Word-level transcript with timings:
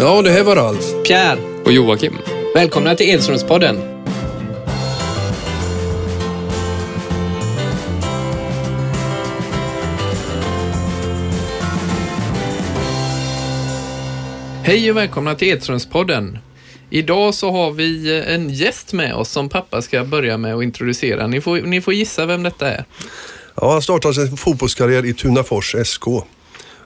Ja, 0.00 0.22
det 0.22 0.30
här 0.30 0.44
var 0.44 0.56
Ralf. 0.56 0.84
Pierre, 1.06 1.38
Och 1.64 1.72
Joakim. 1.72 2.18
välkomna 2.54 2.94
till 2.94 3.08
Edströmspodden. 3.08 3.76
Hej 14.62 14.90
och 14.90 14.96
välkomna 14.96 15.34
till 15.34 15.48
Edströmspodden. 15.48 16.38
Idag 16.90 17.34
så 17.34 17.50
har 17.50 17.70
vi 17.72 18.22
en 18.26 18.50
gäst 18.50 18.92
med 18.92 19.14
oss 19.14 19.28
som 19.28 19.48
pappa 19.48 19.82
ska 19.82 20.04
börja 20.04 20.36
med 20.36 20.54
att 20.54 20.62
introducera. 20.62 21.26
Ni 21.26 21.40
får, 21.40 21.60
ni 21.60 21.80
får 21.80 21.94
gissa 21.94 22.26
vem 22.26 22.42
detta 22.42 22.70
är. 22.70 22.84
Ja, 23.54 23.72
han 23.72 23.82
startade 23.82 24.14
sin 24.14 24.36
fotbollskarriär 24.36 25.04
i 25.04 25.14
Tunafors 25.14 25.74
SK. 25.84 26.04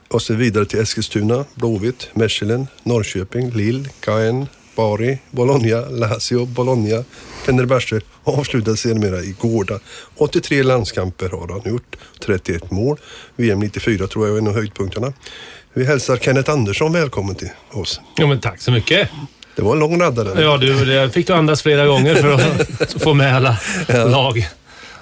Och 0.07 0.21
sen 0.21 0.37
vidare 0.37 0.65
till 0.65 0.79
Eskilstuna, 0.79 1.45
Blåvitt, 1.55 2.07
Mechelen, 2.13 2.67
Norrköping, 2.83 3.51
Lille, 3.51 3.89
Caen, 3.99 4.47
Bari, 4.75 5.17
Bologna, 5.31 5.79
Lazio, 5.89 6.45
Bologna, 6.45 7.03
Fenerbahce 7.45 8.01
och 8.23 8.37
avslutade 8.39 8.77
sedermera 8.77 9.19
i 9.21 9.35
Gårda. 9.39 9.79
83 10.17 10.63
landskamper 10.63 11.29
har 11.29 11.47
han 11.47 11.71
gjort, 11.73 11.95
31 12.25 12.71
mål. 12.71 12.97
VM 13.35 13.59
94 13.59 14.07
tror 14.07 14.27
jag 14.27 14.35
är 14.35 14.41
en 14.41 14.47
av 14.47 14.53
höjdpunkterna. 14.53 15.13
Vi 15.73 15.85
hälsar 15.85 16.17
Kenneth 16.17 16.51
Andersson 16.51 16.93
välkommen 16.93 17.35
till 17.35 17.49
oss. 17.71 18.01
Ja, 18.17 18.27
men 18.27 18.39
tack 18.39 18.61
så 18.61 18.71
mycket. 18.71 19.09
Det 19.55 19.61
var 19.61 19.73
en 19.73 19.79
lång 19.79 20.01
raddare. 20.01 20.41
Ja, 20.41 20.57
du, 20.57 20.85
det 20.85 21.09
fick 21.09 21.27
du 21.27 21.33
andas 21.33 21.61
flera 21.61 21.85
gånger 21.85 22.15
för 22.15 22.33
att 22.83 22.93
få 23.01 23.13
med 23.13 23.35
alla 23.35 23.57
lag. 23.87 24.47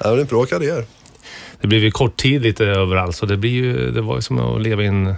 Ja, 0.04 0.10
det 0.10 0.16
är 0.16 0.22
en 0.22 0.26
bra 0.26 0.46
karriär. 0.46 0.86
Det 1.64 1.68
blev 1.68 1.84
ju 1.84 1.92
kort 1.92 2.18
tid 2.18 2.42
lite 2.42 2.66
överallt, 2.66 3.16
så 3.16 3.26
det, 3.26 3.38
blir 3.38 3.52
ju, 3.52 3.92
det 3.92 4.02
var 4.02 4.16
ju 4.16 4.22
som 4.22 4.40
att 4.40 4.62
leva 4.62 4.84
i 4.84 4.86
en, 4.88 5.14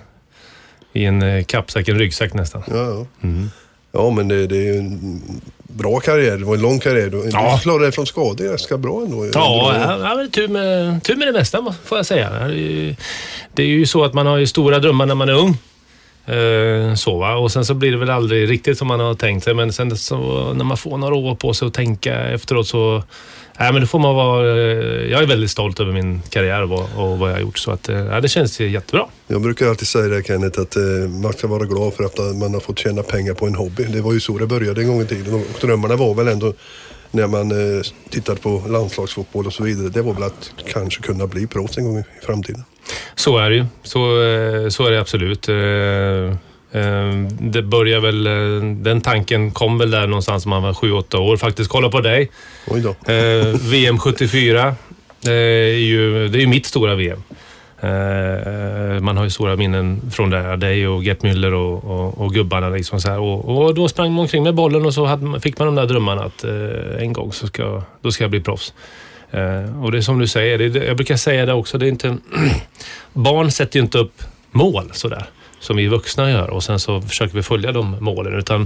i 0.94 1.06
en 1.06 1.22
eh, 1.22 1.44
kappsäck, 1.44 1.88
en 1.90 2.00
ryggsäck 2.00 2.34
nästan. 2.34 2.64
Ja, 2.68 2.76
ja. 2.76 3.06
ja 3.92 4.10
men 4.12 4.28
det, 4.28 4.48
det 4.48 4.58
är 4.58 4.74
ju 4.74 4.78
en 4.78 5.22
bra 5.64 6.00
karriär. 6.00 6.38
Det 6.38 6.46
var 6.46 6.56
en 6.56 6.62
lång 6.62 6.80
karriär. 6.80 7.10
Du 7.10 7.30
Ja. 7.34 7.60
klarade 7.64 7.86
dig 7.86 7.92
från 7.92 8.06
skador 8.06 8.46
ganska 8.46 8.78
bra 8.78 9.02
ändå. 9.02 9.26
Ja, 9.34 9.74
ja, 9.80 9.98
ja 10.10 10.16
men 10.16 10.32
tur, 10.32 10.48
med, 10.48 11.04
tur 11.04 11.16
med 11.16 11.28
det 11.28 11.32
mesta 11.32 11.76
får 11.84 11.98
jag 11.98 12.06
säga. 12.06 12.30
Det 12.30 12.46
är 12.46 12.50
ju- 12.50 12.96
Det 13.54 13.64
är 13.64 13.68
ju 13.68 13.86
så 13.86 14.04
att 14.04 14.14
man 14.14 14.26
har 14.28 14.38
ju 14.38 14.48
stora 14.48 14.80
drömmar 14.80 15.06
när 15.06 15.16
man 15.16 15.30
är 15.30 15.34
ung. 15.34 15.58
Eh, 16.36 16.96
så 16.96 17.18
va? 17.18 17.36
Och 17.36 17.52
sen 17.52 17.66
så 17.66 17.74
blir 17.74 17.92
det 17.92 17.98
väl 17.98 18.10
aldrig 18.10 18.50
riktigt 18.50 18.78
som 18.78 18.88
man 18.88 19.00
har 19.00 19.14
tänkt 19.14 19.44
sig. 19.44 19.54
Men 19.54 19.74
sen 19.74 19.98
så, 19.98 20.54
när 20.54 20.66
man 20.66 20.78
får 20.78 20.98
några 20.98 21.16
år 21.16 21.36
på 21.36 21.54
sig 21.54 21.68
att 21.68 21.74
tänka 21.74 22.16
efteråt 22.16 22.68
så... 22.68 23.04
Nej, 23.60 23.74
men 23.74 23.82
då 23.82 23.88
får 23.88 24.00
man 24.00 24.16
vara... 24.16 24.48
eh, 24.50 25.12
Jag 25.12 25.24
är 25.24 25.28
väldigt 25.28 25.52
stolt 25.52 25.80
över 25.80 25.92
min 25.94 26.22
karriär 26.30 26.62
och 26.64 26.70
vad, 26.70 26.86
och 26.96 27.20
vad 27.20 27.30
jag 27.30 27.36
har 27.36 27.42
gjort. 27.42 27.58
Så 27.58 27.72
att, 27.72 27.90
eh, 27.90 27.96
ja, 27.98 28.22
det 28.22 28.28
känns 28.28 28.60
jättebra. 28.60 29.06
Jag 29.28 29.42
brukar 29.42 29.68
alltid 29.70 29.88
säga 29.88 30.08
det 30.08 30.24
Kenneth, 30.28 30.60
att 30.60 30.76
eh, 30.76 30.82
man 31.22 31.34
ska 31.34 31.48
vara 31.48 31.66
glad 31.66 31.94
för 31.94 32.04
att 32.04 32.18
man 32.36 32.54
har 32.54 32.60
fått 32.62 32.80
tjäna 32.80 33.04
pengar 33.04 33.34
på 33.34 33.46
en 33.48 33.56
hobby. 33.56 33.84
Det 33.84 34.02
var 34.02 34.14
ju 34.14 34.20
så 34.20 34.38
det 34.38 34.48
började 34.48 34.82
en 34.82 34.88
gång 34.88 35.02
i 35.02 35.06
tiden. 35.06 35.34
Och 35.34 35.42
drömmarna 35.62 35.96
var 35.96 36.14
väl 36.14 36.28
ändå 36.28 36.54
när 37.12 37.28
man 37.28 37.52
tittade 38.10 38.40
på 38.42 38.64
landslagsfotboll 38.70 39.46
och 39.48 39.54
så 39.54 39.64
vidare. 39.64 39.90
Det 39.90 40.02
var 40.02 40.14
väl 40.14 40.24
att 40.24 40.52
kanske 40.74 41.02
kunna 41.02 41.28
bli 41.28 41.48
proffs 41.48 41.78
en 41.78 41.84
gång 41.86 42.00
i 42.00 42.04
framtiden. 42.26 42.64
Så 43.16 43.38
är 43.38 43.50
det 43.50 43.56
ju. 43.56 43.66
Så, 43.84 44.00
så 44.72 44.86
är 44.86 44.92
det 44.92 45.00
absolut. 45.02 45.50
Eh, 46.76 46.82
eh, 47.10 47.14
Det 47.40 47.62
börjar 47.62 48.00
väl... 48.00 48.28
eh, 48.28 48.64
Den 48.76 49.02
tanken 49.02 49.52
kom 49.52 49.78
väl 49.78 49.92
där 49.92 50.08
någonstans 50.08 50.46
när 50.46 50.50
man 50.50 50.64
var 50.64 50.74
7-8 50.74 51.18
år. 51.18 51.38
Faktiskt, 51.38 51.70
kolla 51.70 51.90
på 51.90 52.02
dig. 52.02 52.32
Oj 52.68 52.82
då. 52.82 53.14
Eh, 53.14 53.46
VM 53.62 53.98
74 54.00 54.76
eh, 55.26 55.32
är 55.32 55.78
ju, 55.78 56.28
det 56.28 56.38
är 56.38 56.42
ju 56.42 56.48
mitt 56.48 56.66
stora 56.66 56.96
VM. 56.96 57.24
Eh, 57.80 59.00
man 59.02 59.18
har 59.18 59.24
ju 59.24 59.30
stora 59.30 59.56
minnen 59.56 60.02
från 60.12 60.30
det. 60.30 60.56
Dig 60.56 60.88
och 60.88 61.04
Gert 61.04 61.22
Müller 61.24 61.52
och, 61.54 61.84
och, 61.84 62.18
och 62.22 62.34
gubbarna. 62.34 62.70
Liksom 62.70 63.02
så. 63.02 63.24
Och, 63.24 63.58
och 63.66 63.76
då 63.76 63.88
sprang 63.88 64.12
man 64.12 64.20
omkring 64.20 64.44
med 64.44 64.56
bollen 64.56 64.86
och 64.86 64.94
så 64.94 65.06
hade, 65.06 65.40
fick 65.40 65.60
man 65.60 65.66
de 65.66 65.76
där 65.76 65.86
drömmarna 65.86 66.24
att 66.24 66.44
eh, 66.44 67.02
en 67.04 67.14
gång 67.14 67.32
så 67.32 67.48
ska, 67.48 67.82
då 68.02 68.12
ska 68.12 68.24
jag 68.24 68.32
bli 68.32 68.42
proffs. 68.42 68.74
Eh, 69.32 69.84
och 69.84 69.92
det 69.92 69.98
är 69.98 70.02
som 70.02 70.20
du 70.20 70.28
säger, 70.28 70.58
det, 70.58 70.86
jag 70.86 70.96
brukar 70.96 71.16
säga 71.16 71.46
det 71.46 71.54
också, 71.54 71.78
det 71.78 71.86
är 71.86 71.90
inte... 71.90 72.18
barn 73.14 73.52
sätter 73.52 73.80
ju 73.80 73.84
inte 73.84 73.98
upp 73.98 74.24
mål 74.52 74.90
sådär 74.94 75.26
som 75.66 75.76
vi 75.78 75.88
vuxna 75.88 76.32
gör 76.32 76.50
och 76.50 76.64
sen 76.64 76.80
så 76.80 77.02
försöker 77.02 77.36
vi 77.36 77.44
följa 77.44 77.72
de 77.72 77.98
målen. 78.00 78.34
Utan 78.34 78.62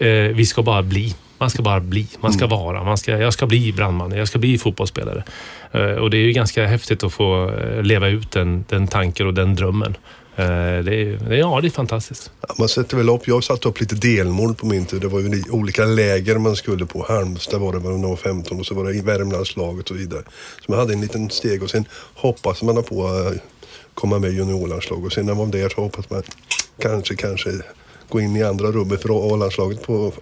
eh, 0.00 0.08
vi 0.10 0.46
ska 0.46 0.62
bara 0.62 0.82
bli. 0.82 1.14
Man 1.38 1.50
ska 1.50 1.62
bara 1.62 1.80
bli. 1.80 2.06
Man 2.20 2.32
ska 2.32 2.46
vara. 2.46 2.84
Man 2.84 2.98
ska, 2.98 3.18
jag 3.18 3.32
ska 3.32 3.46
bli 3.46 3.72
brandman. 3.72 4.12
Jag 4.12 4.28
ska 4.28 4.38
bli 4.38 4.58
fotbollsspelare. 4.58 5.24
Eh, 5.72 5.80
och 5.82 6.10
det 6.10 6.16
är 6.16 6.22
ju 6.22 6.32
ganska 6.32 6.66
häftigt 6.66 7.04
att 7.04 7.12
få 7.12 7.50
eh, 7.50 7.82
leva 7.82 8.08
ut 8.08 8.30
den, 8.30 8.64
den 8.68 8.86
tanken 8.88 9.26
och 9.26 9.34
den 9.34 9.54
drömmen. 9.54 9.96
Eh, 10.36 10.46
det 10.84 10.94
är, 10.94 11.32
ja, 11.32 11.58
det 11.60 11.68
är 11.68 11.70
fantastiskt. 11.70 12.30
Ja, 12.48 12.54
Man 12.58 12.68
sätter 12.68 12.96
väl 12.96 13.08
upp, 13.08 13.22
jag 13.28 13.44
satte 13.44 13.68
upp 13.68 13.80
lite 13.80 13.94
delmål 13.94 14.54
på 14.54 14.66
min 14.66 14.84
tid. 14.86 15.00
Det 15.00 15.08
var 15.08 15.20
ju 15.20 15.28
li- 15.28 15.44
olika 15.50 15.84
läger 15.84 16.38
man 16.38 16.56
skulle 16.56 16.86
på. 16.86 17.04
Halmstad 17.08 17.60
var 17.60 17.72
det 17.72 17.78
när 17.78 17.90
man 17.90 18.02
var 18.02 18.16
15 18.16 18.60
och 18.60 18.66
så 18.66 18.74
var 18.74 18.84
det 18.84 18.92
i 18.94 19.00
Värmlandslaget 19.00 19.82
och 19.82 19.88
så 19.88 19.94
vidare. 19.94 20.22
Så 20.66 20.72
man 20.72 20.78
hade 20.78 20.92
en 20.92 21.00
liten 21.00 21.30
steg 21.30 21.62
och 21.62 21.70
sen 21.70 21.84
hoppas 22.14 22.62
man 22.62 22.82
på 22.82 23.06
att 23.08 23.34
komma 23.94 24.18
med 24.18 24.30
i 24.30 24.34
juniorlandslag 24.34 25.04
och 25.04 25.12
sen 25.12 25.26
när 25.26 25.34
man 25.34 25.50
var 25.50 25.58
där 25.58 25.68
så 25.68 25.80
hoppas 25.80 26.10
man 26.10 26.22
kanske, 26.78 27.14
kanske 27.16 27.50
gå 28.08 28.20
in 28.20 28.36
i 28.36 28.42
andra 28.42 28.72
rummet 28.72 29.02
för 29.02 29.34
A-landslaget 29.34 29.82
på, 29.82 30.12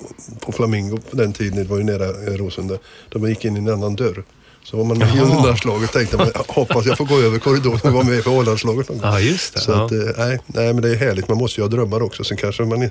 på 0.41 0.53
Flamingo 0.53 0.99
på 1.11 1.17
den 1.17 1.33
tiden, 1.33 1.59
det 1.59 1.71
var 1.71 1.79
ju 1.79 1.85
nära 1.85 2.37
Rosunda, 2.37 2.79
de 3.09 3.29
gick 3.29 3.45
in 3.45 3.57
i 3.57 3.59
en 3.59 3.69
annan 3.69 3.97
dörr. 3.97 4.25
Så 4.65 4.77
var 4.77 4.85
man 4.85 4.99
med 4.99 5.15
i 5.15 5.19
juniorlandslaget 5.19 5.93
tänkte 5.93 6.17
man, 6.17 6.31
hoppas 6.49 6.87
jag 6.87 6.99
får 6.99 7.05
gå 7.05 7.19
över 7.19 7.39
korridoren 7.39 7.81
och 7.83 7.93
vara 7.93 8.05
med 8.05 8.25
på 8.25 8.31
A-landslaget 8.41 8.89
någon 8.89 8.99
gång. 8.99 9.11
Ja, 9.11 9.21
just 9.21 9.55
det. 9.55 9.61
Så 9.61 9.71
ja. 9.71 9.85
att, 9.85 9.93
eh, 9.93 9.99
nej, 10.17 10.39
nej, 10.47 10.73
men 10.73 10.83
det 10.83 10.91
är 10.91 10.97
härligt. 10.97 11.29
Man 11.29 11.39
måste 11.39 11.61
ju 11.61 11.65
ha 11.65 11.69
drömmar 11.69 12.03
också. 12.03 12.25
Sen 12.25 12.37
kanske 12.37 12.63
man, 12.65 12.91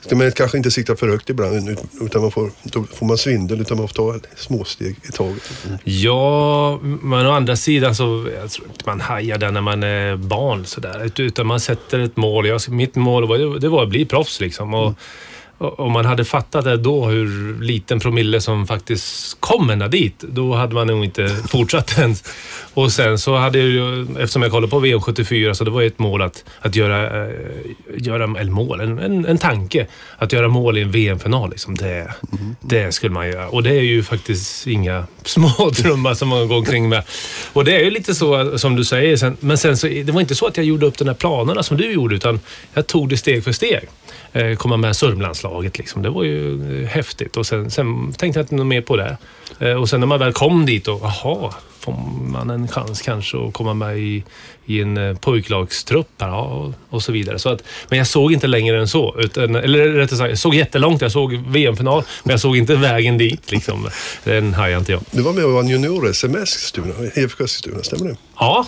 ska 0.00 0.16
man 0.16 0.32
kanske 0.32 0.56
inte 0.56 0.70
sikta 0.70 0.96
för 0.96 1.08
högt 1.08 1.30
ibland, 1.30 1.68
ut- 1.68 1.78
utan 2.00 2.22
man 2.22 2.30
får, 2.30 2.50
då 2.62 2.84
får 2.94 3.06
man 3.06 3.18
svindel, 3.18 3.60
utan 3.60 3.78
man 3.78 3.88
får 3.88 3.94
ta 3.94 4.28
små 4.36 4.64
steg 4.64 4.96
i 5.08 5.12
taget. 5.12 5.42
Mm. 5.66 5.78
Ja, 5.84 6.78
men 6.82 7.26
å 7.26 7.30
andra 7.32 7.56
sidan 7.56 7.94
så 7.94 8.26
jag 8.42 8.50
tror 8.50 8.68
inte 8.68 8.82
man 8.86 9.00
hajar 9.00 9.38
där 9.38 9.50
när 9.50 9.60
man 9.60 9.82
är 9.82 10.16
barn 10.16 10.66
sådär. 10.66 11.12
Utan 11.16 11.46
man 11.46 11.60
sätter 11.60 11.98
ett 11.98 12.16
mål. 12.16 12.46
Jag, 12.46 12.68
mitt 12.68 12.94
mål 12.94 13.28
var, 13.28 13.58
det 13.60 13.68
var 13.68 13.82
att 13.82 13.88
bli 13.88 14.04
proffs 14.04 14.40
liksom. 14.40 14.74
Och, 14.74 14.86
och 14.86 14.94
om 15.58 15.92
man 15.92 16.04
hade 16.04 16.24
fattat 16.24 16.64
det 16.64 16.76
då, 16.76 17.06
hur 17.06 17.54
liten 17.62 18.00
promille 18.00 18.40
som 18.40 18.66
faktiskt 18.66 19.36
kom 19.40 19.70
ända 19.70 19.88
dit, 19.88 20.18
då 20.18 20.54
hade 20.54 20.74
man 20.74 20.86
nog 20.86 21.04
inte 21.04 21.28
fortsatt 21.48 21.98
ens. 21.98 22.24
Och 22.74 22.92
sen 22.92 23.18
så 23.18 23.36
hade 23.36 23.58
jag 23.58 23.68
ju, 23.68 24.02
eftersom 24.02 24.42
jag 24.42 24.50
kollade 24.50 24.70
på 24.70 24.78
VM 24.78 25.00
74, 25.00 25.54
så 25.54 25.64
det 25.64 25.70
var 25.70 25.80
ju 25.80 25.86
ett 25.86 25.98
mål 25.98 26.22
att, 26.22 26.44
att 26.60 26.76
göra, 26.76 27.26
eh, 27.26 27.34
göra 27.96 28.24
eller 28.40 28.52
mål, 28.52 28.80
en, 28.80 28.98
en, 28.98 29.26
en 29.26 29.38
tanke. 29.38 29.86
Att 30.18 30.32
göra 30.32 30.48
mål 30.48 30.78
i 30.78 30.82
en 30.82 30.90
VM-final, 30.90 31.50
liksom, 31.50 31.74
det, 31.74 32.14
det 32.60 32.92
skulle 32.92 33.12
man 33.12 33.28
göra. 33.28 33.48
Och 33.48 33.62
det 33.62 33.70
är 33.70 33.82
ju 33.82 34.02
faktiskt 34.02 34.66
inga 34.66 35.06
små 35.24 35.70
drömmar 35.70 36.14
som 36.14 36.28
man 36.28 36.48
går 36.48 36.56
omkring 36.56 36.88
med. 36.88 37.02
Och 37.52 37.64
det 37.64 37.76
är 37.76 37.80
ju 37.80 37.90
lite 37.90 38.14
så 38.14 38.58
som 38.58 38.76
du 38.76 38.84
säger, 38.84 39.16
sen, 39.16 39.36
men 39.40 39.58
sen 39.58 39.76
så, 39.76 39.86
det 39.86 40.10
var 40.10 40.20
inte 40.20 40.34
så 40.34 40.46
att 40.46 40.56
jag 40.56 40.66
gjorde 40.66 40.86
upp 40.86 40.98
de 40.98 41.08
här 41.08 41.14
planerna 41.14 41.62
som 41.62 41.76
du 41.76 41.92
gjorde, 41.92 42.14
utan 42.14 42.40
jag 42.74 42.86
tog 42.86 43.08
det 43.08 43.16
steg 43.16 43.44
för 43.44 43.52
steg. 43.52 43.88
Eh, 44.34 44.56
komma 44.56 44.76
med 44.76 44.96
Sörmlandslaget 44.96 45.78
liksom. 45.78 46.02
Det 46.02 46.10
var 46.10 46.24
ju 46.24 46.82
eh, 46.82 46.88
häftigt 46.88 47.36
och 47.36 47.46
sen, 47.46 47.70
sen 47.70 48.12
tänkte 48.12 48.40
jag 48.40 48.44
inte 48.44 48.54
mer 48.54 48.80
på 48.80 48.96
det. 48.96 49.16
Eh, 49.58 49.72
och 49.72 49.88
sen 49.88 50.00
när 50.00 50.06
man 50.06 50.18
väl 50.18 50.32
kom 50.32 50.66
dit 50.66 50.88
och, 50.88 51.00
jaha, 51.02 51.54
får 51.78 51.92
man 52.28 52.50
en 52.50 52.68
chans 52.68 53.02
kanske 53.02 53.46
att 53.46 53.52
komma 53.52 53.74
med 53.74 53.98
i, 53.98 54.24
i 54.66 54.80
en 54.80 55.16
pojklagstrupp 55.20 56.08
ja, 56.18 56.40
och, 56.42 56.72
och 56.88 57.02
så 57.02 57.12
vidare. 57.12 57.38
Så 57.38 57.48
att, 57.48 57.62
men 57.88 57.98
jag 57.98 58.06
såg 58.06 58.32
inte 58.32 58.46
längre 58.46 58.80
än 58.80 58.88
så. 58.88 59.14
Utan, 59.18 59.54
eller 59.54 59.88
rättare 59.88 60.18
sagt, 60.18 60.30
jag 60.30 60.38
såg 60.38 60.54
jättelångt. 60.54 61.02
Jag 61.02 61.12
såg 61.12 61.34
VM-final, 61.34 62.02
men 62.22 62.30
jag 62.30 62.40
såg 62.40 62.56
inte 62.56 62.76
vägen 62.76 63.18
dit. 63.18 63.50
Liksom. 63.50 63.88
Den 64.24 64.54
hajade 64.54 64.78
inte 64.78 64.92
jag. 64.92 65.00
Du 65.10 65.22
var 65.22 65.32
med 65.32 65.44
och 65.44 65.52
vann 65.52 65.68
junior-SM 65.68 66.36
i 66.36 67.20
IFK 67.20 67.44
Eskilstuna, 67.44 67.82
stämmer 67.82 68.10
det? 68.10 68.16
Ja, 68.38 68.66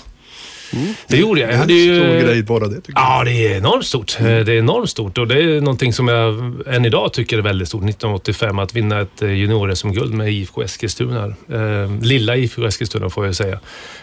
det 1.08 1.16
gjorde 1.16 1.40
jag. 1.40 1.52
Jag 1.52 1.56
hade 1.58 1.72
ju... 1.72 2.00
Stor 2.00 2.20
grej 2.28 2.42
bara 2.42 2.66
det 2.68 2.76
tycker 2.80 2.92
jag. 3.00 3.02
Ja, 3.20 3.24
det 3.24 3.46
är 3.46 3.56
enormt 3.56 3.86
stort. 3.86 4.16
Eh, 4.20 4.24
Det 4.24 4.52
är 4.52 4.58
enormt 4.58 4.90
stort 4.90 5.18
och 5.18 5.28
det 5.28 5.42
är 5.42 5.60
någonting 5.60 5.92
som 5.92 6.08
jag 6.08 6.54
än 6.66 6.84
idag 6.84 7.12
tycker 7.12 7.38
är 7.38 7.42
väldigt 7.42 7.68
stort. 7.68 7.80
1985, 7.82 8.58
att 8.58 8.74
vinna 8.74 9.00
ett 9.00 9.22
eh, 9.22 9.30
junior-SM-guld 9.32 10.14
med 10.14 10.32
IFK 10.32 10.62
Eskilstuna. 10.62 11.24
Eh, 11.52 12.02
Lilla 12.02 12.36
IFK 12.36 12.66
Eskilstuna 12.66 13.10
får 13.10 13.26
jag 13.26 13.34
säga. 13.36 13.58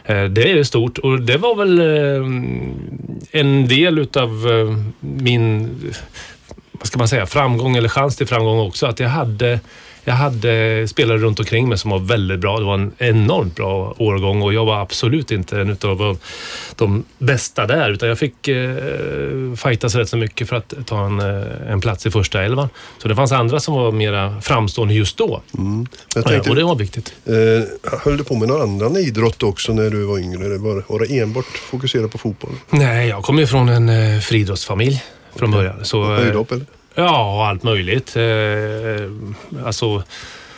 Eh, 0.05 0.23
Det 0.23 0.51
är 0.51 0.63
stort 0.63 0.97
och 0.97 1.21
det 1.21 1.37
var 1.37 1.55
väl 1.55 1.79
en 3.31 3.67
del 3.67 3.99
utav 3.99 4.29
min, 4.99 5.69
vad 6.71 6.87
ska 6.87 6.97
man 6.97 7.07
säga, 7.07 7.25
framgång 7.25 7.75
eller 7.75 7.89
chans 7.89 8.15
till 8.17 8.27
framgång 8.27 8.59
också. 8.59 8.85
Att 8.85 8.99
jag 8.99 9.09
hade 9.09 9.59
jag 10.03 10.13
hade 10.13 10.87
spelare 10.87 11.17
runt 11.17 11.39
omkring 11.39 11.69
mig 11.69 11.77
som 11.77 11.91
var 11.91 11.99
väldigt 11.99 12.39
bra. 12.39 12.59
Det 12.59 12.65
var 12.65 12.73
en 12.73 12.91
enormt 12.97 13.55
bra 13.55 13.95
årgång 13.97 14.41
och 14.41 14.53
jag 14.53 14.65
var 14.65 14.81
absolut 14.81 15.31
inte 15.31 15.61
en 15.61 15.69
utav 15.69 16.17
de 16.75 17.03
bästa 17.17 17.67
där. 17.67 17.89
Utan 17.89 18.09
jag 18.09 18.19
fick 18.19 18.47
eh, 18.47 18.75
fightas 19.57 19.95
rätt 19.95 20.09
så 20.09 20.17
mycket 20.17 20.49
för 20.49 20.55
att 20.55 20.73
ta 20.85 21.05
en, 21.05 21.19
eh, 21.19 21.71
en 21.71 21.81
plats 21.81 22.05
i 22.05 22.11
första 22.11 22.43
elvan. 22.43 22.69
Så 23.01 23.07
det 23.07 23.15
fanns 23.15 23.31
andra 23.31 23.59
som 23.59 23.73
var 23.73 23.91
mera 23.91 24.41
framstående 24.41 24.93
just 24.93 25.17
då. 25.17 25.41
Mm. 25.57 25.87
Jag 26.15 26.25
tänkte, 26.25 26.49
och 26.49 26.55
det 26.55 26.63
var 26.63 26.75
viktigt. 26.75 27.13
eh, 27.25 27.33
höll 27.99 28.17
du 28.17 28.23
på 28.23 28.35
med 28.35 28.47
någon 28.47 28.61
annan 28.61 28.97
idrott 28.97 29.43
också 29.43 29.73
när 29.73 29.89
du 29.89 30.05
var 30.05 30.19
yngre? 30.19 30.45
Eller 30.45 30.57
var, 30.57 30.83
var 30.87 30.99
det 30.99 31.19
enbart 31.19 31.45
fokuserat 31.45 32.11
på 32.11 32.17
fotboll? 32.17 32.51
Nej, 32.69 33.07
jag 33.07 33.23
kommer 33.23 33.41
ju 33.41 33.47
från 33.47 33.69
en 33.69 33.89
eh, 33.89 34.19
friidrottsfamilj 34.19 35.03
från 35.35 35.51
början. 35.51 35.85
Så, 35.85 36.03
eh, 36.03 36.09
Höjdhopp 36.19 36.51
eller? 36.51 36.65
Ja, 36.95 37.47
allt 37.49 37.63
möjligt. 37.63 38.15
Eh, 38.15 39.65
alltså, 39.65 40.03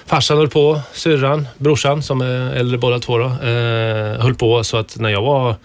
farsan 0.06 0.38
höll 0.38 0.50
på, 0.50 0.82
syrran, 0.94 1.48
brorsan 1.58 2.04
som 2.04 2.22
är 2.22 2.54
äldre 2.54 2.78
båda 2.78 3.00
två 3.00 3.18
då, 3.18 3.26
eh, 3.26 4.22
höll 4.22 4.36
på 4.36 4.64
så 4.64 4.78
att 4.78 4.98
när 5.00 5.10
jag 5.10 5.22
var 5.22 5.56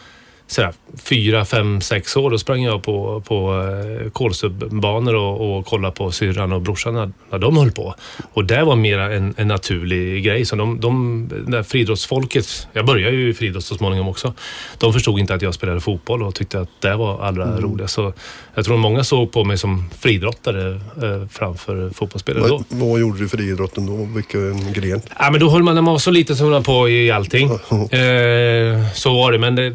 sådär, 0.50 0.72
fyra, 1.04 1.44
fem, 1.44 1.80
sex 1.80 2.16
år, 2.16 2.30
då 2.30 2.38
sprang 2.38 2.62
jag 2.62 2.82
på, 2.82 3.22
på 3.26 3.62
eh, 4.04 4.10
kolsubbanor 4.10 5.14
och, 5.14 5.58
och 5.58 5.66
kollade 5.66 5.94
på 5.94 6.10
syrran 6.12 6.52
och 6.52 6.60
brorsan 6.62 6.94
när, 6.94 7.12
när 7.30 7.38
de 7.38 7.56
höll 7.56 7.72
på. 7.72 7.94
Och 8.32 8.44
det 8.44 8.64
var 8.64 8.76
mera 8.76 9.14
en, 9.14 9.34
en 9.36 9.48
naturlig 9.48 10.24
grej. 10.24 10.44
Så 10.44 10.56
de, 10.56 10.80
de, 10.80 11.28
där 11.46 11.62
friidrottsfolket, 11.62 12.68
jag 12.72 12.86
började 12.86 13.16
ju 13.16 13.30
i 13.30 13.34
friidrott 13.34 13.64
så 13.64 13.74
småningom 13.74 14.08
också, 14.08 14.34
de 14.78 14.92
förstod 14.92 15.18
inte 15.18 15.34
att 15.34 15.42
jag 15.42 15.54
spelade 15.54 15.80
fotboll 15.80 16.22
och 16.22 16.34
tyckte 16.34 16.60
att 16.60 16.68
det 16.80 16.96
var 16.96 17.22
allra 17.22 17.50
Mm. 17.50 17.62
roligast. 17.62 17.94
Så 17.94 18.12
jag 18.54 18.64
tror 18.64 18.76
många 18.76 19.04
såg 19.04 19.32
på 19.32 19.44
mig 19.44 19.58
som 19.58 19.90
friidrottare 19.98 20.70
eh, 20.72 21.28
framför 21.30 21.90
fotbollsspelare 21.90 22.48
då. 22.48 22.64
Vad, 22.68 22.88
vad 22.88 23.00
gjorde 23.00 23.18
du 23.18 23.28
för 23.28 23.40
idrotten 23.40 23.86
då? 23.86 24.08
Vilken 24.16 24.72
gren? 24.72 25.00
Ja, 25.18 25.30
men 25.30 25.40
då 25.40 25.50
höll 25.50 25.62
man, 25.62 25.74
när 25.74 25.82
man 25.82 25.94
var 25.94 25.98
så 25.98 26.10
liten 26.10 26.36
så 26.36 26.42
höll 26.44 26.52
man 26.52 26.62
på 26.62 26.88
i 26.88 27.10
allting. 27.10 27.50
Eh, 27.90 28.92
så 28.94 29.14
var 29.14 29.32
det, 29.32 29.38
men 29.38 29.54
det, 29.54 29.74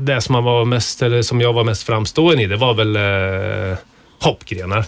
det 0.00 0.13
som, 0.20 0.32
man 0.32 0.44
var 0.44 0.64
mest, 0.64 1.02
eller 1.02 1.22
som 1.22 1.40
jag 1.40 1.52
var 1.52 1.64
mest 1.64 1.82
framstående 1.82 2.42
i, 2.42 2.46
det 2.46 2.56
var 2.56 2.74
väl 2.74 2.96
eh, 2.96 3.78
hoppgrenar. 4.20 4.78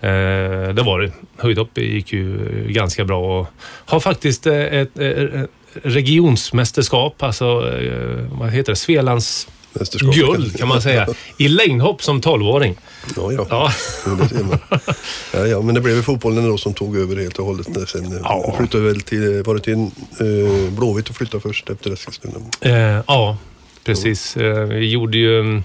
Eh, 0.00 0.74
det 0.74 0.82
var 0.82 1.00
det. 1.00 1.12
Höjdhopp 1.36 1.78
gick 1.78 2.12
ju 2.12 2.38
ganska 2.68 3.04
bra 3.04 3.40
och 3.40 3.46
har 3.86 4.00
faktiskt 4.00 4.46
eh, 4.46 4.54
ett, 4.54 4.98
ett 4.98 5.50
regionsmästerskap, 5.82 7.22
alltså 7.22 7.44
eh, 7.80 8.26
vad 8.38 8.50
heter 8.50 8.72
det, 8.72 8.76
Mästerskap? 9.72 10.14
guld 10.14 10.58
kan 10.58 10.68
man 10.68 10.82
säga, 10.82 11.08
i 11.36 11.48
längdhopp 11.48 12.02
som 12.02 12.20
12-åring. 12.20 12.78
Ja, 13.16 13.32
ja. 13.32 13.46
Ja. 13.50 13.72
Det. 14.30 14.58
Ja, 15.32 15.46
ja, 15.46 15.60
men 15.62 15.74
det 15.74 15.80
blev 15.80 15.96
ju 15.96 16.02
fotbollen 16.02 16.48
då 16.48 16.58
som 16.58 16.74
tog 16.74 16.96
över 16.96 17.16
helt 17.16 17.38
och 17.38 17.44
hållet. 17.46 17.68
när 17.68 17.86
Sen 17.86 18.04
eh, 18.12 18.18
Ja. 18.24 18.54
flyttade 18.58 18.84
väl 18.84 19.00
till, 19.00 19.42
var 19.46 19.54
det 19.54 19.60
till 19.60 19.74
eh, 19.74 20.70
Blåvitt 20.78 21.08
och 21.08 21.16
flyttade 21.16 21.40
först 21.40 21.70
efter 21.70 21.92
Eskilstuna. 21.92 22.34
Eh, 22.60 23.02
ja, 23.06 23.36
precis. 23.88 24.36
Eh, 24.36 24.64
vi 24.64 24.90
gjorde 24.90 25.18
ju... 25.18 25.62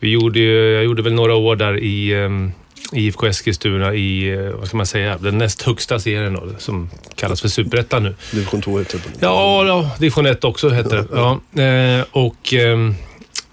Vi 0.00 0.10
gjorde 0.10 0.38
ju, 0.38 0.72
jag 0.72 0.84
gjorde 0.84 1.02
väl 1.02 1.12
några 1.12 1.34
år 1.34 1.56
där 1.56 1.78
i 1.78 2.14
um, 2.14 2.52
IFK 2.92 3.26
Eskilstuna 3.26 3.94
i, 3.94 4.28
eh, 4.28 4.50
vad 4.50 4.68
ska 4.68 4.76
man 4.76 4.86
säga, 4.86 5.18
den 5.18 5.38
näst 5.38 5.62
högsta 5.62 5.98
serien 5.98 6.34
då, 6.34 6.42
som 6.58 6.90
kallas 7.14 7.40
för 7.40 7.48
Superettan 7.48 8.02
nu. 8.02 8.14
Division 8.30 8.62
2 8.62 8.78
heter 8.78 8.98
det. 8.98 9.26
Ja, 9.26 9.66
ja 9.66 9.90
division 9.98 10.26
1 10.26 10.44
också 10.44 10.70
heter 10.70 10.96
det. 10.96 11.06
Ja, 11.12 12.04
och 12.10 12.54
ehm, 12.54 12.94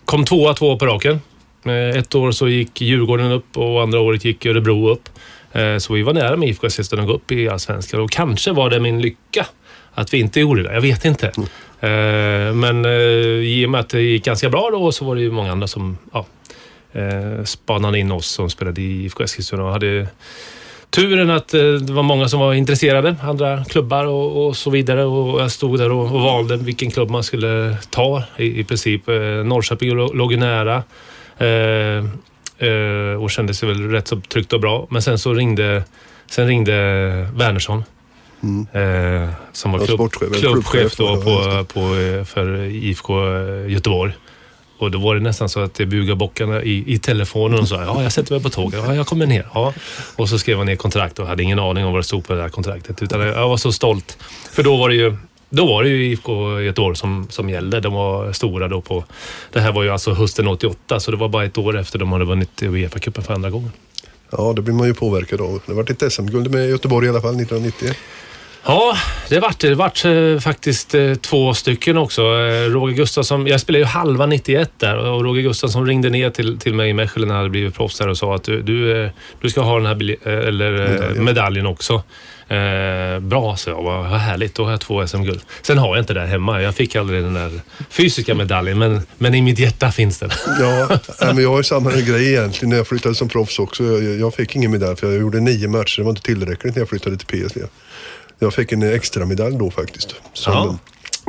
kom 0.06 0.26
tvåa 0.26 0.54
två 0.54 0.70
år 0.70 0.78
på 0.78 0.86
raken. 0.86 1.22
Eh, 1.66 2.00
ett 2.00 2.16
år 2.16 2.32
så 2.32 2.48
gick 2.48 2.82
Djurgården 2.82 3.32
upp 3.32 3.58
och 3.58 3.82
andra 3.82 4.00
året 4.00 4.26
gick 4.26 4.46
Örebro 4.46 4.90
upp. 4.90 5.10
Så 5.80 5.94
vi 5.94 6.02
var 6.02 6.14
nära 6.14 6.38
med 6.38 6.50
IFK 6.50 6.68
Eskilstuna 6.68 7.02
att 7.02 7.08
gå 7.08 7.14
upp 7.14 7.32
i 7.32 7.50
Allsvenskan 7.50 8.00
och 8.00 8.12
kanske 8.12 8.52
var 8.52 8.70
det 8.70 8.80
min 8.80 9.02
lycka 9.02 9.46
att 9.94 10.14
vi 10.14 10.20
inte 10.20 10.40
gjorde 10.40 10.64
det. 10.64 10.74
Jag 10.74 10.82
vet 10.82 11.06
inte. 11.06 11.32
Eh, 11.82 12.54
men 12.54 12.86
eh, 12.86 12.92
i 12.92 13.66
och 13.66 13.70
med 13.70 13.80
att 13.80 13.90
det 13.90 14.02
gick 14.02 14.26
ganska 14.26 14.50
bra 14.50 14.70
då 14.72 14.92
så 14.92 15.06
var 15.06 15.16
det 15.16 15.22
ju 15.22 15.32
många 15.32 15.52
andra 15.52 15.68
som 15.68 15.98
ja, 16.14 16.26
eh, 16.94 17.44
spanade 17.44 18.00
in 18.00 18.12
oss 18.12 18.28
som 18.28 18.50
spelade 18.50 18.82
i 18.82 19.04
IFK 19.04 19.24
Eskilstuna 19.24 19.64
och 19.64 19.72
hade 19.72 20.08
turen 20.90 21.30
att 21.30 21.48
det 21.48 21.92
var 21.92 22.04
många 22.04 22.28
som 22.28 22.40
var 22.40 22.54
intresserade, 22.54 23.16
andra 23.24 23.66
klubbar 23.66 24.06
och, 24.06 24.48
och 24.48 24.58
så 24.58 24.70
vidare. 24.70 25.04
Och 25.04 25.42
jag 25.42 25.52
stod 25.52 25.80
där 25.80 25.92
och, 25.92 26.06
och 26.06 26.22
valde 26.22 26.58
vilken 26.58 26.92
klubb 26.92 27.10
man 27.10 27.24
skulle 27.24 27.78
ta 27.90 28.24
i, 28.38 28.60
i 28.60 28.64
princip. 28.64 29.08
Norrköping 29.46 29.96
låg 29.96 30.32
ju 30.32 30.38
nära 30.38 30.84
eh, 31.38 32.06
eh, 32.70 33.24
och 33.24 33.32
kände 33.32 33.54
sig 33.54 33.70
väl 33.70 33.92
rätt 33.92 34.08
så 34.08 34.22
tryggt 34.22 34.54
och 34.54 34.60
bra. 34.60 34.88
Men 34.90 35.02
sen 35.02 35.20
så 35.20 35.34
ringde, 35.34 35.84
sen 36.30 36.48
ringde 36.48 36.74
Wernersson. 37.34 37.84
Eh, 38.74 39.30
som 39.52 39.72
var 39.72 39.86
klubb, 39.86 39.98
sportchef, 39.98 40.40
klubbchef 40.40 40.96
då 40.96 41.16
det, 41.16 41.22
på, 41.22 41.66
på, 41.74 41.96
eh, 41.96 42.24
för 42.24 42.64
IFK 42.64 43.14
Göteborg. 43.68 44.14
Och 44.78 44.92
då 44.92 45.00
var 45.00 45.16
det 45.16 45.22
nästan 45.22 45.50
så 45.50 45.60
att 45.60 45.80
jag 45.80 45.88
bugade 45.88 46.16
bockarna 46.16 46.64
i, 46.64 46.94
i 46.94 47.00
telefonen 47.00 47.60
och 47.60 47.68
sa 47.68 47.84
ja, 47.84 48.04
jag 48.04 48.12
sätter 48.12 48.34
mig 48.34 48.44
på 48.44 48.50
tåget. 48.50 48.84
Ja, 48.88 48.96
jag 48.96 49.08
kommer 49.08 49.26
ner. 49.26 49.48
Ja. 49.54 49.74
Och 50.16 50.30
så 50.30 50.40
skrev 50.40 50.58
jag 50.58 50.66
ner 50.66 50.76
kontrakt 50.76 51.20
och 51.20 51.28
hade 51.28 51.44
ingen 51.44 51.60
aning 51.60 51.86
om 51.86 51.92
vad 51.92 52.00
det 52.00 52.04
stod 52.04 52.28
på 52.28 52.34
det 52.34 52.42
där 52.42 52.50
kontraktet. 52.50 53.02
Utan 53.02 53.22
jag 53.22 53.50
var 53.50 53.58
så 53.58 53.72
stolt. 53.72 54.18
För 54.52 54.64
då 54.64 54.78
var 54.78 54.90
det 54.90 54.96
ju 54.96 55.18
då 55.50 55.66
var 55.66 55.84
det 55.84 55.90
ju 55.90 56.12
IFK 56.12 56.62
Göteborg 56.62 56.96
som, 56.96 57.28
som 57.30 57.50
gällde. 57.50 57.80
De 57.80 57.94
var 57.94 58.34
stora 58.34 58.68
då 58.68 58.82
på... 58.82 59.04
Det 59.52 59.60
här 59.60 59.72
var 59.72 59.84
ju 59.84 59.90
alltså 59.90 60.14
hösten 60.14 60.48
88, 60.48 61.00
så 61.00 61.12
det 61.12 61.18
var 61.18 61.30
bara 61.30 61.46
ett 61.46 61.58
år 61.58 61.78
efter 61.78 62.00
de 62.00 62.12
hade 62.12 62.26
vunnit 62.26 62.62
Uefa-cupen 62.62 63.22
för 63.22 63.34
andra 63.34 63.50
gången. 63.50 63.72
Ja, 64.32 64.54
det 64.56 64.62
blir 64.62 64.74
man 64.74 64.88
ju 64.88 64.94
påverkad 64.94 65.42
av. 65.42 65.62
Det 65.66 65.74
var 65.74 65.92
ett 65.92 66.14
SM-guld 66.14 66.52
med 66.52 66.70
Göteborg 66.70 67.08
i 67.08 67.10
alla 67.10 67.22
fall 67.22 67.36
1990. 67.36 67.94
Ja, 68.66 68.98
det 69.30 69.40
vart 69.40 69.60
det. 69.60 69.76
Vart 69.76 70.06
eh, 70.06 70.40
faktiskt 70.40 70.96
eh, 70.96 71.16
två 71.16 71.54
stycken 71.54 71.98
också. 71.98 72.22
Eh, 72.22 72.72
Roger 72.72 72.96
Gustafsson, 72.96 73.48
jag 73.48 73.62
spelade 73.62 73.80
ju 73.80 73.86
halva 73.86 74.26
91 74.26 74.72
där 74.78 74.98
och 74.98 75.24
Roger 75.24 75.42
Gustafsson 75.42 75.88
ringde 75.88 76.10
ner 76.10 76.30
till, 76.30 76.60
till 76.60 76.74
mig 76.74 76.90
i 76.90 76.94
Mechelen 76.94 77.28
när 77.28 77.36
jag 77.36 77.40
hade 77.40 77.50
blivit 77.50 77.76
proffs 77.76 77.98
där 77.98 78.08
och 78.08 78.18
sa 78.18 78.36
att 78.36 78.44
du, 78.44 78.62
du, 78.62 79.10
du 79.42 79.50
ska 79.50 79.62
ha 79.62 79.80
den 79.80 79.86
här 79.86 80.28
eller, 80.28 80.72
Medaljen. 80.72 81.24
medaljen. 81.24 81.66
också. 81.66 82.04
Eh, 82.50 83.20
bra, 83.20 83.56
så 83.58 83.70
jag. 83.70 83.84
Vad 83.84 84.06
härligt. 84.06 84.56
Då 84.56 84.64
har 84.64 84.72
jag 84.72 84.82
två 84.82 85.08
SM-guld. 85.08 85.42
Sen 85.62 85.78
har 85.78 85.96
jag 85.96 86.02
inte 86.02 86.14
det 86.14 86.26
hemma. 86.26 86.62
Jag 86.62 86.76
fick 86.76 86.96
aldrig 86.96 87.24
den 87.24 87.34
där 87.34 87.62
fysiska 87.90 88.36
medaljen, 88.36 88.80
men, 88.80 89.02
men 89.18 89.36
i 89.36 89.42
mitt 89.42 89.60
hjärta 89.60 89.92
finns 89.92 90.20
den. 90.20 90.30
Ja, 90.60 91.00
men 91.34 91.44
jag 91.44 91.50
har 91.50 91.64
samma 91.64 91.92
grej 91.92 92.30
egentligen 92.30 92.70
när 92.70 92.78
jag 92.78 92.88
flyttade 92.88 93.16
som 93.16 93.30
proffs 93.30 93.60
också. 93.60 93.84
Jag, 93.84 94.20
jag 94.20 94.34
fick 94.34 94.56
ingen 94.56 94.72
medalj 94.72 94.98
för 94.98 95.08
jag 95.12 95.22
gjorde 95.22 95.40
nio 95.40 95.68
matcher. 95.68 95.98
Det 95.98 96.04
var 96.04 96.10
inte 96.10 96.22
tillräckligt 96.22 96.76
när 96.76 96.82
jag 96.82 96.90
flyttade 96.90 97.18
till 97.18 97.28
PSV. 97.28 97.62
Jag 98.40 98.54
fick 98.54 98.72
en 98.72 98.84
extra 98.84 99.26
medalj 99.26 99.58
då 99.58 99.72
faktiskt. 99.72 100.16
Som 100.34 100.54
Ja. 100.54 100.78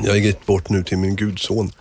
Jag 0.03 0.11
har 0.11 0.17
gett 0.17 0.47
bort 0.47 0.69
nu 0.69 0.83
till 0.83 0.99
min 0.99 1.17
gudson. 1.17 1.73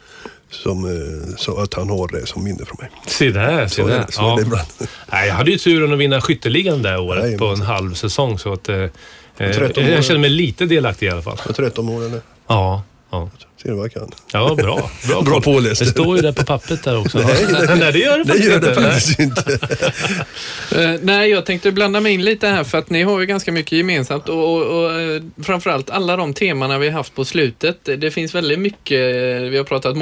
Som, 0.52 0.86
eh, 0.86 1.36
så 1.38 1.58
att 1.58 1.74
han 1.74 1.90
har 1.90 2.08
det 2.08 2.26
som 2.26 2.44
minne 2.44 2.66
från 2.66 2.78
mig. 2.80 2.90
Se 3.08 3.30
där, 3.32 3.68
se 3.68 3.84
där. 3.84 4.36
det, 4.36 4.42
ibland. 4.42 4.68
Nej, 5.12 5.28
jag 5.28 5.36
hade 5.36 5.52
ju 5.52 5.58
turen 5.58 5.94
att 5.94 6.00
vinna 6.00 6.22
skytteligan 6.22 6.82
det 6.82 6.98
året 6.98 7.24
Jajamän. 7.24 7.40
på 7.40 7.46
en 7.46 7.62
halv 7.62 7.94
säsong. 7.94 8.40
Så 8.40 8.54
att, 8.54 8.70
eh, 8.70 8.76
eh, 8.78 8.90
13 9.38 9.84
år. 9.84 9.90
jag 9.90 10.06
känner 10.06 10.20
mig 10.20 10.30
lite 10.30 10.66
delaktig 10.66 11.06
i 11.06 11.10
alla 11.10 11.22
fall. 11.22 11.38
Jag 11.40 11.50
är 11.50 11.54
13 11.54 11.90
år 11.90 12.06
eller? 12.06 12.22
Ja, 12.48 12.84
ja. 13.12 13.30
Ser 13.62 13.70
du 13.70 13.76
vad 13.76 13.86
jag 13.86 13.94
kan? 13.94 14.12
Ja, 14.34 14.56
bra. 14.56 14.92
Bra, 15.08 15.22
Bra 15.22 15.42
påläst. 15.42 15.80
Det 15.82 15.86
står 15.88 16.16
ju 16.16 16.22
där 16.22 16.32
på 16.32 16.44
pappret 16.46 16.84
där 16.84 16.98
också. 16.98 17.18
Nej, 17.28 17.46
det- 17.50 17.76
Nej, 17.80 17.92
det 17.94 18.00
gör 18.00 18.18
det 18.18 18.24
Det 18.24 18.28
faktiskt 18.30 18.50
gör 18.50 18.60
det 18.60 18.70
inte. 18.70 18.82
faktiskt 18.82 19.20
inte. 19.20 19.60
Eh, 20.76 20.96
nej, 21.02 21.30
jag 21.30 21.46
tänkte 21.46 21.72
blanda 21.72 22.00
mig 22.02 22.14
in 22.14 22.24
lite 22.26 22.48
här 22.48 22.64
för 22.64 22.78
att 22.78 22.90
ni 22.90 23.04
har 23.04 23.20
ju 23.20 23.26
ganska 23.26 23.52
mycket 23.52 23.72
gemensamt 23.72 24.30
och, 24.30 24.54
och, 24.56 24.84
och 24.84 24.92
eh, 25.02 25.22
framförallt 25.44 25.90
alla 25.90 26.16
de 26.18 26.34
temana 26.34 26.78
vi 26.78 26.88
har 26.88 26.94
haft 26.94 27.16
på 27.16 27.26
slutet. 27.26 27.78
Det 27.98 28.12
finns 28.12 28.36
väldigt 28.36 28.60
mycket. 28.60 29.00
Vi 29.52 29.58
har 29.58 29.64
pratat 29.64 29.98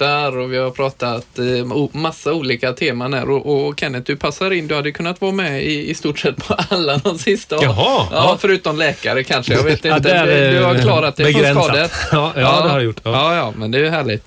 målskyttar 0.00 0.38
och 0.38 0.52
vi 0.52 0.56
har 0.58 0.70
pratat 0.70 1.38
eh, 1.38 1.90
massa 2.00 2.32
olika 2.32 2.72
teman 2.72 3.14
här 3.14 3.30
och, 3.30 3.66
och 3.66 3.80
Kenneth, 3.80 4.06
du 4.06 4.16
passar 4.16 4.50
in. 4.52 4.66
Du 4.68 4.74
hade 4.74 4.92
kunnat 4.92 5.20
vara 5.20 5.32
med 5.32 5.62
i, 5.64 5.90
i 5.90 5.94
stort 5.94 6.18
sett 6.18 6.36
på 6.48 6.54
alla 6.70 6.98
de 6.98 7.18
sista. 7.18 7.56
Jaha, 7.62 7.74
Ja, 7.76 8.08
ja. 8.12 8.36
förutom 8.40 8.78
läkare 8.78 9.24
kanske. 9.24 9.52
Jag 9.54 9.62
vet 9.62 9.84
Ja, 9.84 9.96
inte. 9.96 10.10
är 10.12 10.50
du, 10.52 10.58
du 10.58 10.64
har 10.64 10.74
klarat 10.74 11.16
det 11.16 11.32
från 11.32 11.62
skador. 11.64 11.88
Ja, 12.12 12.32
ja, 12.36 12.40
det 12.62 12.68
har 12.68 12.78
jag 12.78 12.84
gjort. 12.84 13.00
Ja. 13.02 13.10
Ja, 13.12 13.36
ja, 13.36 13.52
men 13.56 13.70
det 13.70 13.86
är 13.86 13.90
härligt. 13.90 14.24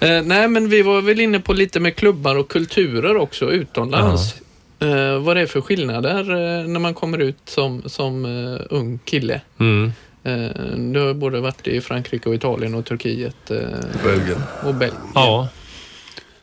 Eh, 0.00 0.22
nej, 0.22 0.48
men 0.48 0.68
vi 0.68 0.82
var 0.82 1.00
väl 1.02 1.20
inne 1.20 1.40
på 1.40 1.52
lite 1.52 1.80
med 1.80 1.96
klubbar 1.96 2.34
och 2.36 2.48
kulturer 2.50 3.16
också 3.16 3.50
utomlands. 3.50 4.34
Eh, 4.80 5.18
vad 5.18 5.36
det 5.36 5.40
är 5.42 5.46
för 5.46 5.60
skillnader 5.60 6.20
eh, 6.30 6.66
när 6.68 6.80
man 6.80 6.94
kommer 6.94 7.18
ut 7.18 7.36
som, 7.44 7.82
som 7.86 8.24
ung 8.70 8.98
kille. 9.04 9.40
Mm. 9.60 9.92
Eh, 10.24 10.48
du 10.76 11.00
har 11.00 11.14
både 11.14 11.40
varit 11.40 11.66
i 11.66 11.80
Frankrike 11.80 12.28
och 12.28 12.34
Italien 12.34 12.74
och 12.74 12.84
Turkiet 12.86 13.50
eh, 13.50 13.56
Belgien. 14.04 14.42
och 14.64 14.74
Belgien. 14.74 15.02
Ja. 15.14 15.48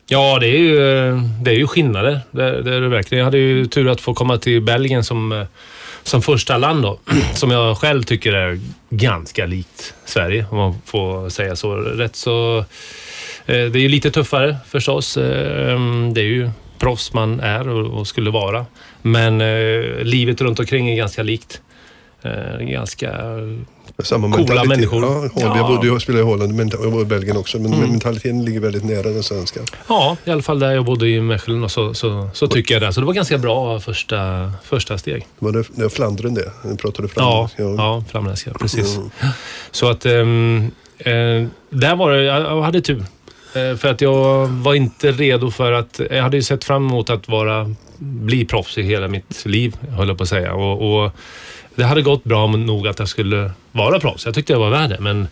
Ja, 0.08 0.38
det 0.40 0.48
är 0.48 0.58
ju, 0.58 0.76
det 1.44 1.52
är 1.52 1.56
ju 1.56 1.68
skillnader. 1.68 2.20
Det, 2.32 2.62
det 2.62 2.76
är 2.76 2.82
det 2.82 2.88
verkligen. 2.90 3.20
Jag 3.20 3.26
hade 3.26 3.38
ju 3.38 3.66
tur 3.66 3.88
att 3.90 4.02
få 4.02 4.14
komma 4.14 4.38
till 4.38 4.62
Belgien 4.62 5.04
som, 5.04 5.32
eh, 5.32 5.46
som 6.04 6.22
första 6.22 6.58
land 6.58 6.84
då. 6.84 7.00
Som 7.34 7.52
jag 7.52 7.78
själv 7.78 8.04
tycker 8.04 8.34
är 8.34 8.60
ganska 8.90 9.46
likt 9.46 9.94
Sverige, 10.06 10.46
om 10.50 10.58
man 10.58 10.76
får 10.86 11.30
säga 11.30 11.56
så. 11.56 11.76
Rätt 11.76 12.16
så... 12.16 12.58
eh, 12.58 12.66
Det 13.46 13.56
är 13.80 13.82
ju 13.82 13.88
lite 13.90 14.12
tuffare 14.12 14.58
förstås. 14.68 15.18
Eh, 15.18 15.80
Det 16.14 16.22
är 16.22 16.26
ju 16.26 16.50
proffs 16.80 17.14
man 17.14 17.40
är 17.40 17.68
och 17.70 18.08
skulle 18.08 18.30
vara. 18.30 18.66
Men 19.02 19.42
eh, 19.42 20.04
livet 20.04 20.42
runt 20.42 20.60
omkring 20.60 20.90
är 20.90 20.96
ganska 20.96 21.24
likt. 21.24 21.62
Eh, 22.24 22.66
Ganska... 22.66 23.12
Samma 24.04 24.38
Coola 24.38 24.63
människor. 24.63 25.04
Ja, 25.04 25.08
Holland. 25.10 25.32
Ja. 25.36 25.58
Jag, 25.58 25.68
bodde, 25.68 25.88
jag 25.88 26.01
spelade 26.01 26.22
i 26.24 26.25
Holland 26.25 26.54
men 26.56 26.70
jag 26.70 26.92
var 26.92 27.01
i 27.01 27.06
Belgien 27.06 27.38
också. 27.38 27.60
Men 27.60 27.74
Mm. 27.74 27.90
mentaliteten 27.90 28.46
ligger 28.46 28.60
väldigt 28.60 28.84
nära 28.84 29.10
den 29.10 29.24
svenska. 29.24 29.60
Ja, 29.90 30.18
i 30.25 30.32
alla 30.32 30.42
fall 30.42 30.60
där 30.60 30.72
jag 30.72 30.86
bodde 30.86 31.08
i 31.10 31.22
Mechelen 31.22 31.63
och 31.63 31.72
så, 31.72 31.94
så, 31.94 32.30
så 32.34 32.48
tycker 32.48 32.74
jag 32.75 32.82
det. 32.82 32.94
Så 32.94 33.00
det 33.00 33.06
var 33.06 33.13
ganska 33.13 33.38
bra 33.38 33.80
första, 33.80 34.51
första 34.63 34.98
steg. 34.98 35.28
Var 35.40 35.51
det, 35.51 35.63
det 35.75 35.82
var 35.84 35.90
Flandern 35.90 36.34
det? 36.34 36.51
Nu 36.66 36.75
pratade 36.75 37.08
du 37.08 37.13
Ja, 37.16 37.50
Flandern. 37.56 37.78
ja 37.86 38.04
flamländska, 38.12 38.51
precis. 38.54 38.98
Mm. 38.98 39.10
Så 39.72 39.90
att 39.90 40.06
eh, 40.06 40.12
där 41.70 41.96
var 41.96 42.12
det, 42.12 42.24
jag, 42.24 42.42
jag 42.42 42.62
hade 42.62 42.82
tur. 42.82 43.04
Eh, 43.56 43.75
för 43.78 43.88
att 43.88 44.01
jag 44.01 44.48
var 44.48 44.74
inte 44.74 45.12
redo 45.12 45.51
för 45.51 45.72
att, 45.72 46.01
jag 46.12 46.24
hade 46.24 46.38
ju 46.38 46.44
sett 46.44 46.63
fram 46.63 46.88
emot 46.88 47.10
att 47.10 47.28
vara 47.28 47.75
bli 47.98 48.46
proffs 48.46 48.78
i 48.78 48.82
hela 48.82 49.08
mitt 49.08 49.46
liv, 49.46 49.75
höll 49.90 50.08
jag 50.08 50.18
på 50.18 50.24
att 50.24 50.30
säga. 50.30 50.54
Och, 50.54 51.04
och 51.06 51.12
det 51.75 51.84
hade 51.84 52.01
gått 52.01 52.24
bra 52.24 52.48
nog 52.48 52.88
att 52.88 53.00
jag 53.00 53.08
skulle 53.08 53.51
vara 53.72 54.00
proffs. 54.00 54.25
Jag 54.25 54.36
tyckte 54.36 54.54
jag 54.54 54.60
var 54.60 54.70
värd 54.70 54.90
det, 54.90 54.98
men, 55.00 55.28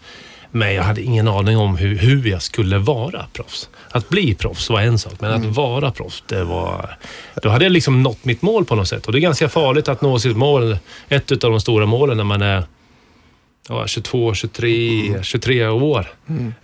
men 0.51 0.73
jag 0.73 0.83
hade 0.83 1.01
ingen 1.01 1.27
aning 1.27 1.57
om 1.57 1.77
hur, 1.77 1.97
hur 1.97 2.27
jag 2.27 2.41
skulle 2.41 2.77
vara 2.77 3.25
proffs. 3.33 3.69
Att 3.91 4.09
bli 4.09 4.35
proffs 4.35 4.69
var 4.69 4.81
en 4.81 4.99
sak, 4.99 5.13
men 5.19 5.31
att 5.31 5.45
vara 5.45 5.91
proffs, 5.91 6.23
det 6.27 6.43
var... 6.43 6.97
Då 7.43 7.49
hade 7.49 7.65
jag 7.65 7.71
liksom 7.71 8.03
nått 8.03 8.25
mitt 8.25 8.41
mål 8.41 8.65
på 8.65 8.75
något 8.75 8.87
sätt. 8.87 9.05
Och 9.05 9.11
det 9.11 9.19
är 9.19 9.21
ganska 9.21 9.49
farligt 9.49 9.87
att 9.87 10.01
nå 10.01 10.19
sitt 10.19 10.37
mål, 10.37 10.77
ett 11.09 11.31
av 11.31 11.51
de 11.51 11.61
stora 11.61 11.85
målen 11.85 12.17
när 12.17 12.23
man 12.23 12.41
är 12.41 12.63
ja, 13.69 13.87
22, 13.87 14.33
23, 14.33 15.23
23 15.23 15.67
år. 15.67 16.07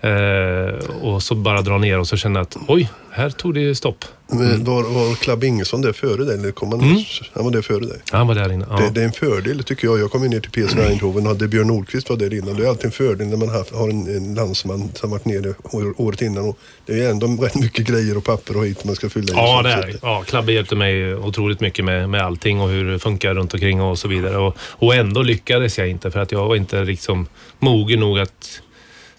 Eh, 0.01 0.89
och 1.01 1.23
så 1.23 1.35
bara 1.35 1.61
dra 1.61 1.77
ner 1.77 1.99
och 1.99 2.07
så 2.07 2.17
känna 2.17 2.39
att 2.39 2.57
oj, 2.67 2.89
här 3.15 3.29
tog 3.29 3.53
det 3.53 3.75
stopp. 3.75 4.05
Men 4.27 4.63
Var, 4.63 4.83
var 4.83 5.15
Club 5.15 5.43
Ingesson 5.43 5.81
där 5.81 5.93
före 5.93 6.23
dig? 6.25 6.33
Eller 6.37 6.51
kom 6.51 6.71
han, 6.71 6.81
han 7.33 7.43
var 7.45 7.51
där 7.51 7.61
före 7.61 7.79
dig? 7.85 7.97
Han 8.11 8.27
var 8.27 8.35
där 8.35 8.51
inne. 8.51 8.65
Ja. 8.69 8.77
Det, 8.77 8.89
det 8.89 9.01
är 9.01 9.05
en 9.05 9.11
fördel 9.11 9.63
tycker 9.63 9.87
jag. 9.87 9.99
Jag 9.99 10.11
kom 10.11 10.23
ju 10.23 10.29
ner 10.29 10.39
till 10.39 10.51
PSV 10.51 10.79
Eindhoven 10.81 11.23
och 11.23 11.29
hade 11.29 11.47
Björn 11.47 11.67
Nordqvist 11.67 12.09
var 12.09 12.17
där 12.17 12.33
innan. 12.33 12.55
Det 12.55 12.65
är 12.65 12.69
alltid 12.69 12.85
en 12.85 12.91
fördel 12.91 13.27
när 13.27 13.37
man 13.37 13.49
har, 13.49 13.77
har 13.79 13.89
en, 13.89 14.15
en 14.17 14.35
landsman 14.35 14.91
som 14.93 15.09
varit 15.11 15.25
nere 15.25 15.53
år- 15.71 15.93
året 16.01 16.21
innan. 16.21 16.49
Och 16.49 16.57
det 16.85 17.03
är 17.03 17.09
ändå 17.11 17.27
rätt 17.27 17.55
mycket 17.55 17.87
grejer 17.87 18.17
och 18.17 18.23
papper 18.23 18.57
och 18.57 18.65
hit 18.65 18.83
man 18.85 18.95
ska 18.95 19.09
fylla 19.09 19.33
i. 19.33 19.35
Ja, 19.35 19.61
det 19.61 19.69
är 19.71 19.95
ja, 20.01 20.23
Klabbe 20.27 20.51
hjälpte 20.51 20.75
mig 20.75 21.15
otroligt 21.15 21.59
mycket 21.59 21.85
med, 21.85 22.09
med 22.09 22.21
allting 22.21 22.61
och 22.61 22.69
hur 22.69 22.91
det 22.91 22.99
funkar 22.99 23.33
runt 23.35 23.53
omkring 23.53 23.81
och 23.81 23.99
så 23.99 24.07
vidare. 24.07 24.37
Och, 24.37 24.55
och 24.59 24.95
ändå 24.95 25.21
lyckades 25.21 25.77
jag 25.77 25.87
inte 25.89 26.11
för 26.11 26.19
att 26.19 26.31
jag 26.31 26.47
var 26.47 26.55
inte 26.55 26.83
liksom 26.83 27.27
mogen 27.59 27.99
nog 27.99 28.19
att 28.19 28.61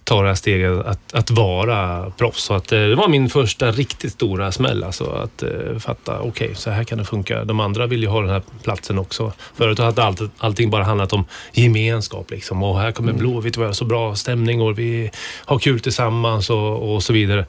ta 0.06 0.22
det 0.22 0.28
här 0.28 0.34
steget 0.34 0.86
att, 0.86 1.14
att 1.14 1.30
vara 1.30 2.10
proffs. 2.10 2.42
Så 2.42 2.54
att, 2.54 2.72
eh, 2.72 2.80
det 2.80 2.94
var 2.94 3.08
min 3.08 3.28
första 3.28 3.70
riktigt 3.70 4.12
stora 4.12 4.52
smäll. 4.52 4.84
Alltså, 4.84 5.10
att 5.10 5.42
eh, 5.42 5.78
fatta, 5.78 6.20
okej, 6.20 6.50
så 6.54 6.70
här 6.70 6.84
kan 6.84 6.98
det 6.98 7.04
funka. 7.04 7.44
De 7.44 7.60
andra 7.60 7.86
vill 7.86 8.02
ju 8.02 8.08
ha 8.08 8.20
den 8.20 8.30
här 8.30 8.42
platsen 8.62 8.98
också. 8.98 9.32
Förut 9.54 9.78
hade 9.78 10.04
allt, 10.04 10.20
allting 10.38 10.70
bara 10.70 10.84
handlat 10.84 11.12
om 11.12 11.24
gemenskap. 11.52 12.30
Liksom. 12.30 12.62
Och 12.62 12.80
här 12.80 12.92
kommer 12.92 13.12
Blåvitt 13.12 13.56
och 13.56 13.62
vi 13.62 13.66
har 13.66 13.72
så 13.72 13.84
bra 13.84 14.14
stämning 14.14 14.60
och 14.60 14.78
vi 14.78 15.10
har 15.44 15.58
kul 15.58 15.80
tillsammans 15.80 16.50
och, 16.50 16.94
och 16.94 17.02
så 17.02 17.12
vidare. 17.12 17.46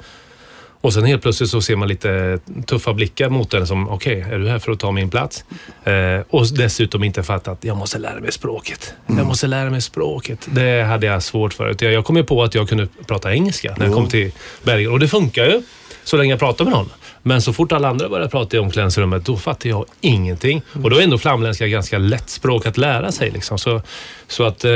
Och 0.81 0.93
sen 0.93 1.05
helt 1.05 1.21
plötsligt 1.21 1.49
så 1.49 1.61
ser 1.61 1.75
man 1.75 1.87
lite 1.87 2.39
tuffa 2.65 2.93
blickar 2.93 3.29
mot 3.29 3.53
en 3.53 3.67
som, 3.67 3.89
okej, 3.89 4.21
är 4.31 4.39
du 4.39 4.49
här 4.49 4.59
för 4.59 4.71
att 4.71 4.79
ta 4.79 4.91
min 4.91 5.09
plats? 5.09 5.45
Eh, 5.83 6.21
och 6.29 6.47
dessutom 6.47 7.03
inte 7.03 7.23
fattat 7.23 7.47
att 7.47 7.63
jag 7.63 7.77
måste 7.77 7.97
lära 7.97 8.19
mig 8.19 8.31
språket. 8.31 8.93
Jag 9.07 9.25
måste 9.25 9.47
lära 9.47 9.69
mig 9.69 9.81
språket. 9.81 10.47
Det 10.51 10.83
hade 10.83 11.05
jag 11.05 11.23
svårt 11.23 11.53
för. 11.53 11.75
Jag 11.79 11.93
jag 11.93 12.05
kom 12.05 12.17
ju 12.17 12.23
på 12.23 12.43
att 12.43 12.55
jag 12.55 12.69
kunde 12.69 12.87
prata 13.07 13.33
engelska 13.33 13.75
när 13.77 13.85
jag 13.85 13.95
kom 13.95 14.07
till 14.07 14.31
Belgien. 14.63 14.91
Och 14.91 14.99
det 14.99 15.07
funkar 15.07 15.45
ju, 15.45 15.61
så 16.03 16.17
länge 16.17 16.33
jag 16.33 16.39
pratar 16.39 16.65
med 16.65 16.73
någon. 16.73 16.89
Men 17.27 17.41
så 17.41 17.53
fort 17.53 17.71
alla 17.71 17.89
andra 17.89 18.09
börjar 18.09 18.27
prata 18.27 18.57
i 18.57 18.59
omklädningsrummet, 18.59 19.25
då 19.25 19.37
fattar 19.37 19.69
jag 19.69 19.85
ingenting. 20.01 20.61
Och 20.83 20.89
då 20.89 20.97
är 20.97 21.01
ändå 21.01 21.17
flamländska 21.17 21.67
ganska 21.67 21.97
lätt 21.97 22.29
språk 22.29 22.65
att 22.65 22.77
lära 22.77 23.11
sig. 23.11 23.31
Liksom. 23.31 23.57
Så, 23.57 23.81
så, 24.27 24.43
att, 24.43 24.63
eh, 24.65 24.71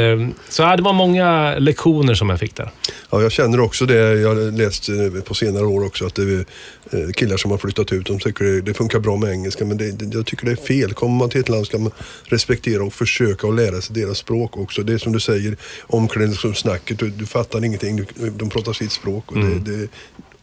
så 0.50 0.62
ja, 0.62 0.76
det 0.76 0.84
var 0.84 0.94
många 0.94 1.56
lektioner 1.60 2.14
som 2.14 2.30
jag 2.30 2.40
fick 2.40 2.56
där. 2.56 2.72
Ja, 3.10 3.22
jag 3.22 3.32
känner 3.32 3.60
också 3.60 3.86
det. 3.86 3.94
Jag 4.20 4.30
har 4.30 4.52
läst 4.58 4.90
eh, 4.90 5.22
på 5.24 5.34
senare 5.34 5.66
år 5.66 5.86
också 5.86 6.06
att 6.06 6.16
det 6.16 6.22
är 6.22 6.46
eh, 6.92 7.12
killar 7.16 7.38
som 7.38 7.52
har 7.52 7.58
flyttat 7.58 7.92
ut. 7.92 8.06
De 8.06 8.20
tycker 8.20 8.46
det, 8.46 8.62
det 8.62 8.74
funkar 8.74 9.00
bra 9.00 9.18
med 9.18 9.32
engelska 9.32 9.66
men 9.66 9.78
det, 9.78 9.92
det, 9.92 10.18
jag 10.18 10.26
tycker 10.26 10.46
det 10.46 10.52
är 10.52 10.56
fel. 10.56 10.94
Kommer 10.94 11.18
man 11.18 11.30
till 11.30 11.42
ett 11.42 11.50
land 11.50 11.66
ska 11.66 11.78
man 11.78 11.92
respektera 12.24 12.84
och 12.84 12.94
försöka 12.94 13.48
att 13.48 13.56
lära 13.56 13.82
sig 13.82 13.96
deras 13.96 14.18
språk 14.18 14.58
också. 14.58 14.84
Det 14.84 14.94
är 14.94 14.98
som 14.98 15.12
du 15.14 15.20
säger, 15.20 15.58
omklädningsrumssnacket. 15.88 17.00
Du, 17.00 17.10
du 17.10 17.26
fattar 17.26 17.66
ingenting. 17.66 17.96
Du, 17.96 18.30
de 18.30 18.50
pratar 18.50 18.74
sitt 18.74 18.92
språk. 18.92 19.32
Och 19.32 19.38
Mm. 19.38 19.64
det, 19.64 19.72
det 19.72 19.84
är 19.84 19.90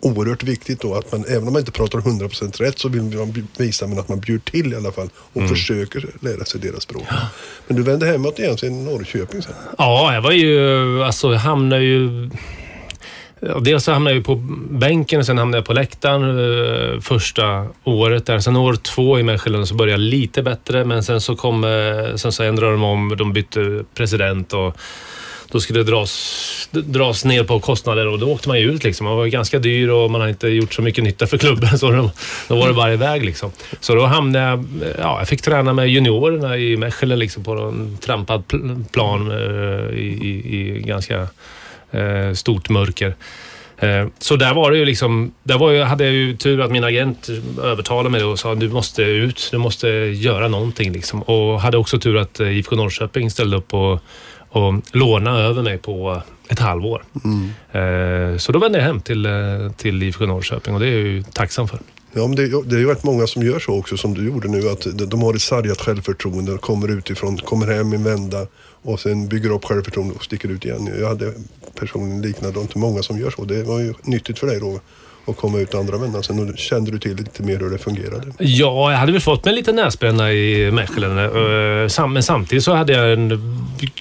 oerhört 0.01 0.43
viktigt 0.43 0.81
då 0.81 0.95
att 0.95 1.13
man, 1.13 1.25
även 1.29 1.47
om 1.47 1.53
man 1.53 1.61
inte 1.61 1.73
pratar 1.73 1.99
100% 1.99 2.59
rätt 2.63 2.79
så 2.79 2.89
vill 2.89 3.03
man 3.03 3.49
visa 3.59 3.87
men 3.87 3.99
att 3.99 4.09
man 4.09 4.21
bjuder 4.21 4.51
till 4.51 4.73
i 4.73 4.77
alla 4.77 4.93
fall 4.93 5.09
och 5.33 5.37
Mm. 5.37 5.49
försöker 5.49 6.07
lära 6.21 6.45
sig 6.45 6.61
deras 6.61 6.83
språk. 6.83 7.05
Men 7.67 7.77
du 7.77 7.83
vände 7.83 8.07
hemåt 8.07 8.39
igen 8.39 8.57
till 8.57 8.73
Norrköping 8.73 9.43
sen. 9.43 9.53
Ja, 9.79 10.15
jag 10.15 10.23
var 10.23 10.33
ju, 10.33 11.03
alltså 11.05 11.33
jag 11.33 11.39
hamnade 11.39 11.83
ju... 11.85 12.31
Ja, 13.41 13.59
dels 13.61 13.85
så 13.85 13.93
hamnade 13.93 14.17
jag 14.17 14.25
på 14.25 14.35
bänken 14.71 15.21
och 15.21 15.27
sen 15.27 15.39
hamnade 15.39 15.59
jag 15.59 15.65
på 15.67 15.73
läktaren 15.73 16.23
eh, 16.95 17.01
första 17.01 17.67
året 17.85 18.27
där. 18.27 18.39
Sen 18.41 18.57
år 18.57 18.75
två 18.75 19.19
i 19.19 19.23
Mechelen 19.23 19.67
så 19.67 19.75
började 19.75 20.03
jag 20.03 20.11
lite 20.11 20.43
bättre 20.43 20.85
men 20.85 21.03
sen 21.05 21.21
så 21.21 21.37
kom, 21.37 21.65
eh, 21.65 22.15
sen 22.17 22.33
så 22.33 22.43
ändrade 22.43 22.73
de 22.73 22.83
om, 22.83 23.15
de 23.19 23.33
bytte 23.33 23.85
president 23.95 24.53
och 24.53 24.77
då 25.51 25.61
skulle 25.61 25.79
det 25.79 25.91
dras, 25.91 26.69
dras 26.71 27.25
ner 27.25 27.45
på 27.45 27.61
kostnader 27.61 28.07
och 28.07 28.19
då 28.19 28.33
åkte 28.33 28.49
man 28.49 28.61
ju 28.61 28.71
ut. 28.71 28.85
Liksom. 28.85 29.05
Man 29.05 29.17
var 29.17 29.25
ju 29.25 29.31
ganska 29.31 29.59
dyr 29.59 29.89
och 29.89 30.11
man 30.11 30.21
har 30.21 30.29
inte 30.29 30.49
gjort 30.49 30.75
så 30.75 30.83
mycket 30.83 31.05
nytta 31.05 31.27
för 31.27 31.39
klubben 31.39 31.79
så 31.79 31.91
då, 31.91 32.11
då 32.49 32.57
var 32.57 32.69
det 32.69 32.75
bara 32.75 32.93
iväg. 32.93 33.25
Liksom. 33.25 33.53
Så 33.81 33.95
då 33.95 34.07
hamnade 34.07 34.45
jag... 34.45 34.65
Ja, 34.99 35.19
jag 35.19 35.29
fick 35.29 35.43
träna 35.43 35.73
med 35.73 35.89
juniorerna 35.89 36.57
i 36.57 36.77
Mechelen 36.77 37.19
liksom, 37.19 37.45
på 37.45 37.53
en 37.53 37.99
trampad 38.01 38.43
plan 38.93 39.31
eh, 39.31 39.99
i, 39.99 40.19
i, 40.23 40.59
i 40.59 40.81
ganska 40.81 41.29
eh, 41.91 42.33
stort 42.33 42.69
mörker. 42.69 43.15
Eh, 43.79 44.07
så 44.19 44.37
där 44.37 44.55
var 44.55 44.71
det 44.71 44.79
ju 44.79 44.85
liksom, 44.85 45.33
där 45.43 45.59
var 45.59 45.73
jag, 45.73 45.87
hade 45.87 46.05
jag 46.05 46.13
ju 46.13 46.37
tur 46.37 46.61
att 46.61 46.71
min 46.71 46.85
agent 46.85 47.29
övertalade 47.63 48.11
mig 48.11 48.25
och 48.25 48.39
sa 48.39 48.55
du 48.55 48.69
måste 48.69 49.03
ut, 49.03 49.49
du 49.51 49.59
måste 49.59 49.89
göra 49.89 50.49
någonting. 50.49 50.93
Liksom. 50.93 51.23
Och 51.23 51.61
hade 51.61 51.77
också 51.77 51.99
tur 51.99 52.17
att 52.17 52.41
eh, 52.41 52.59
IFK 52.59 52.77
Norrköping 52.77 53.31
ställde 53.31 53.57
upp 53.57 53.75
och, 53.75 54.01
och 54.49 54.75
låna 54.93 55.39
över 55.39 55.63
mig 55.63 55.79
på 55.79 56.23
ett 56.49 56.59
halvår. 56.59 57.05
Eh, 57.73 58.37
Så 58.39 58.53
då 58.53 58.59
vände 58.59 58.79
jag 58.79 58.85
hem 58.87 59.01
till, 59.01 59.27
eh, 59.27 59.33
till 59.77 60.03
IFK 60.03 60.27
Norrköping 60.27 60.75
och 60.75 60.81
det 60.81 60.87
är 60.87 60.93
jag 60.93 61.01
ju 61.01 61.23
tacksam 61.23 61.69
för. 61.69 61.79
Ja, 62.13 62.27
men 62.27 62.37
det, 62.37 62.49
det 62.65 62.77
är 62.77 62.81
ju 62.81 62.89
rätt 62.91 63.05
många 63.05 63.27
som 63.27 63.43
gör 63.43 63.59
så 63.59 63.79
också 63.79 63.97
som 63.97 64.15
du 64.15 64.27
gjorde 64.27 64.49
nu. 64.49 64.69
Att 64.69 64.87
de, 65.11 65.23
har 65.23 65.35
ett 65.35 65.41
sargat 65.43 65.81
självförtroende, 65.81 66.59
kommer 66.59 66.89
utifrån, 66.89 67.37
kommer 67.39 67.67
hem 67.67 67.93
en 67.93 68.05
vända 68.05 68.47
och 68.83 69.01
sen 69.01 69.29
bygger 69.29 69.51
upp 69.51 69.65
självförtroende 69.65 70.15
och 70.15 70.25
sticker 70.25 70.49
ut 70.49 70.65
igen. 70.65 70.89
Jag 71.01 71.09
hade 71.09 71.33
personligen 71.81 72.23
liknande, 72.23 72.59
är 72.59 72.63
inte 72.63 72.79
många 72.79 73.03
som 73.03 73.19
gör 73.19 73.31
så. 73.31 73.45
Det 73.45 73.63
var 73.63 73.79
ju 73.79 73.95
nyttigt 74.03 74.39
för 74.39 74.47
dig 74.47 74.61
då 74.61 74.81
och 75.29 75.37
komma 75.37 75.59
ut 75.59 75.75
andra 75.75 75.99
vändan. 75.99 76.23
Sen 76.23 76.57
kände 76.57 76.91
du 76.91 76.99
till 76.99 77.17
lite 77.17 77.43
mer 77.43 77.59
hur 77.59 77.71
det 77.71 77.79
fungerade. 77.79 78.33
Ja, 78.39 78.91
jag 78.91 78.99
hade 78.99 79.13
väl 79.13 79.21
fått 79.21 79.45
mig 79.45 79.55
lite 79.55 79.73
näsbränna 79.73 80.33
i 80.33 80.71
Mechelen. 80.71 81.19
Eh, 81.19 82.07
men 82.09 82.23
samtidigt 82.23 82.65
så 82.65 82.75
hade 82.75 82.93
jag 82.93 83.13
en 83.13 83.41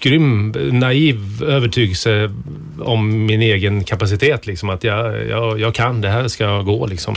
grym, 0.02 0.52
naiv 0.72 1.44
övertygelse 1.44 2.32
om 2.80 3.26
min 3.26 3.42
egen 3.42 3.84
kapacitet. 3.84 4.48
Liksom, 4.48 4.70
att 4.70 4.84
jag, 4.84 5.28
jag, 5.28 5.60
jag 5.60 5.74
kan, 5.76 6.02
det 6.02 6.10
här 6.10 6.28
ska 6.28 6.62
gå. 6.62 6.86
Liksom. 6.88 7.16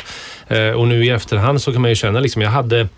Eh, 0.49 0.71
och 0.71 0.88
nu 0.88 1.05
i 1.05 1.11
efterhand 1.11 1.62
så 1.62 1.73
kan 1.73 1.81
man 1.83 1.90
ju 1.90 1.95
känna, 1.95 2.21
liksom, 2.21 2.43
jag 2.43 2.50
hade 2.50 2.88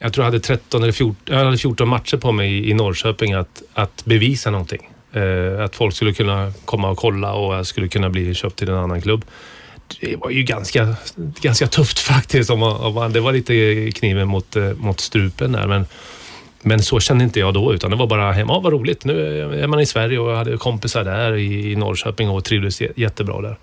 jag 0.00 0.12
tror 0.12 0.22
jag 0.24 0.30
hade 0.30 0.40
13 0.40 0.82
eller 0.82 0.92
14, 0.92 1.16
jag 1.38 1.44
hade 1.44 1.58
14 1.58 1.88
matcher 1.88 2.16
på 2.16 2.32
mig 2.32 2.52
i- 2.52 2.70
i 2.70 2.74
Norrköping 2.74 3.32
att, 3.32 3.62
att 3.74 4.04
bevisa 4.04 4.50
någonting. 4.50 4.88
Eh, 5.12 5.64
att 5.64 5.76
folk 5.76 5.94
skulle 5.94 6.12
kunna 6.12 6.52
komma 6.64 6.90
och 6.90 6.98
kolla 6.98 7.32
och 7.32 7.54
jag 7.54 7.66
skulle 7.66 7.88
kunna 7.88 8.10
bli 8.10 8.34
köpt 8.34 8.56
till 8.56 8.68
en 8.68 8.74
annan 8.74 9.02
klubb. 9.02 9.24
Det 10.00 10.16
var 10.16 10.30
ju 10.30 10.42
ganska, 10.42 10.96
ganska 11.40 11.66
tufft 11.66 11.98
faktiskt. 12.12 12.50
Om 12.50 12.58
man, 12.58 12.76
om 12.76 12.94
man, 12.94 13.12
det 13.12 13.20
var 13.20 13.32
lite 13.32 13.90
kniven 13.94 14.28
mot, 14.28 14.56
eh, 14.56 14.72
mot 14.72 15.00
strupen 15.00 15.52
där. 15.52 15.66
Men, 15.66 15.86
men 16.62 16.82
så 16.82 17.00
kände 17.00 17.24
inte 17.24 17.40
jag 17.40 17.54
då, 17.54 17.74
utan 17.74 17.90
det 17.90 17.96
var 17.96 18.06
bara 18.06 18.32
hemma. 18.32 18.52
Ja, 18.52 18.60
vad 18.60 18.72
roligt, 18.72 19.04
nu 19.04 19.40
är 19.62 19.66
man 19.66 19.80
i 19.80 19.86
Sverige 19.86 20.18
och 20.18 20.30
jag 20.30 20.36
hade 20.36 20.56
kompisar 20.56 21.04
där 21.04 21.36
i, 21.36 21.76
Norrköping 21.76 22.28
och 22.30 22.44
trivdes 22.44 22.80
jä- 22.80 22.92
jättebra 22.96 23.40
där. 23.40 23.56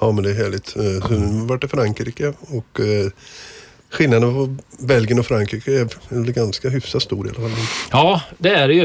Ja, 0.00 0.12
men 0.12 0.24
det 0.24 0.30
är 0.30 0.34
härligt. 0.34 0.76
Eh, 0.76 1.08
Sen 1.08 1.46
vart 1.46 1.60
det 1.60 1.68
Frankrike 1.68 2.26
och 2.40 2.80
eh, 2.80 3.10
skillnaden 3.90 4.34
på 4.34 4.56
Belgien 4.86 5.18
och 5.18 5.26
Frankrike 5.26 5.70
är 5.72 6.32
ganska 6.32 6.68
hyfsat 6.68 7.02
stor 7.02 7.26
i 7.26 7.30
alla 7.30 7.48
fall. 7.48 7.58
Ja, 7.90 8.20
det 8.38 8.48
är 8.50 8.68
det 8.68 8.74
ju. 8.74 8.84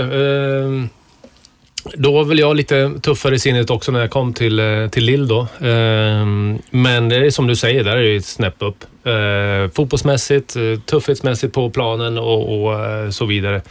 Då 1.93 2.11
var 2.11 2.23
väl 2.23 2.39
jag 2.39 2.55
lite 2.55 2.91
tuffare 3.01 3.35
i 3.35 3.39
sinnet 3.39 3.69
också 3.69 3.91
när 3.91 3.99
jag 3.99 4.09
kom 4.09 4.33
till, 4.33 4.59
eh, 4.59 4.87
till 4.87 5.03
Lille 5.03 5.25
då. 5.25 5.47
Ehm, 5.67 6.59
men 6.69 7.09
det 7.09 7.15
är 7.15 7.29
som 7.29 7.47
du 7.47 7.55
säger, 7.55 7.83
där 7.83 7.97
är 7.97 8.03
det 8.03 8.15
ett 8.15 8.25
snäpp 8.25 8.55
upp. 8.59 9.07
Ehm, 9.07 9.71
fotbollsmässigt, 9.71 10.55
eh, 10.55 10.79
tuffhetsmässigt 10.85 11.53
på 11.53 11.69
planen 11.69 12.17
och, 12.17 12.63
och 12.63 12.85
eh, 12.85 13.09
så 13.09 13.25
vidare. 13.25 13.61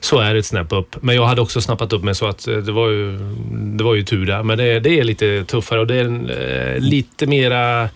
Så 0.00 0.18
är 0.18 0.32
det 0.34 0.38
ett 0.38 0.46
snäpp 0.46 0.72
upp. 0.72 0.96
Men 1.02 1.14
jag 1.14 1.24
hade 1.24 1.40
också 1.40 1.60
snappat 1.60 1.92
upp 1.92 2.02
mig 2.02 2.14
så 2.14 2.26
att 2.26 2.44
det 2.44 2.72
var 2.72 2.88
ju, 2.88 3.18
det 3.52 3.84
var 3.84 3.94
ju 3.94 4.02
tur 4.02 4.26
där. 4.26 4.42
Men 4.42 4.58
det, 4.58 4.80
det 4.80 4.98
är 4.98 5.04
lite 5.04 5.44
tuffare 5.44 5.80
och 5.80 5.86
det 5.86 5.96
är 5.96 6.80
lite 6.80 7.26
mera 7.26 7.88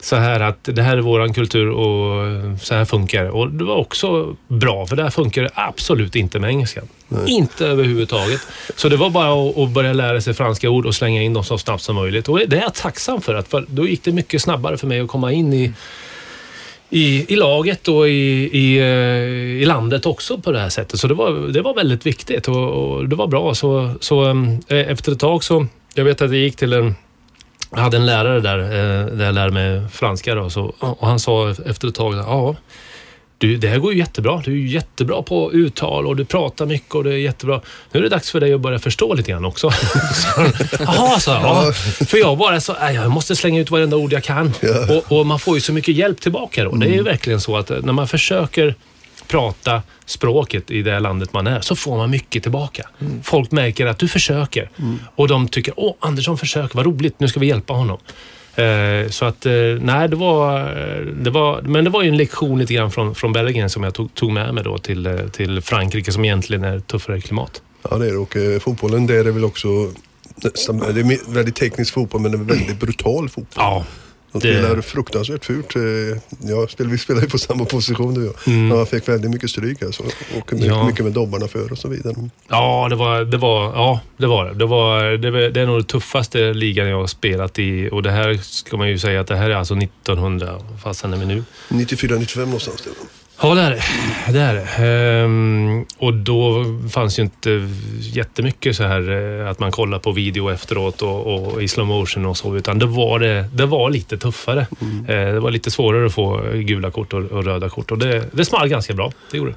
så 0.00 0.16
här 0.16 0.40
att 0.40 0.58
det 0.62 0.82
här 0.82 0.96
är 0.96 1.00
våran 1.00 1.34
kultur 1.34 1.70
och 1.70 2.60
så 2.60 2.74
här 2.74 2.84
funkar 2.84 3.24
det. 3.24 3.30
Och 3.30 3.50
det 3.50 3.64
var 3.64 3.76
också 3.76 4.36
bra, 4.48 4.86
för 4.86 4.96
där 4.96 5.10
funkar 5.10 5.42
det 5.42 5.50
absolut 5.54 6.16
inte 6.16 6.38
med 6.38 6.50
engelska. 6.50 6.82
Inte 7.26 7.66
överhuvudtaget. 7.66 8.40
Så 8.76 8.88
det 8.88 8.96
var 8.96 9.10
bara 9.10 9.62
att, 9.64 9.70
börja 9.70 9.92
lära 9.92 10.20
sig 10.20 10.34
franska 10.34 10.70
ord 10.70 10.86
och 10.86 10.94
slänga 10.94 11.22
in 11.22 11.34
dem 11.34 11.44
så 11.44 11.58
snabbt 11.58 11.82
som 11.82 11.96
möjligt. 11.96 12.28
Och 12.28 12.38
det 12.38 12.56
är 12.56 12.62
jag 12.62 12.74
tacksam 12.74 13.20
för, 13.20 13.34
att 13.34 13.48
för 13.48 13.64
då 13.68 13.86
gick 13.86 14.04
det 14.04 14.12
mycket 14.12 14.42
snabbare 14.42 14.76
för 14.76 14.86
mig 14.86 15.00
att 15.00 15.08
komma 15.08 15.32
in 15.32 15.52
i 15.52 15.72
i, 16.90 17.32
i 17.32 17.36
laget 17.36 17.88
och 17.88 18.08
i, 18.08 18.50
i, 18.52 18.78
eh, 18.78 19.62
i 19.62 19.64
landet 19.64 20.06
också 20.06 20.38
på 20.38 20.52
det 20.52 20.58
här 20.58 20.68
sättet. 20.68 21.00
Så 21.00 21.06
det 21.06 21.14
var, 21.14 21.32
det 21.52 21.62
var 21.62 21.74
väldigt 21.74 22.06
viktigt 22.06 22.48
och, 22.48 22.68
och 22.68 23.08
det 23.08 23.16
var 23.16 23.26
bra. 23.26 23.54
Så, 23.54 23.94
så 24.00 24.30
eh, 24.68 24.90
efter 24.90 25.12
ett 25.12 25.18
tag 25.18 25.44
så, 25.44 25.66
jag 25.94 26.04
vet 26.04 26.22
att 26.22 26.30
jag 26.30 26.40
gick 26.40 26.56
till 26.56 26.72
en 26.72 26.94
jag 27.70 27.78
hade 27.78 27.96
en 27.96 28.06
lärare 28.06 28.40
där, 28.40 28.58
eh, 28.58 29.06
där 29.16 29.24
jag 29.24 29.34
lärde 29.34 29.52
mig 29.52 29.82
franska 29.92 30.34
då, 30.34 30.50
så, 30.50 30.74
och 30.78 31.06
han 31.08 31.20
sa 31.20 31.50
efter 31.66 31.88
ett 31.88 31.94
tag, 31.94 32.14
ja, 32.14 32.56
du, 33.38 33.56
det 33.56 33.68
här 33.68 33.78
går 33.78 33.92
ju 33.92 33.98
jättebra. 33.98 34.42
Du 34.44 34.52
är 34.52 34.66
jättebra 34.66 35.22
på 35.22 35.52
uttal 35.52 36.06
och 36.06 36.16
du 36.16 36.24
pratar 36.24 36.66
mycket 36.66 36.94
och 36.94 37.04
det 37.04 37.10
är 37.12 37.16
jättebra. 37.16 37.60
Nu 37.92 37.98
är 38.00 38.02
det 38.02 38.08
dags 38.08 38.30
för 38.30 38.40
dig 38.40 38.52
att 38.54 38.60
börja 38.60 38.78
förstå 38.78 39.14
lite 39.14 39.30
grann 39.30 39.44
också. 39.44 39.66
Jaha, 40.78 41.20
sa 41.20 41.32
jag. 41.32 41.42
Ja. 41.42 41.72
För 42.06 42.18
jag 42.18 42.38
bara 42.38 42.60
så, 42.60 42.76
"Nej, 42.80 42.94
jag 42.94 43.10
måste 43.10 43.36
slänga 43.36 43.60
ut 43.60 43.70
varenda 43.70 43.96
ord 43.96 44.12
jag 44.12 44.22
kan. 44.24 44.52
Och, 44.88 45.18
och 45.18 45.26
man 45.26 45.38
får 45.38 45.54
ju 45.54 45.60
så 45.60 45.72
mycket 45.72 45.94
hjälp 45.94 46.20
tillbaka 46.20 46.64
då. 46.64 46.70
Det 46.70 46.86
är 46.86 46.92
ju 46.92 47.02
verkligen 47.02 47.40
så 47.40 47.56
att 47.56 47.68
när 47.84 47.92
man 47.92 48.08
försöker 48.08 48.74
prata 49.30 49.82
språket 50.04 50.70
i 50.70 50.82
det 50.82 51.00
landet 51.00 51.32
man 51.32 51.46
är, 51.46 51.60
så 51.60 51.76
får 51.76 51.96
man 51.96 52.10
mycket 52.10 52.42
tillbaka. 52.42 52.88
Folk 53.22 53.50
märker 53.50 53.86
att 53.86 53.98
du 53.98 54.08
försöker 54.08 54.70
och 55.16 55.28
de 55.28 55.48
tycker, 55.48 55.74
åh, 55.76 55.94
Andersson 56.00 56.38
försöker, 56.38 56.76
vad 56.76 56.86
roligt, 56.86 57.20
nu 57.20 57.28
ska 57.28 57.40
vi 57.40 57.46
hjälpa 57.46 57.72
honom. 57.72 57.98
Eh, 58.54 59.08
så 59.10 59.24
att, 59.24 59.46
eh, 59.46 59.52
nej, 59.80 60.08
det 60.08 60.16
var, 60.16 60.60
det 61.22 61.30
var, 61.30 61.62
men 61.62 61.84
det 61.84 61.90
var 61.90 62.02
ju 62.02 62.08
en 62.08 62.16
lektion 62.16 62.58
lite 62.58 62.74
grann 62.74 62.90
från, 62.90 63.14
från 63.14 63.32
Belgien 63.32 63.70
som 63.70 63.82
jag 63.82 63.94
tog, 63.94 64.14
tog 64.14 64.32
med 64.32 64.54
mig 64.54 64.64
då 64.64 64.78
till, 64.78 65.06
eh, 65.06 65.16
till 65.16 65.60
Frankrike 65.60 66.12
som 66.12 66.24
egentligen 66.24 66.64
är 66.64 66.80
tuffare 66.80 67.20
klimat. 67.20 67.62
Ja, 67.90 67.96
det 67.96 68.06
är 68.06 68.10
det. 68.10 68.18
Och 68.18 68.36
eh, 68.36 68.60
fotbollen 68.60 69.06
där 69.06 69.24
är 69.24 69.30
väl 69.30 69.44
också 69.44 69.68
det 70.42 70.48
är 70.48 71.34
väldigt 71.34 71.56
teknisk 71.56 71.94
fotboll 71.94 72.20
men 72.20 72.32
det 72.32 72.38
är 72.38 72.56
väldigt 72.56 72.80
brutal 72.80 73.28
fotboll. 73.28 73.64
Ja, 73.64 73.84
De 74.32 74.38
det- 74.38 74.58
spelar 74.62 74.80
fruktansvärt 74.80 75.44
fult. 75.44 75.76
Eh, 75.76 75.82
Ja, 76.42 76.66
vi 76.78 76.98
spelar 76.98 77.20
ju 77.20 77.28
på 77.28 77.38
samma 77.38 77.64
position 77.64 78.14
du 78.14 78.20
och 78.28 78.36
jag. 78.46 78.54
Mm. 78.54 78.68
Men 78.68 78.76
Man 78.76 78.86
fick 78.86 79.08
väldigt 79.08 79.30
mycket 79.30 79.50
stryk 79.50 79.82
alltså. 79.82 80.02
Och 80.38 80.52
mycket, 80.52 80.66
Ja. 80.66 80.86
mycket 80.86 81.04
med 81.04 81.12
dobbarna 81.14 81.48
för 81.48 81.72
och 81.72 81.78
så 81.78 81.88
vidare. 81.88 82.14
Ja, 82.48 82.86
det 82.90 82.96
var 82.96 83.24
det. 83.24 83.36
Var, 83.36 83.62
ja, 83.64 84.00
det, 84.16 84.26
var 84.26 84.44
det. 84.44 84.54
Det, 84.54 84.66
var, 84.66 85.02
det, 85.16 85.30
var, 85.30 85.40
det 85.40 85.60
är 85.60 85.66
nog 85.66 85.76
den 85.76 85.84
tuffaste 85.84 86.52
ligan 86.54 86.88
jag 86.88 86.96
har 87.00 87.06
spelat 87.06 87.58
i 87.58 87.88
och 87.92 88.02
det 88.02 88.10
här 88.10 88.34
ska 88.42 88.76
man 88.76 88.88
ju 88.88 88.98
säga 88.98 89.20
att 89.20 89.26
det 89.26 89.36
här 89.36 89.50
är 89.50 89.54
alltså 89.54 89.74
1900, 89.76 90.58
vad 90.70 90.80
fasen 90.80 91.12
är 91.12 91.16
vi 91.16 91.26
nu? 91.26 91.44
94-95 91.68 92.38
någonstans. 92.44 92.82
Det. 92.82 92.90
Ja, 93.42 93.54
det 93.54 93.60
är 93.60 93.70
det. 93.70 93.82
det, 94.32 94.40
är 94.40 94.54
det. 94.54 94.86
Ehm, 95.24 95.84
och 95.98 96.14
då 96.14 96.64
fanns 96.90 97.18
ju 97.18 97.22
inte 97.22 97.68
jättemycket 98.00 98.76
så 98.76 98.82
här 98.84 99.10
eh, 99.40 99.50
att 99.50 99.58
man 99.58 99.72
kollar 99.72 99.98
på 99.98 100.12
video 100.12 100.50
efteråt 100.50 101.02
och, 101.02 101.34
och 101.34 101.62
i 101.62 101.68
slow 101.68 101.86
motion 101.86 102.26
och 102.26 102.36
så, 102.36 102.56
utan 102.56 102.78
det 102.78 102.86
var, 102.86 103.18
det, 103.18 103.44
det 103.54 103.66
var 103.66 103.90
lite 103.90 104.18
tuffare. 104.18 104.66
Eh, 105.08 105.32
det 105.32 105.40
var 105.40 105.50
lite 105.50 105.70
svårare 105.70 106.06
att 106.06 106.14
få 106.14 106.40
gula 106.54 106.90
kort 106.90 107.12
och, 107.12 107.20
och 107.24 107.44
röda 107.44 107.68
kort 107.68 107.90
och 107.90 107.98
det, 107.98 108.24
det 108.32 108.44
small 108.44 108.68
ganska 108.68 108.94
bra. 108.94 109.12
Det 109.30 109.36
gjorde 109.36 109.50
det. 109.50 109.56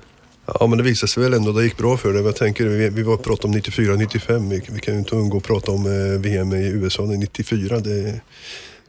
Ja, 0.59 0.67
men 0.67 0.77
det 0.77 0.83
visade 0.83 1.07
sig 1.07 1.23
väl 1.23 1.33
ändå. 1.33 1.51
Det 1.51 1.63
gick 1.63 1.77
bra 1.77 1.97
för 1.97 2.13
det. 2.13 2.19
Jag 2.21 2.35
tänker, 2.35 2.65
vi, 2.65 2.89
vi 2.89 3.03
var 3.03 3.17
pratade 3.17 3.47
om 3.47 3.53
94-95. 3.61 4.49
Vi, 4.49 4.61
vi 4.69 4.79
kan 4.79 4.93
ju 4.93 4.99
inte 4.99 5.15
undgå 5.15 5.37
att 5.37 5.43
prata 5.43 5.71
om 5.71 5.85
eh, 5.85 6.21
VM 6.21 6.53
i 6.53 6.67
USA 6.67 7.03
94. 7.03 7.79
Det 7.79 8.21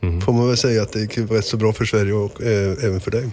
Mm. 0.02 0.20
får 0.20 0.32
man 0.32 0.48
väl 0.48 0.56
säga 0.56 0.82
att 0.82 0.92
det 0.92 1.00
gick 1.00 1.18
rätt 1.18 1.44
så 1.44 1.56
bra 1.56 1.72
för 1.72 1.84
Sverige 1.84 2.12
och 2.12 2.42
eh, 2.42 2.84
även 2.84 3.00
för 3.00 3.10
dig. 3.10 3.30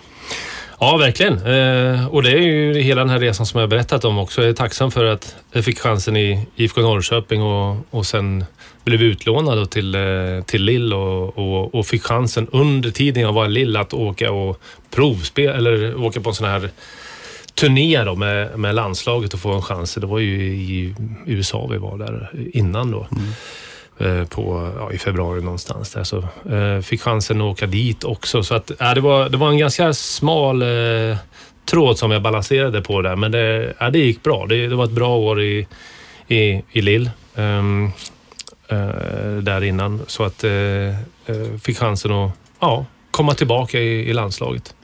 Ja, 0.83 0.97
verkligen. 0.97 1.33
Eh, 1.33 2.07
och 2.07 2.23
det 2.23 2.31
är 2.31 2.41
ju 2.41 2.81
hela 2.81 3.01
den 3.01 3.09
här 3.09 3.19
resan 3.19 3.45
som 3.45 3.59
jag 3.59 3.67
har 3.67 3.69
berättat 3.69 4.05
om 4.05 4.17
också. 4.17 4.41
Jag 4.41 4.49
är 4.49 4.53
tacksam 4.53 4.91
för 4.91 5.05
att 5.05 5.35
jag 5.51 5.65
fick 5.65 5.79
chansen 5.79 6.17
i 6.17 6.47
IFK 6.55 6.81
Norrköping 6.81 7.41
och, 7.41 7.77
och 7.89 8.05
sen 8.05 8.45
blev 8.83 9.01
utlånad 9.01 9.69
till, 9.69 9.95
eh, 9.95 10.01
till 10.45 10.63
Lill 10.63 10.93
och, 10.93 11.37
och, 11.37 11.75
och 11.75 11.85
fick 11.85 12.03
chansen 12.03 12.47
under 12.51 12.91
tiden 12.91 13.23
jag 13.23 13.33
var 13.33 13.45
i 13.45 13.49
Lill 13.49 13.77
att 13.77 13.93
åka 13.93 14.31
och 14.31 14.61
provspela 14.89 15.53
eller 15.53 16.03
åka 16.03 16.21
på 16.21 16.29
en 16.29 16.35
sån 16.35 16.47
här 16.47 16.69
turné 17.55 18.03
då 18.03 18.15
med, 18.15 18.59
med 18.59 18.75
landslaget 18.75 19.33
och 19.33 19.39
få 19.39 19.53
en 19.53 19.61
chans. 19.61 19.95
Det 19.95 20.07
var 20.07 20.19
ju 20.19 20.53
i 20.53 20.95
USA 21.25 21.67
vi 21.71 21.77
var 21.77 21.97
där 21.97 22.31
innan 22.53 22.91
då. 22.91 23.07
Mm. 23.11 23.31
Eh, 24.03 24.25
på, 24.25 24.71
ja, 24.77 24.91
I 24.91 24.97
februari 24.97 25.41
någonstans 25.41 25.91
där. 25.93 26.03
Så 26.03 26.17
eh, 26.51 26.81
fick 26.81 27.01
chansen 27.01 27.41
att 27.41 27.45
åka 27.51 27.67
dit 27.67 28.03
också. 28.03 28.43
Så 28.43 28.55
att, 28.55 28.71
ja, 28.79 28.93
det, 28.93 29.01
var, 29.01 29.29
det 29.29 29.37
var 29.37 29.49
en 29.49 29.57
ganska 29.57 29.93
smal 29.93 30.61
eh, 30.61 31.17
tråd 31.65 31.97
som 31.97 32.11
jag 32.11 32.21
balanserade 32.21 32.81
på 32.81 33.01
där. 33.01 33.15
Men 33.15 33.31
det, 33.31 33.73
ja, 33.79 33.89
det 33.89 33.99
gick 33.99 34.23
bra. 34.23 34.45
Det, 34.45 34.67
det 34.67 34.75
var 34.75 34.85
ett 34.85 34.91
bra 34.91 35.17
år 35.17 35.41
i, 35.41 35.67
i, 36.27 36.63
i 36.71 36.81
Lill. 36.81 37.09
Um, 37.35 37.43
ehm, 37.43 37.91
uh, 38.71 38.79
eh, 38.79 39.37
där 39.37 39.63
innan. 39.63 40.01
Så 40.07 40.23
att 40.23 40.43
eh, 40.43 40.51
uh, 40.51 41.57
fick 41.61 41.77
chansen 41.77 42.11
att 42.11 42.31
ja, 42.59 42.85
komma 43.11 43.33
tillbaka 43.33 43.79
i, 43.79 44.09
i 44.09 44.13
landslaget. 44.13 44.75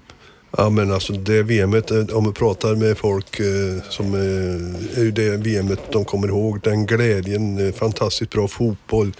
Ja 0.51 0.69
men 0.69 0.91
alltså 0.91 1.13
det 1.13 1.43
VMet, 1.43 1.91
eh, 1.91 2.05
om 2.13 2.25
vi 2.25 2.31
pratar 2.31 2.75
med 2.75 2.97
folk 2.97 3.39
eh, 3.39 3.81
som 3.89 4.13
eh, 4.13 4.99
är 4.99 5.03
ju 5.03 5.11
det 5.11 5.37
VMet 5.37 5.79
de 5.91 6.05
kommer 6.05 6.27
ihåg. 6.27 6.59
Den 6.63 6.85
glädjen, 6.85 7.73
fantastiskt 7.73 8.31
bra 8.31 8.47
fotboll. 8.47 9.11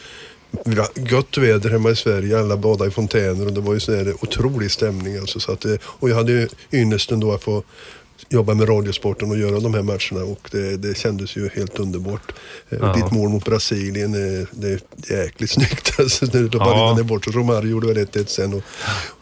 Gött 0.96 1.38
väder 1.38 1.70
hemma 1.70 1.90
i 1.90 1.96
Sverige, 1.96 2.40
alla 2.40 2.58
badade 2.58 2.90
i 2.90 2.94
fontäner 2.94 3.46
och 3.46 3.54
det 3.54 3.62
var 3.62 3.74
ju 3.74 3.80
sån 3.80 4.14
otrolig 4.22 4.72
stämning 4.72 5.18
alltså. 5.18 5.40
Så 5.40 5.52
att, 5.52 5.66
och 5.82 6.10
jag 6.10 6.16
hade 6.16 6.32
ju 6.32 6.48
ynnesten 6.72 7.20
då 7.20 7.32
att 7.32 7.44
få 7.44 7.64
jobba 8.30 8.54
med 8.54 8.70
radiosporten 8.70 9.32
och 9.32 9.38
göra 9.38 9.60
de 9.60 9.74
här 9.74 9.82
matcherna 9.82 10.32
och 10.32 10.50
det, 10.52 10.78
det 10.78 10.98
kändes 10.98 11.36
ju 11.36 11.50
helt 11.50 11.80
underbart. 11.80 12.32
Ja. 12.70 12.94
Ditt 12.94 13.12
mål 13.12 13.30
mot 13.30 13.46
Brasilien, 13.46 14.12
det 14.52 14.68
är 14.68 14.80
jäkligt 15.10 15.50
snyggt 15.52 16.00
alltså. 16.00 16.26
När 16.26 16.60
bara 16.60 16.70
Ja. 16.70 16.96
ja. 16.98 17.04
bort 17.04 17.28
Romario 17.28 17.72
gjorde 17.72 17.88
väl 17.88 17.98
1-1 17.98 18.26
sen. 18.26 18.54
Och, 18.54 18.62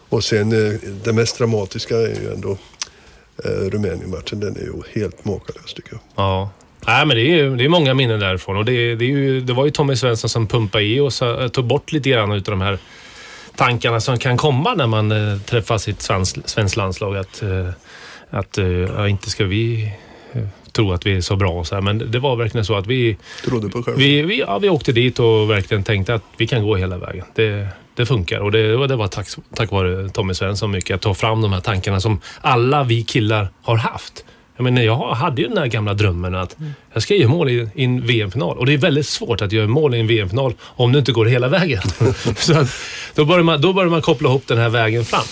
och 0.10 0.24
sen 0.24 0.52
eh, 0.52 0.74
det 1.04 1.14
mest 1.14 1.38
dramatiska 1.38 1.96
är 1.96 2.22
ju 2.22 2.34
ändå 2.34 2.58
eh, 3.44 3.50
Rumänien-matchen. 3.70 4.40
Den 4.40 4.56
är 4.56 4.62
ju 4.62 5.02
helt 5.02 5.26
makalös 5.26 5.74
tycker 5.74 5.92
jag. 5.94 6.00
Ja. 6.16 6.50
Nej, 6.88 7.06
men 7.06 7.18
det 7.18 7.24
är, 7.24 7.36
ju- 7.36 7.56
det 7.56 7.66
är 7.66 7.70
många 7.70 7.94
minnen 7.94 8.20
därifrån 8.20 8.58
och 8.58 8.66
det, 8.66 8.96
det, 8.96 9.06
ju, 9.06 9.42
det 9.42 9.54
var 9.54 9.66
ju 9.66 9.72
Tommy 9.72 9.96
Svensson 9.96 10.30
som 10.30 10.48
pumpade 10.48 10.84
i 10.84 11.00
och 11.00 11.14
så, 11.14 11.42
eh, 11.42 11.48
tog 11.48 11.66
bort 11.66 11.92
lite 11.92 12.10
grann 12.10 12.32
utav 12.32 12.52
de 12.52 12.62
här 12.62 12.78
tankarna 13.56 14.00
som 14.02 14.18
kan 14.20 14.38
komma 14.38 14.74
när 14.74 14.88
man 14.88 15.12
eh, 15.12 15.40
träffar 15.42 15.78
sitt 15.78 16.02
svensk, 16.02 16.38
svensk 16.46 16.76
landslag. 16.76 17.18
Att, 17.18 17.42
eh, 17.42 17.70
att 18.30 18.58
eh, 18.58 18.68
ja, 18.68 19.08
inte 19.08 19.30
ska 19.30 19.46
vi 19.46 19.92
tro 20.72 20.92
att 20.92 21.06
vi 21.06 21.16
är 21.18 21.22
så 21.22 21.36
bra 21.36 21.52
och 21.52 21.68
så 21.68 21.76
här, 21.76 21.82
men 21.82 22.12
det 22.12 22.20
var 22.20 22.36
verkligen 22.36 22.66
så 22.66 22.76
att 22.76 22.88
vi, 22.88 23.18
Trodde 23.46 23.70
på 23.70 23.84
själv. 23.84 23.98
vi, 23.98 24.22
vi, 24.22 24.40
ja, 24.40 24.60
vi 24.60 24.70
åkte 24.70 24.92
dit 24.92 25.20
och 25.20 25.50
verkligen 25.50 25.84
tänkte 25.84 26.14
att 26.14 26.24
vi 26.38 26.48
kan 26.48 26.64
gå 26.64 26.76
hela 26.76 26.98
vägen. 26.98 27.26
Det, 27.36 27.68
det 27.96 28.06
funkar 28.06 28.40
och 28.40 28.52
det, 28.52 28.76
var- 28.78 28.88
det 28.88 28.96
var 28.96 29.08
tack, 29.08 29.28
tack 29.56 29.72
vare 29.72 30.10
Tommy 30.10 30.34
Svensson 30.34 30.72
mycket 30.72 30.96
att 30.96 31.02
ta 31.02 31.14
fram 31.14 31.42
de 31.42 31.54
här 31.54 31.60
tankarna 31.60 32.00
som 32.00 32.20
alla 32.42 32.84
vi 32.84 33.04
killar 33.04 33.48
har 33.62 33.78
haft. 33.78 34.26
Jag, 34.58 34.64
menar, 34.64 34.82
jag 34.82 34.98
hade 35.14 35.42
ju 35.42 35.48
den 35.48 35.56
där 35.56 35.66
gamla 35.66 35.94
drömmen 35.94 36.36
att 36.36 36.56
jag 36.94 37.04
ska 37.04 37.16
göra 37.16 37.30
mål 37.30 37.50
i, 37.50 37.70
i 37.76 37.84
en 37.84 38.06
VM-final 38.08 38.58
och 38.58 38.66
det 38.66 38.74
är 38.74 38.78
väldigt 38.78 39.08
svårt 39.08 39.42
att 39.42 39.52
göra 39.52 39.68
mål 39.68 39.96
i 39.96 40.00
en 40.00 40.08
VM-final 40.08 40.54
om 40.62 40.92
du 40.92 41.00
inte 41.00 41.12
går 41.12 41.26
hela 41.26 41.48
vägen. 41.48 41.82
Så 42.38 42.60
att, 42.60 42.68
då, 43.16 43.26
börjar 43.26 43.44
man, 43.44 43.62
då 43.62 43.74
börjar 43.74 43.90
man 43.90 44.02
koppla 44.02 44.30
ihop 44.30 44.48
den 44.48 44.58
här 44.58 44.70
vägen 44.70 45.06
fram. 45.06 45.24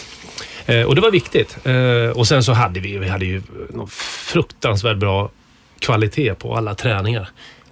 Eh, 0.66 0.82
och 0.84 0.96
det 0.96 1.02
var 1.02 1.12
viktigt. 1.12 1.58
Eh, 1.64 2.18
och 2.20 2.28
sen 2.28 2.44
så 2.44 2.52
hade 2.54 2.80
vi, 2.80 2.98
vi 2.98 3.10
hade 3.10 3.26
ju 3.26 3.42
någon 3.70 3.88
fruktansvärt 4.34 4.98
bra 4.98 5.30
kvalitet 5.80 6.34
på 6.36 6.56
alla 6.56 6.76
träningar. 6.76 7.30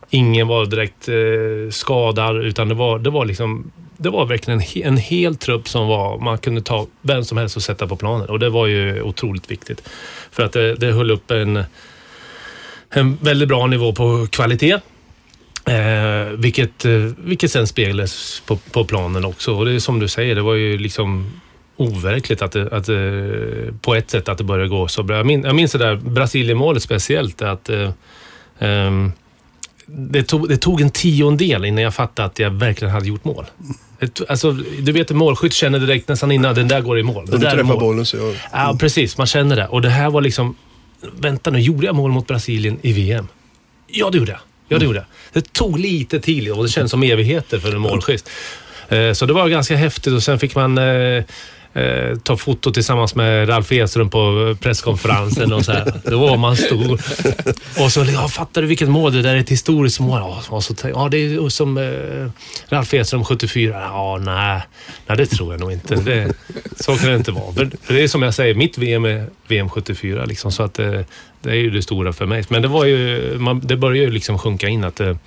Ingen 0.10 0.48
var 0.48 0.66
direkt 0.66 1.08
eh, 1.10 1.72
skadad 1.72 2.44
utan 2.46 2.70
det 2.70 2.76
var, 2.76 3.00
det 3.00 3.10
var 3.10 3.26
liksom 3.26 3.72
det 4.02 4.10
var 4.10 4.26
verkligen 4.26 4.60
en, 4.60 4.66
he- 4.66 4.88
en 4.88 4.98
hel 4.98 5.36
trupp 5.36 5.70
som 5.70 5.88
var, 5.88 6.18
man 6.18 6.38
kunde 6.38 6.62
ta 6.62 6.88
vem 7.02 7.24
som 7.24 7.38
helst 7.38 7.56
och 7.56 7.64
sätta 7.64 7.88
på 7.88 7.96
planen 7.96 8.30
och 8.30 8.40
det 8.40 8.50
var 8.50 8.68
ju 8.68 9.02
otroligt 9.02 9.52
viktigt. 9.52 9.90
För 10.32 10.44
att 10.44 10.52
det, 10.52 10.76
det 10.76 10.92
höll 10.92 11.12
upp 11.12 11.32
en, 11.32 11.64
en 12.90 13.18
väldigt 13.22 13.48
bra 13.48 13.68
nivå 13.68 13.94
på 13.94 14.28
kvalitet. 14.32 14.80
Eh, 15.66 16.30
vilket, 16.38 16.86
eh, 16.86 16.92
vilket 17.18 17.52
sen 17.52 17.68
speglades 17.68 18.42
på, 18.46 18.56
på 18.56 18.86
planen 18.86 19.26
också. 19.26 19.56
Och 19.56 19.66
det 19.66 19.72
är 19.72 19.80
som 19.80 20.00
du 20.00 20.08
säger, 20.08 20.36
det 20.36 20.42
var 20.42 20.54
ju 20.54 20.78
liksom 20.78 21.42
overkligt 21.78 22.42
att 22.42 22.52
det, 22.52 22.72
att 22.72 22.86
det, 22.86 23.82
på 23.82 23.96
ett 23.96 24.10
sätt 24.10 24.30
att 24.30 24.38
det 24.38 24.44
började 24.44 24.70
gå 24.70 24.88
så 24.88 25.04
bra. 25.04 25.18
Jag, 25.18 25.26
min, 25.26 25.44
jag 25.44 25.56
minns 25.56 25.72
det 25.72 25.78
där 25.78 25.96
Brasilien-målet 25.96 26.84
speciellt. 26.84 27.42
Att, 27.42 27.70
eh, 27.70 27.90
eh, 28.60 28.92
det, 29.86 30.24
tog, 30.24 30.50
det 30.50 30.58
tog 30.58 30.82
en 30.82 30.90
tiondel 30.90 31.66
innan 31.66 31.84
jag 31.84 31.94
fattade 31.94 32.26
att 32.26 32.40
jag 32.40 32.50
verkligen 32.50 32.94
hade 32.94 33.08
gjort 33.08 33.24
mål. 33.24 33.46
Det, 34.02 34.22
alltså, 34.30 34.52
du 34.80 34.92
vet, 34.92 35.12
en 35.12 35.18
målskytt 35.18 35.54
känner 35.54 35.80
direkt 35.80 36.08
nästan 36.08 36.32
innan 36.32 36.56
den 36.56 36.68
där 36.68 36.82
går 36.82 37.00
i 37.00 37.04
mål. 37.04 37.26
Du 37.26 37.38
där 37.38 37.48
är 37.48 37.52
träffar 37.52 37.64
mål. 37.64 37.80
bollen 37.80 38.06
så 38.06 38.18
jag... 38.18 38.36
Ja, 38.52 38.76
precis. 38.80 39.18
Man 39.18 39.28
känner 39.28 39.56
det. 39.56 39.68
Och 39.68 39.82
det 39.82 39.90
här 39.90 40.10
var 40.10 40.22
liksom... 40.22 40.56
Vänta 41.20 41.50
nu, 41.52 41.60
gjorde 41.60 41.86
jag 41.86 41.96
mål 41.96 42.12
mot 42.12 42.28
Brasilien 42.28 42.78
i 42.82 42.94
VM? 42.94 43.28
Ja, 43.88 44.10
det 44.10 44.18
gjorde 44.18 44.32
jag. 44.32 44.40
Ja, 44.68 44.78
det 44.80 44.86
gjorde 44.86 44.98
jag. 44.98 45.06
Det 45.44 45.54
tog 45.54 45.80
lite 45.80 46.20
tid 46.20 46.52
och 46.52 46.64
det 46.64 46.70
känns 46.70 46.92
som 46.92 47.04
evigheter 47.04 47.60
för 47.60 47.72
en 47.76 47.82
målskytt. 47.82 48.30
Eh, 48.90 49.14
Så 49.14 49.26
det 49.26 49.34
var 49.34 49.48
ganska 49.50 49.76
häftigt 49.76 50.14
och 50.14 50.24
sen 50.24 50.40
fick 50.40 50.56
man 50.56 50.78
eh, 51.74 52.18
ta 52.24 52.38
foto 52.38 52.72
tillsammans 52.72 53.16
med 53.16 53.50
Ralf 53.50 53.72
Edström 53.72 54.10
på 54.10 54.56
presskonferensen 54.62 55.54
och 55.54 55.66
så 55.66 55.72
här. 55.72 55.94
Då 56.04 56.20
var 56.20 56.38
man 56.38 56.58
stor. 56.58 57.02
Och 57.84 57.92
så, 57.92 58.06
ja, 58.14 58.28
fattar 58.28 58.62
du 58.62 58.68
vilket 58.68 58.90
mål? 58.90 59.14
Det 59.14 59.22
där 59.22 59.36
är 59.36 59.40
ett 59.40 59.50
historiskt 59.50 60.00
mål. 60.00 60.20
Ja, 60.20 60.42
och 60.50 60.64
så, 60.64 60.76
ja 60.84 61.08
det 61.12 61.18
är 61.18 61.50
som 61.50 61.78
eh, 61.78 62.30
Ralf 62.70 62.94
Edström 62.94 63.26
74. 63.26 63.82
Ja, 63.82 64.18
nej, 64.22 64.62
nej, 65.08 65.18
det 65.18 65.26
tror 65.26 65.54
jag 65.54 65.60
nog 65.60 65.72
inte. 65.72 65.96
Det, 65.96 66.34
Så 66.80 66.96
kan 66.98 67.10
det 67.10 67.16
inte 67.16 67.32
vara. 67.32 67.54
För, 67.54 67.72
för 67.84 67.94
det 67.94 68.04
är 68.04 68.08
som 68.08 68.22
jag 68.22 68.34
säger, 68.34 68.56
mitt 68.56 68.78
VM 68.78 69.06
är 69.06 69.26
VM 69.48 69.70
74. 69.70 70.26
Liksom, 70.26 70.52
så 70.52 70.64
att 70.64 70.80
eh, 70.80 71.02
det 71.42 71.50
är 71.52 71.56
ju 71.56 71.70
det 71.70 71.82
stora 71.82 72.14
för 72.14 72.26
mig. 72.26 72.44
Men 72.50 72.62
det, 72.62 72.68
var 72.68 72.86
ju, 72.86 73.38
man, 73.40 73.60
det 73.64 73.78
börjar 73.78 74.04
ju 74.04 74.12
liksom 74.12 74.40
sjunka 74.40 74.68
in 74.68 74.84
att 74.84 74.96
det, 74.96 75.18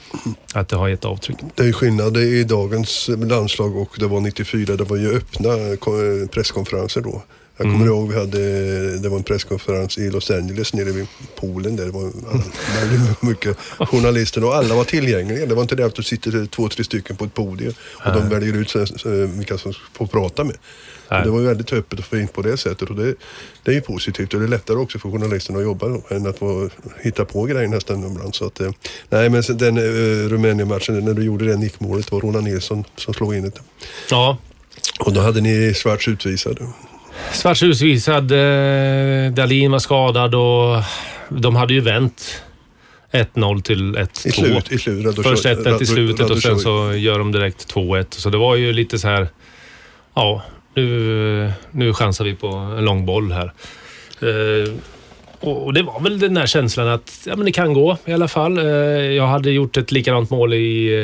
att 0.55 0.69
det 0.69 0.77
har 0.77 0.89
gett 0.89 1.05
avtryck. 1.05 1.37
Det 1.55 1.63
är 1.63 1.73
skillnad 1.73 2.17
i 2.17 2.45
dagens 2.45 3.11
landslag 3.19 3.77
och 3.77 3.97
det 3.99 4.07
var 4.07 4.21
94. 4.21 4.77
Det 4.77 4.85
var 4.85 4.97
ju 4.97 5.17
öppna 5.17 5.77
ko- 5.77 6.29
presskonferenser 6.33 7.01
då. 7.01 7.23
Jag 7.57 7.73
kommer 7.73 7.87
ihåg 7.87 8.13
vi 8.13 8.19
hade, 8.19 8.99
det 8.99 9.09
var 9.09 9.17
en 9.17 9.23
presskonferens 9.23 9.99
i 9.99 10.11
Los 10.11 10.31
Angeles 10.31 10.75
nere 10.75 10.85
vid 10.93 11.07
poolen 11.41 11.77
där. 11.77 11.85
Det 11.85 11.91
var 11.91 12.13
väldigt 12.81 13.23
mycket 13.23 13.57
journalister 13.79 14.45
och 14.45 14.55
alla 14.57 14.75
var 14.75 14.85
tillgängliga. 14.85 15.47
Det 15.47 15.55
var 15.55 15.63
inte 15.63 15.77
det 15.77 15.87
att 15.87 15.95
det 15.95 16.03
sitter 16.03 16.47
två, 16.47 16.69
tre 16.69 16.85
stycken 16.85 17.17
på 17.17 17.25
ett 17.25 17.35
podium 17.35 17.73
och 18.07 18.13
de 18.13 18.29
väljer 18.29 18.55
ut 18.57 18.77
vilka 19.37 19.59
som 19.59 19.73
får 19.93 20.07
prata 20.07 20.45
med. 20.45 20.57
Det 21.09 21.31
var 21.31 21.41
väldigt 21.41 21.73
öppet 21.73 21.99
och 21.99 22.05
fint 22.05 22.33
på 22.33 22.43
det 22.43 22.57
sättet 22.57 22.91
och 22.91 22.97
det, 22.97 23.15
det 23.63 23.71
är 23.71 23.75
ju 23.75 23.81
positivt 23.81 24.35
och 24.35 24.41
det 24.41 24.47
är 24.47 24.49
lättare 24.49 24.77
också 24.77 24.99
för 24.99 25.11
journalisterna 25.11 25.59
att 25.59 25.65
jobba 25.65 25.87
än 26.09 26.27
att 26.27 26.39
få 26.39 26.71
hitta 27.03 27.25
på 27.25 27.45
grejer 27.45 27.69
nästan 27.69 28.07
ibland. 28.11 28.35
Så 28.35 28.47
att, 28.47 28.61
eh, 28.61 28.71
nej 29.09 29.29
men 29.31 29.43
den 29.49 29.79
uh, 29.79 30.29
Rumänien-matchen, 30.29 31.05
när 31.05 31.15
du 31.15 31.25
gjorde 31.25 31.45
det 31.45 31.57
nickmålet 31.57 32.13
var 32.13 32.21
Roland 32.21 32.45
Nilsson 32.45 32.85
som 32.97 33.15
slog 33.15 33.35
in 33.35 33.43
det. 33.43 33.61
Ja, 34.11 34.39
Och 35.01 35.13
då 35.13 35.21
hade 35.21 35.41
ni 35.41 35.75
Schwarz 35.75 36.09
utvisad. 36.09 36.59
Svartshus 37.33 37.81
visade, 37.81 38.39
eh, 38.39 39.33
Dahlin 39.33 39.71
var 39.71 39.79
skadad 39.79 40.35
och 40.35 40.83
de 41.29 41.57
hade 41.57 41.75
ju 41.75 41.81
vänt 41.81 42.43
1-0 43.13 43.63
till 43.63 43.97
1-2. 43.97 44.29
I, 44.29 44.33
slut, 44.33 44.73
i 44.73 44.79
slutet. 44.79 45.25
Först 45.25 45.45
1-1 45.45 45.83
i 45.83 45.87
slutet 45.87 46.31
och 46.31 46.39
sen 46.39 46.59
så 46.59 46.95
gör 46.95 47.19
de 47.19 47.33
direkt 47.33 47.75
2-1. 47.75 48.07
Så 48.11 48.31
det 48.31 48.39
var 48.39 48.57
ju 48.57 48.73
lite 48.73 48.99
så 48.99 49.09
här, 49.09 49.29
ja, 50.15 50.43
nu, 50.75 51.53
nu 51.71 51.95
chansar 51.95 52.25
vi 52.25 52.35
på 52.35 52.47
en 52.47 52.85
lång 52.85 53.07
boll 53.07 53.33
här. 53.33 53.53
Eh, 54.21 54.73
och 55.41 55.73
det 55.73 55.83
var 55.83 56.01
väl 56.01 56.19
den 56.19 56.35
där 56.35 56.47
känslan 56.47 56.89
att 56.89 57.21
ja, 57.27 57.37
men 57.37 57.47
det 57.47 57.53
kan 57.53 57.75
gå 57.75 57.97
i 58.05 58.13
alla 58.13 58.29
fall. 58.29 58.59
Eh, 58.59 58.65
jag 59.13 59.27
hade 59.27 59.51
gjort 59.51 59.77
ett 59.77 59.93
likadant 59.93 60.31
mål 60.31 60.55
i 60.55 60.95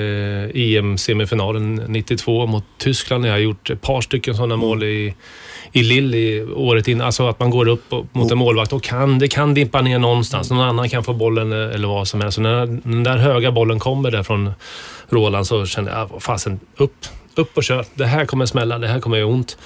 eh, 0.54 0.60
EM-semifinalen 0.60 1.82
92 1.88 2.46
mot 2.46 2.64
Tyskland. 2.78 3.26
Jag 3.26 3.32
har 3.32 3.38
gjort 3.38 3.70
ett 3.70 3.82
par 3.82 4.00
stycken 4.00 4.34
sådana 4.34 4.56
mål 4.56 4.82
i, 4.82 5.14
i 5.72 5.82
Lille 5.82 6.16
i 6.16 6.42
året 6.42 6.88
innan. 6.88 7.06
Alltså 7.06 7.28
att 7.28 7.40
man 7.40 7.50
går 7.50 7.68
upp 7.68 7.84
mot 8.12 8.32
en 8.32 8.38
målvakt 8.38 8.72
och 8.72 8.82
kan, 8.82 9.18
det 9.18 9.28
kan 9.28 9.54
dimpa 9.54 9.80
ner 9.80 9.98
någonstans. 9.98 10.50
Någon 10.50 10.60
annan 10.60 10.88
kan 10.88 11.04
få 11.04 11.12
bollen 11.12 11.52
eller 11.52 11.88
vad 11.88 12.08
som 12.08 12.20
helst. 12.20 12.34
Så 12.34 12.40
när 12.40 12.66
den 12.66 13.04
där 13.04 13.16
höga 13.16 13.52
bollen 13.52 13.78
kommer 13.78 14.10
där 14.10 14.22
från 14.22 14.52
Roland 15.08 15.46
så 15.46 15.66
kände 15.66 15.90
jag, 15.90 16.00
ah, 16.00 16.20
fasen, 16.20 16.60
upp, 16.76 17.06
upp 17.34 17.56
och 17.56 17.64
kör. 17.64 17.84
Det 17.94 18.06
här 18.06 18.26
kommer 18.26 18.46
smälla, 18.46 18.78
det 18.78 18.88
här 18.88 19.00
kommer 19.00 19.16
göra 19.16 19.28
ont. 19.28 19.56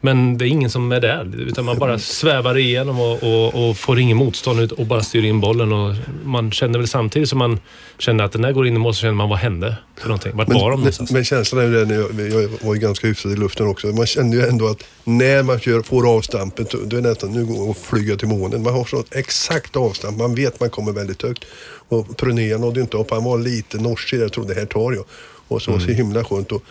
Men 0.00 0.38
det 0.38 0.44
är 0.44 0.46
ingen 0.46 0.70
som 0.70 0.92
är 0.92 1.00
där, 1.00 1.40
utan 1.40 1.64
man 1.64 1.78
bara 1.78 1.98
svävar 1.98 2.58
igenom 2.58 3.00
och, 3.00 3.22
och, 3.22 3.68
och 3.68 3.76
får 3.76 3.98
ingen 3.98 4.16
motstånd 4.16 4.72
och 4.72 4.86
bara 4.86 5.02
styr 5.02 5.24
in 5.24 5.40
bollen. 5.40 5.72
Och 5.72 5.94
man 6.24 6.52
kände 6.52 6.78
väl 6.78 6.88
samtidigt 6.88 7.28
som 7.28 7.38
man 7.38 7.60
kände 7.98 8.24
att 8.24 8.32
den 8.32 8.42
där 8.42 8.52
går 8.52 8.66
in 8.66 8.76
i 8.76 8.78
mål 8.78 8.94
så 8.94 9.00
kände 9.00 9.14
man, 9.14 9.28
vad 9.28 9.38
hände 9.38 9.76
för 10.00 10.08
någonting? 10.08 10.36
Vart 10.36 10.48
var 10.48 10.54
de 10.54 10.70
Men, 10.70 10.78
någonstans? 10.78 11.12
men 11.12 11.24
känslan 11.24 11.62
är 11.62 11.68
ju 11.68 11.84
den, 11.84 12.30
jag, 12.30 12.48
var 12.66 12.74
ju 12.74 12.80
ganska 12.80 13.06
hyfsad 13.06 13.32
i 13.32 13.36
luften 13.36 13.66
också. 13.66 13.86
Man 13.86 14.06
kände 14.06 14.36
ju 14.36 14.42
ändå 14.42 14.66
att 14.66 14.82
när 15.04 15.42
man 15.42 15.60
kör, 15.60 15.82
får 15.82 16.16
avstampet, 16.16 16.70
då 16.70 16.96
är 16.96 17.02
det 17.02 17.08
nästan, 17.08 17.32
nu 17.32 17.44
går 17.44 17.70
och 17.70 17.76
flyga 17.76 18.16
till 18.16 18.28
månen. 18.28 18.62
Man 18.62 18.72
har 18.74 18.84
så 18.84 19.04
exakt 19.10 19.76
avstamp, 19.76 20.18
man 20.18 20.34
vet 20.34 20.60
man 20.60 20.70
kommer 20.70 20.92
väldigt 20.92 21.22
högt. 21.22 21.44
Och 21.88 22.16
Pruné 22.16 22.58
nådde 22.58 22.76
ju 22.76 22.82
inte 22.82 22.96
upp, 22.96 23.10
han 23.10 23.24
var 23.24 23.38
lite 23.38 23.78
norsig, 23.78 24.20
jag 24.20 24.32
trodde 24.32 24.54
det 24.54 24.60
här 24.60 24.66
tar 24.66 24.92
jag. 24.92 25.04
Och 25.48 25.62
så, 25.62 25.80
så 25.80 25.90
himla 25.90 26.24
skönt. 26.24 26.52
Och, 26.52 26.62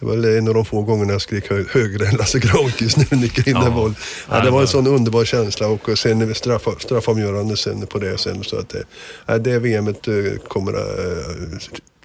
det 0.00 0.06
var 0.06 0.14
en 0.38 0.48
av 0.48 0.54
de 0.54 0.64
få 0.64 0.82
gångerna 0.82 1.12
jag 1.12 1.20
skrek 1.22 1.50
hö 1.50 1.64
högre 1.70 2.06
än 2.06 2.16
Lasse 2.16 2.38
Granqvist 2.38 2.96
när 2.96 3.06
vi 3.10 3.16
nickade 3.16 3.50
in 3.50 3.56
Ja. 3.56 3.62
den 3.64 3.74
bollen. 3.74 3.96
Ja, 4.30 4.40
det 4.40 4.50
var 4.50 4.60
en 4.60 4.68
sån 4.68 4.86
underbar 4.86 5.24
känsla 5.24 5.68
och 5.68 5.98
sen 5.98 6.34
straff, 6.34 6.62
straffavgörande 6.78 7.56
sen 7.56 7.86
på 7.86 7.98
det 7.98 8.18
sen. 8.18 8.44
Så 8.44 8.56
att, 8.58 8.74
eh, 8.74 9.36
det 9.36 9.58
VMet 9.58 10.08
eh, 10.08 10.14
kommer 10.48 10.72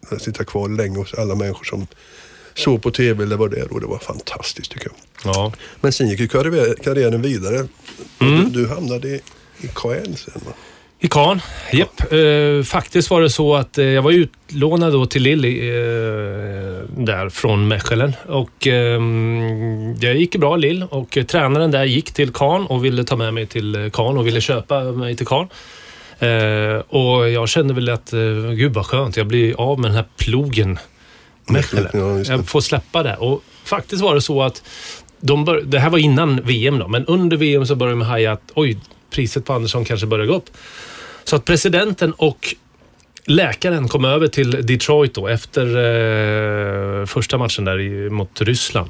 att 0.09 0.21
sitta 0.21 0.43
kvar 0.43 0.69
länge 0.69 0.97
hos 0.97 1.13
alla 1.13 1.35
människor 1.35 1.63
som 1.63 1.87
såg 2.55 2.81
på 2.81 2.91
tv 2.91 3.23
eller 3.23 3.37
vad 3.37 3.51
det 3.51 3.57
är 3.59 3.73
och 3.73 3.81
det 3.81 3.87
var 3.87 3.99
fantastiskt 3.99 4.71
tycker 4.71 4.87
jag. 5.23 5.35
Ja. 5.35 5.53
Men 5.81 5.91
sen 5.93 6.07
gick 6.09 6.19
ju 6.19 6.27
karriär, 6.27 6.75
karriären 6.83 7.21
vidare. 7.21 7.67
Mm. 8.19 8.51
Du, 8.51 8.61
du 8.61 8.67
hamnade 8.67 9.07
i, 9.07 9.21
i 9.61 9.67
KL 9.67 10.13
sen 10.15 10.41
va? 10.45 10.51
I 11.03 11.07
Caen, 11.07 11.41
japp. 11.71 12.13
Eh, 12.13 12.63
faktiskt 12.63 13.09
var 13.09 13.21
det 13.21 13.29
så 13.29 13.55
att 13.55 13.77
eh, 13.77 13.85
jag 13.85 14.01
var 14.01 14.11
utlånad 14.11 14.93
då 14.93 15.05
till 15.05 15.21
Lilly 15.21 15.69
eh, 15.69 15.75
där 16.97 17.29
från 17.29 17.67
Mechelen. 17.67 18.13
Och 18.27 18.67
eh, 18.67 19.01
det 19.99 20.13
gick 20.13 20.35
bra 20.35 20.55
Lill 20.55 20.85
och 20.89 21.17
eh, 21.17 21.23
tränaren 21.23 21.71
där 21.71 21.83
gick 21.83 22.11
till 22.11 22.31
Caen 22.31 22.65
och 22.65 22.85
ville 22.85 23.03
ta 23.03 23.15
med 23.15 23.33
mig 23.33 23.45
till 23.45 23.75
eh, 23.75 23.89
Caen 23.89 24.17
och 24.17 24.27
ville 24.27 24.41
köpa 24.41 24.83
mig 24.83 25.15
till 25.15 25.27
Caen. 25.27 25.47
Eh, 26.19 26.79
och 26.79 27.29
jag 27.29 27.49
kände 27.49 27.73
väl 27.73 27.89
att, 27.89 28.11
gud 28.55 28.73
vad 28.73 28.85
skönt, 28.85 29.17
jag 29.17 29.27
blir 29.27 29.59
av 29.59 29.79
med 29.79 29.89
den 29.89 29.95
här 29.95 30.05
plogen 30.17 30.79
Mechelen. 31.45 31.91
Ja, 31.93 32.33
jag 32.33 32.47
får 32.47 32.61
släppa 32.61 33.03
det. 33.03 33.15
Och 33.15 33.43
faktiskt 33.63 34.01
var 34.01 34.15
det 34.15 34.21
så 34.21 34.43
att 34.43 34.63
de 35.19 35.45
bör, 35.45 35.61
det 35.61 35.79
här 35.79 35.89
var 35.89 35.97
innan 35.97 36.41
VM 36.43 36.79
då, 36.79 36.87
men 36.87 37.05
under 37.05 37.37
VM 37.37 37.65
så 37.65 37.75
började 37.75 37.99
de 37.99 38.05
haja 38.05 38.31
att 38.31 38.51
oj, 38.53 38.77
priset 39.09 39.45
på 39.45 39.53
Andersson 39.53 39.85
kanske 39.85 40.07
börjar 40.07 40.25
gå 40.25 40.33
upp. 40.33 40.49
Så 41.23 41.35
att 41.35 41.45
presidenten 41.45 42.13
och 42.13 42.55
läkaren 43.25 43.87
kom 43.87 44.05
över 44.05 44.27
till 44.27 44.65
Detroit 44.65 45.13
då 45.13 45.27
efter 45.27 45.65
eh, 47.01 47.05
första 47.05 47.37
matchen 47.37 47.65
där 47.65 47.79
i, 47.79 48.09
mot 48.09 48.41
Ryssland. 48.41 48.89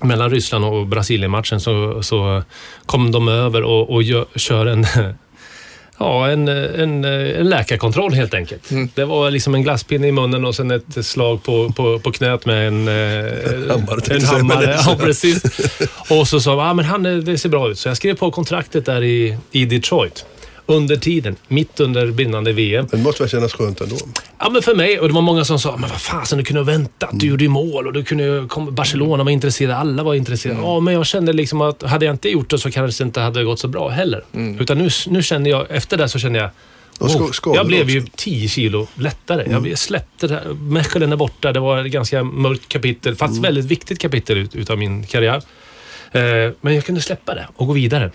Mellan 0.00 0.30
Ryssland 0.30 0.64
och 0.64 0.86
Brasilien-matchen 0.86 1.60
så, 1.60 2.02
så 2.02 2.42
kom 2.86 3.12
de 3.12 3.28
över 3.28 3.62
och, 3.62 3.90
och 3.90 4.02
gör, 4.02 4.26
kör 4.34 4.66
en, 4.66 4.86
ja, 5.98 6.28
en, 6.28 6.48
en, 6.48 7.04
en 7.04 7.48
läkarkontroll 7.48 8.12
helt 8.12 8.34
enkelt. 8.34 8.70
Det 8.94 9.04
var 9.04 9.30
liksom 9.30 9.54
en 9.54 9.62
glasspinne 9.62 10.08
i 10.08 10.12
munnen 10.12 10.44
och 10.44 10.54
sen 10.54 10.70
ett 10.70 11.06
slag 11.06 11.42
på, 11.42 11.72
på, 11.72 11.98
på 11.98 12.12
knät 12.12 12.46
med 12.46 12.68
en, 12.68 12.88
eh, 12.88 13.68
Hammare, 13.70 14.14
en 14.14 14.24
hammare. 14.24 14.76
Ja, 14.86 14.96
precis. 15.00 15.42
Och 16.10 16.28
så 16.28 16.40
sa 16.40 16.50
de, 16.50 16.60
ah, 16.60 16.74
men 16.74 16.84
han, 16.84 17.06
eh, 17.06 17.16
det 17.16 17.38
ser 17.38 17.48
bra 17.48 17.70
ut. 17.70 17.78
Så 17.78 17.88
jag 17.88 17.96
skrev 17.96 18.16
på 18.16 18.30
kontraktet 18.30 18.86
där 18.86 19.02
i, 19.02 19.38
i 19.50 19.64
Detroit. 19.64 20.24
Under 20.70 20.96
tiden, 20.96 21.36
mitt 21.48 21.80
under 21.80 22.06
brinnande 22.06 22.52
VM. 22.52 22.86
Men 22.90 23.00
det 23.00 23.04
måste 23.04 23.22
väl 23.22 23.30
kännas 23.30 23.52
skönt 23.52 23.80
ändå? 23.80 23.96
Ja, 24.38 24.50
men 24.50 24.62
för 24.62 24.74
mig, 24.74 25.00
och 25.00 25.08
det 25.08 25.14
var 25.14 25.20
många 25.22 25.44
som 25.44 25.58
sa, 25.58 25.76
men 25.76 25.90
vad 25.90 26.00
fasen, 26.00 26.38
du 26.38 26.44
kunde 26.44 26.60
ha 26.60 26.64
väntat. 26.64 27.10
Du 27.12 27.26
gjorde 27.26 27.44
ju 27.44 27.48
mål 27.48 27.86
och 27.86 27.92
du 27.92 28.04
kunde 28.04 28.46
kom, 28.48 28.74
Barcelona 28.74 29.24
var 29.24 29.30
intresserade, 29.30 29.76
alla 29.76 30.02
var 30.02 30.14
intresserade. 30.14 30.60
Ja, 30.60 30.80
men 30.80 30.94
jag 30.94 31.06
kände 31.06 31.32
liksom 31.32 31.60
att 31.60 31.82
hade 31.82 32.06
jag 32.06 32.14
inte 32.14 32.28
gjort 32.28 32.50
det 32.50 32.58
så 32.58 32.70
kanske 32.70 33.04
det 33.04 33.06
inte 33.06 33.20
hade 33.20 33.44
gått 33.44 33.58
så 33.58 33.68
bra 33.68 33.88
heller. 33.88 34.24
Utan 34.60 34.78
nu, 34.78 34.88
nu 35.06 35.22
kände 35.22 35.50
jag, 35.50 35.66
efter 35.70 35.96
det 35.96 36.08
så 36.08 36.18
kände 36.18 36.38
jag, 36.38 36.50
oh, 36.98 37.30
jag 37.54 37.66
blev 37.66 37.90
ju 37.90 38.00
också. 38.00 38.12
10 38.16 38.48
kilo 38.48 38.86
lättare. 38.94 39.68
Jag 39.68 39.78
släppte 39.78 40.26
det 40.26 40.34
här. 40.34 40.44
Mechelen 40.54 41.12
är 41.12 41.16
borta, 41.16 41.52
det 41.52 41.60
var 41.60 41.84
ett 41.84 41.92
ganska 41.92 42.24
mörkt 42.24 42.68
kapitel, 42.68 43.16
fast 43.16 43.44
väldigt 43.44 43.64
viktigt 43.64 43.98
kapitel 43.98 44.38
ut, 44.38 44.54
utav 44.54 44.78
min 44.78 45.06
karriär. 45.06 45.42
Eh, 46.12 46.52
men 46.60 46.74
jag 46.74 46.84
kunde 46.84 47.00
släppa 47.00 47.34
det 47.34 47.48
och 47.56 47.66
gå 47.66 47.72
vidare. 47.72 48.10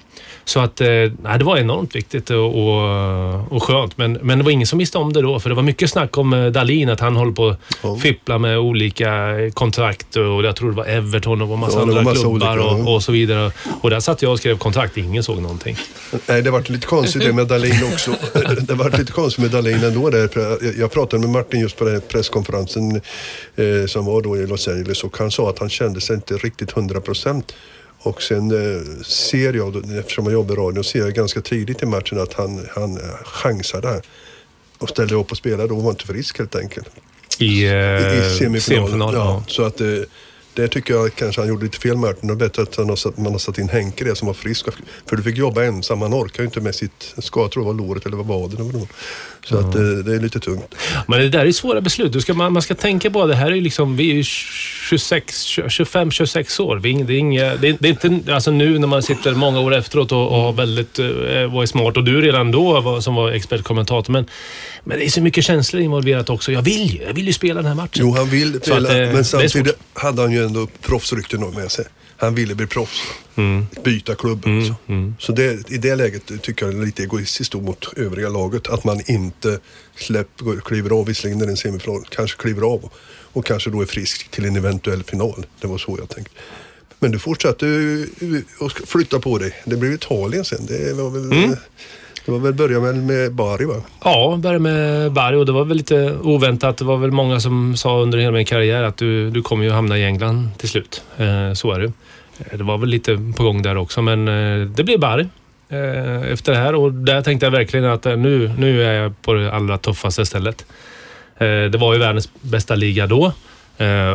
Så 0.45 0.59
att, 0.59 0.81
eh, 0.81 0.87
nej, 0.87 1.37
det 1.37 1.43
var 1.43 1.57
enormt 1.57 1.95
viktigt 1.95 2.29
och, 2.29 2.45
och, 2.45 3.51
och 3.51 3.63
skönt. 3.63 3.97
Men, 3.97 4.13
men 4.13 4.37
det 4.37 4.43
var 4.43 4.51
ingen 4.51 4.67
som 4.67 4.79
visste 4.79 4.97
om 4.97 5.13
det 5.13 5.21
då, 5.21 5.39
för 5.39 5.49
det 5.49 5.55
var 5.55 5.63
mycket 5.63 5.89
snack 5.89 6.17
om 6.17 6.33
eh, 6.33 6.45
Dahlin, 6.45 6.89
att 6.89 6.99
han 6.99 7.15
håller 7.15 7.31
på 7.31 7.55
att 7.81 8.01
fippla 8.01 8.37
med 8.37 8.57
olika 8.59 9.35
kontrakt 9.53 10.15
och 10.15 10.43
jag 10.43 10.55
tror 10.55 10.71
det 10.71 10.77
var 10.77 10.85
Everton 10.85 11.41
och 11.41 11.59
massa 11.59 11.79
Ja, 11.79 11.85
var 11.85 11.87
andra 11.87 12.03
massa 12.03 12.21
klubbar 12.21 12.59
olika, 12.59 12.63
och, 12.63 12.95
och 12.95 13.03
så 13.03 13.11
vidare. 13.11 13.51
Och 13.81 13.89
där 13.89 13.99
satt 13.99 14.21
jag 14.21 14.31
och 14.31 14.39
skrev 14.39 14.57
kontrakt, 14.57 14.97
ingen 14.97 15.23
såg 15.23 15.41
någonting. 15.41 15.77
Nej, 16.27 16.41
det 16.41 16.51
var 16.51 16.71
lite 16.71 16.87
konstigt 16.87 17.21
det 17.21 17.33
med 17.33 17.47
Dahlin 17.47 17.83
också. 17.93 18.11
det 18.59 18.73
var 18.73 18.97
lite 18.97 19.11
konstigt 19.11 19.41
med 19.41 19.51
Dahlin 19.51 19.83
ändå 19.83 20.09
där. 20.09 20.29
Jag 20.79 20.91
pratade 20.91 21.21
med 21.21 21.29
Martin 21.29 21.59
just 21.59 21.77
på 21.77 21.85
den 21.85 21.93
här 21.93 22.01
presskonferensen 22.01 22.95
eh, 23.55 23.85
som 23.87 24.05
var 24.05 24.21
då 24.21 24.37
i 24.37 24.47
Los 24.47 24.67
Angeles 24.67 25.03
och 25.03 25.17
han 25.17 25.31
sa 25.31 25.49
att 25.49 25.59
han 25.59 25.69
kände 25.69 26.01
sig 26.01 26.15
inte 26.15 26.33
riktigt 26.33 26.71
hundra 26.71 27.01
procent. 27.01 27.53
Och 28.03 28.21
sen 28.21 28.51
eh, 28.51 29.01
ser 29.03 29.53
jag, 29.53 29.97
eftersom 29.99 30.25
jag 30.25 30.33
jobbar 30.33 30.55
i 30.55 30.57
radio, 30.57 30.83
ser 30.83 30.99
jag 30.99 31.13
ganska 31.13 31.41
tidigt 31.41 31.83
i 31.83 31.85
matchen 31.85 32.19
att 32.19 32.33
han, 32.33 32.67
han 32.75 32.97
eh, 32.97 33.03
chansade 33.23 34.01
och 34.77 34.89
ställde 34.89 35.15
upp 35.15 35.31
och 35.31 35.37
spelade 35.37 35.73
och 35.73 35.83
var 35.83 35.91
inte 35.91 36.05
frisk 36.05 36.37
helt 36.37 36.55
enkelt. 36.55 36.87
I, 37.39 37.65
eh, 37.65 37.71
I, 37.71 37.73
i 37.73 38.37
semifinalen. 38.39 38.61
semifinalen. 38.61 39.19
ja. 39.19 39.25
ja. 39.25 39.43
Så 39.47 39.63
att 39.63 39.81
eh, 39.81 39.87
det 40.53 40.67
tycker 40.67 40.93
jag 40.93 41.15
kanske 41.15 41.41
han 41.41 41.47
gjorde 41.47 41.63
lite 41.63 41.77
fel 41.77 41.97
Martin. 41.97 42.27
Det 42.27 42.33
är 42.33 42.35
bättre 42.35 42.61
att 42.61 42.75
har 42.75 43.19
man 43.21 43.31
har 43.31 43.39
satt 43.39 43.57
in 43.57 43.69
Henke 43.69 44.03
det 44.03 44.15
som 44.15 44.25
var 44.25 44.33
frisk. 44.33 44.65
För 45.05 45.15
du 45.15 45.23
fick 45.23 45.37
jobba 45.37 45.63
ensam. 45.63 46.01
Han 46.01 46.13
orkar 46.13 46.43
ju 46.43 46.45
inte 46.45 46.61
med 46.61 46.75
sitt 46.75 47.13
skad. 47.17 47.43
Jag 47.43 47.51
tror 47.51 47.63
det 47.63 47.67
var 47.67 47.87
låret 47.87 48.05
eller 48.05 48.17
var 48.17 48.23
vad 48.23 48.51
det 48.51 48.57
Så 49.45 49.57
att 49.57 49.75
eh, 49.75 49.81
det 49.81 50.15
är 50.15 50.19
lite 50.19 50.39
tungt. 50.39 50.75
Men 51.07 51.19
det 51.19 51.29
där 51.29 51.45
är 51.45 51.51
svåra 51.51 51.81
beslut. 51.81 52.13
Du 52.13 52.21
ska, 52.21 52.33
man, 52.33 52.53
man 52.53 52.61
ska 52.61 52.75
tänka 52.75 53.09
på 53.11 53.25
det 53.25 53.35
här 53.35 53.51
är 53.51 53.61
liksom, 53.61 53.95
vi 53.95 54.11
är 54.11 54.15
ju 54.15 54.23
26, 54.23 55.57
25-26 55.57 56.61
år. 56.61 56.77
Vi 56.77 57.01
är, 57.01 57.03
det 57.03 57.13
är, 57.13 57.17
inga, 57.17 57.55
det 57.55 57.67
är, 57.67 57.77
det 57.79 57.87
är 58.03 58.11
inte 58.11 58.33
alltså 58.33 58.51
nu 58.51 58.79
när 58.79 58.87
man 58.87 59.03
sitter 59.03 59.33
många 59.33 59.59
år 59.59 59.73
efteråt 59.73 60.11
och, 60.11 60.27
och 60.27 60.37
har 60.37 60.53
väldigt, 60.53 60.99
eh, 60.99 61.05
var 61.53 61.65
smart. 61.65 61.97
Och 61.97 62.03
du 62.03 62.21
redan 62.21 62.51
då 62.51 62.81
var, 62.81 63.01
som 63.01 63.15
var 63.15 63.31
expertkommentator. 63.31 64.13
Men, 64.13 64.25
men 64.83 64.99
det 64.99 65.05
är 65.05 65.09
så 65.09 65.21
mycket 65.21 65.45
känslor 65.45 65.81
involverat 65.81 66.29
också. 66.29 66.51
Jag 66.51 66.61
vill 66.61 66.93
ju, 66.93 67.03
jag 67.03 67.13
vill 67.13 67.27
ju 67.27 67.33
spela 67.33 67.61
den 67.61 67.65
här 67.65 67.75
matchen. 67.75 68.01
Jo, 68.05 68.15
han 68.15 68.29
vill 68.29 68.61
spela, 68.61 68.89
eh, 68.89 69.07
det 69.07 69.13
men 69.13 69.25
samtidigt 69.25 69.77
hade 69.93 70.21
han 70.21 70.31
ju 70.31 70.45
ändå 70.45 70.67
proffsrykten 70.81 71.39
med 71.39 71.71
sig. 71.71 71.85
Han 72.23 72.35
ville 72.35 72.55
bli 72.55 72.67
proffs. 72.67 73.01
Mm. 73.35 73.65
Byta 73.83 74.15
klubb. 74.15 74.45
Mm. 74.45 74.57
Alltså. 74.57 74.75
Mm. 74.87 75.15
Så 75.19 75.31
det, 75.31 75.71
i 75.71 75.77
det 75.77 75.95
läget 75.95 76.41
tycker 76.41 76.65
jag 76.65 76.75
det 76.75 76.81
är 76.81 76.85
lite 76.85 77.03
egoistiskt 77.03 77.53
mot 77.53 77.93
övriga 77.97 78.29
laget. 78.29 78.69
Att 78.69 78.83
man 78.83 79.01
inte 79.07 79.59
släpper, 79.95 80.61
kliver 80.61 80.89
av, 80.89 81.05
visserligen 81.05 81.37
när 81.37 81.45
det 81.45 81.49
är 81.49 81.51
en 81.51 81.57
semifinal, 81.57 82.03
kanske 82.09 82.37
kliver 82.37 82.61
av 82.61 82.89
och 83.33 83.45
kanske 83.45 83.69
då 83.69 83.81
är 83.81 83.85
frisk 83.85 84.31
till 84.31 84.45
en 84.45 84.55
eventuell 84.55 85.03
final. 85.03 85.45
Det 85.61 85.67
var 85.67 85.77
så 85.77 85.95
jag 85.99 86.09
tänkte. 86.09 86.33
Men 86.99 87.11
du 87.11 87.19
fortsatte 87.19 87.65
att 88.59 88.89
flytta 88.89 89.19
på 89.19 89.37
dig. 89.37 89.53
Det 89.65 89.75
blev 89.77 89.93
Italien 89.93 90.45
sen. 90.45 90.65
Det 90.65 90.93
var 90.93 91.09
väl, 91.09 91.31
Mm. 91.31 91.55
det 92.25 92.31
var 92.31 92.39
väl 92.39 92.53
börja 92.53 92.79
med, 92.79 92.95
med 92.95 93.33
Bari 93.33 93.65
va? 93.65 93.75
Ja, 94.03 94.39
började 94.43 94.59
med 94.59 95.11
Barry 95.11 95.35
och 95.37 95.45
det 95.45 95.51
var 95.51 95.65
väl 95.65 95.77
lite 95.77 96.17
oväntat. 96.21 96.77
Det 96.77 96.85
var 96.85 96.97
väl 96.97 97.11
många 97.11 97.39
som 97.39 97.77
sa 97.77 97.99
under 98.01 98.17
hela 98.17 98.31
min 98.31 98.45
karriär 98.45 98.83
att 98.83 98.97
du, 98.97 99.29
du 99.29 99.41
kommer 99.41 99.63
ju 99.63 99.71
hamna 99.71 99.97
i 99.97 100.03
England 100.03 100.49
till 100.57 100.69
slut. 100.69 101.03
Eh, 101.17 101.53
så 101.53 101.71
är 101.71 101.79
det. 101.79 101.91
Eh, 102.39 102.57
Det 102.57 102.63
var 102.63 102.77
väl 102.77 102.89
lite 102.89 103.33
på 103.37 103.43
gång 103.43 103.61
där 103.61 103.77
också, 103.77 104.01
men 104.01 104.27
eh, 104.27 104.67
det 104.67 104.83
blev 104.83 104.99
Barry 104.99 105.25
eh, 105.69 106.31
efter 106.31 106.51
det 106.51 106.57
här 106.57 106.75
och 106.75 106.93
där 106.93 107.21
tänkte 107.21 107.45
jag 107.45 107.51
verkligen 107.51 107.85
att 107.85 108.05
nu, 108.05 108.51
nu 108.57 108.83
är 108.83 108.93
jag 109.01 109.21
på 109.21 109.33
det 109.33 109.53
allra 109.53 109.77
tuffaste 109.77 110.25
stället. 110.25 110.65
Det 111.71 111.77
var 111.77 111.93
ju 111.93 111.99
världens 111.99 112.29
bästa 112.41 112.75
liga 112.75 113.07
då 113.07 113.33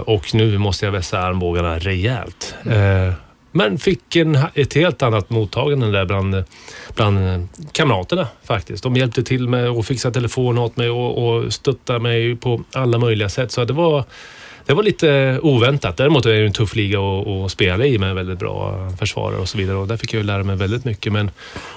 och 0.05 0.35
nu 0.35 0.59
måste 0.59 0.85
jag 0.85 0.93
vässa 0.93 1.19
armbågarna 1.19 1.79
rejält. 1.79 2.55
Eh, 2.71 3.13
men 3.53 3.79
fick 3.79 4.17
en, 4.17 4.39
ett 4.55 4.75
helt 4.75 5.03
annat 5.03 5.31
mottagande 5.31 5.91
där 5.91 6.05
bland, 6.05 6.45
bland 6.95 7.49
kamraterna 7.73 8.27
faktiskt. 8.45 8.83
De 8.83 8.97
hjälpte 8.97 9.23
till 9.23 9.49
med 9.49 9.69
att 9.69 9.87
fixa 9.87 10.11
telefon 10.11 10.59
åt 10.59 10.77
mig 10.77 10.91
och, 10.91 11.29
och 11.29 11.53
stötta 11.53 11.99
mig 11.99 12.37
på 12.37 12.63
alla 12.73 12.99
möjliga 12.99 13.29
sätt. 13.29 13.53
Så 13.53 13.65
det 13.65 13.73
var, 13.73 14.05
det 14.69 14.75
var 14.75 14.83
lite 14.83 15.39
oväntat. 15.43 15.97
Däremot 15.97 16.27
är 16.27 16.31
det 16.33 16.47
en 16.47 16.53
tuff 16.53 16.77
liga 16.77 16.99
att, 17.01 17.27
att 17.29 17.51
spela 17.51 17.87
i 17.87 17.99
med 17.99 18.15
väldigt 18.15 18.39
bra 18.39 18.89
försvarare 18.99 19.39
och 19.41 19.49
så 19.49 19.59
vidare. 19.59 19.77
Och 19.77 19.89
där 19.89 19.97
fick 19.97 20.15
jag 20.15 20.19
ju 20.21 20.27
lära 20.27 20.45
mig 20.45 20.57
väldigt 20.57 20.85
mycket. 20.85 21.13
Men, 21.13 21.31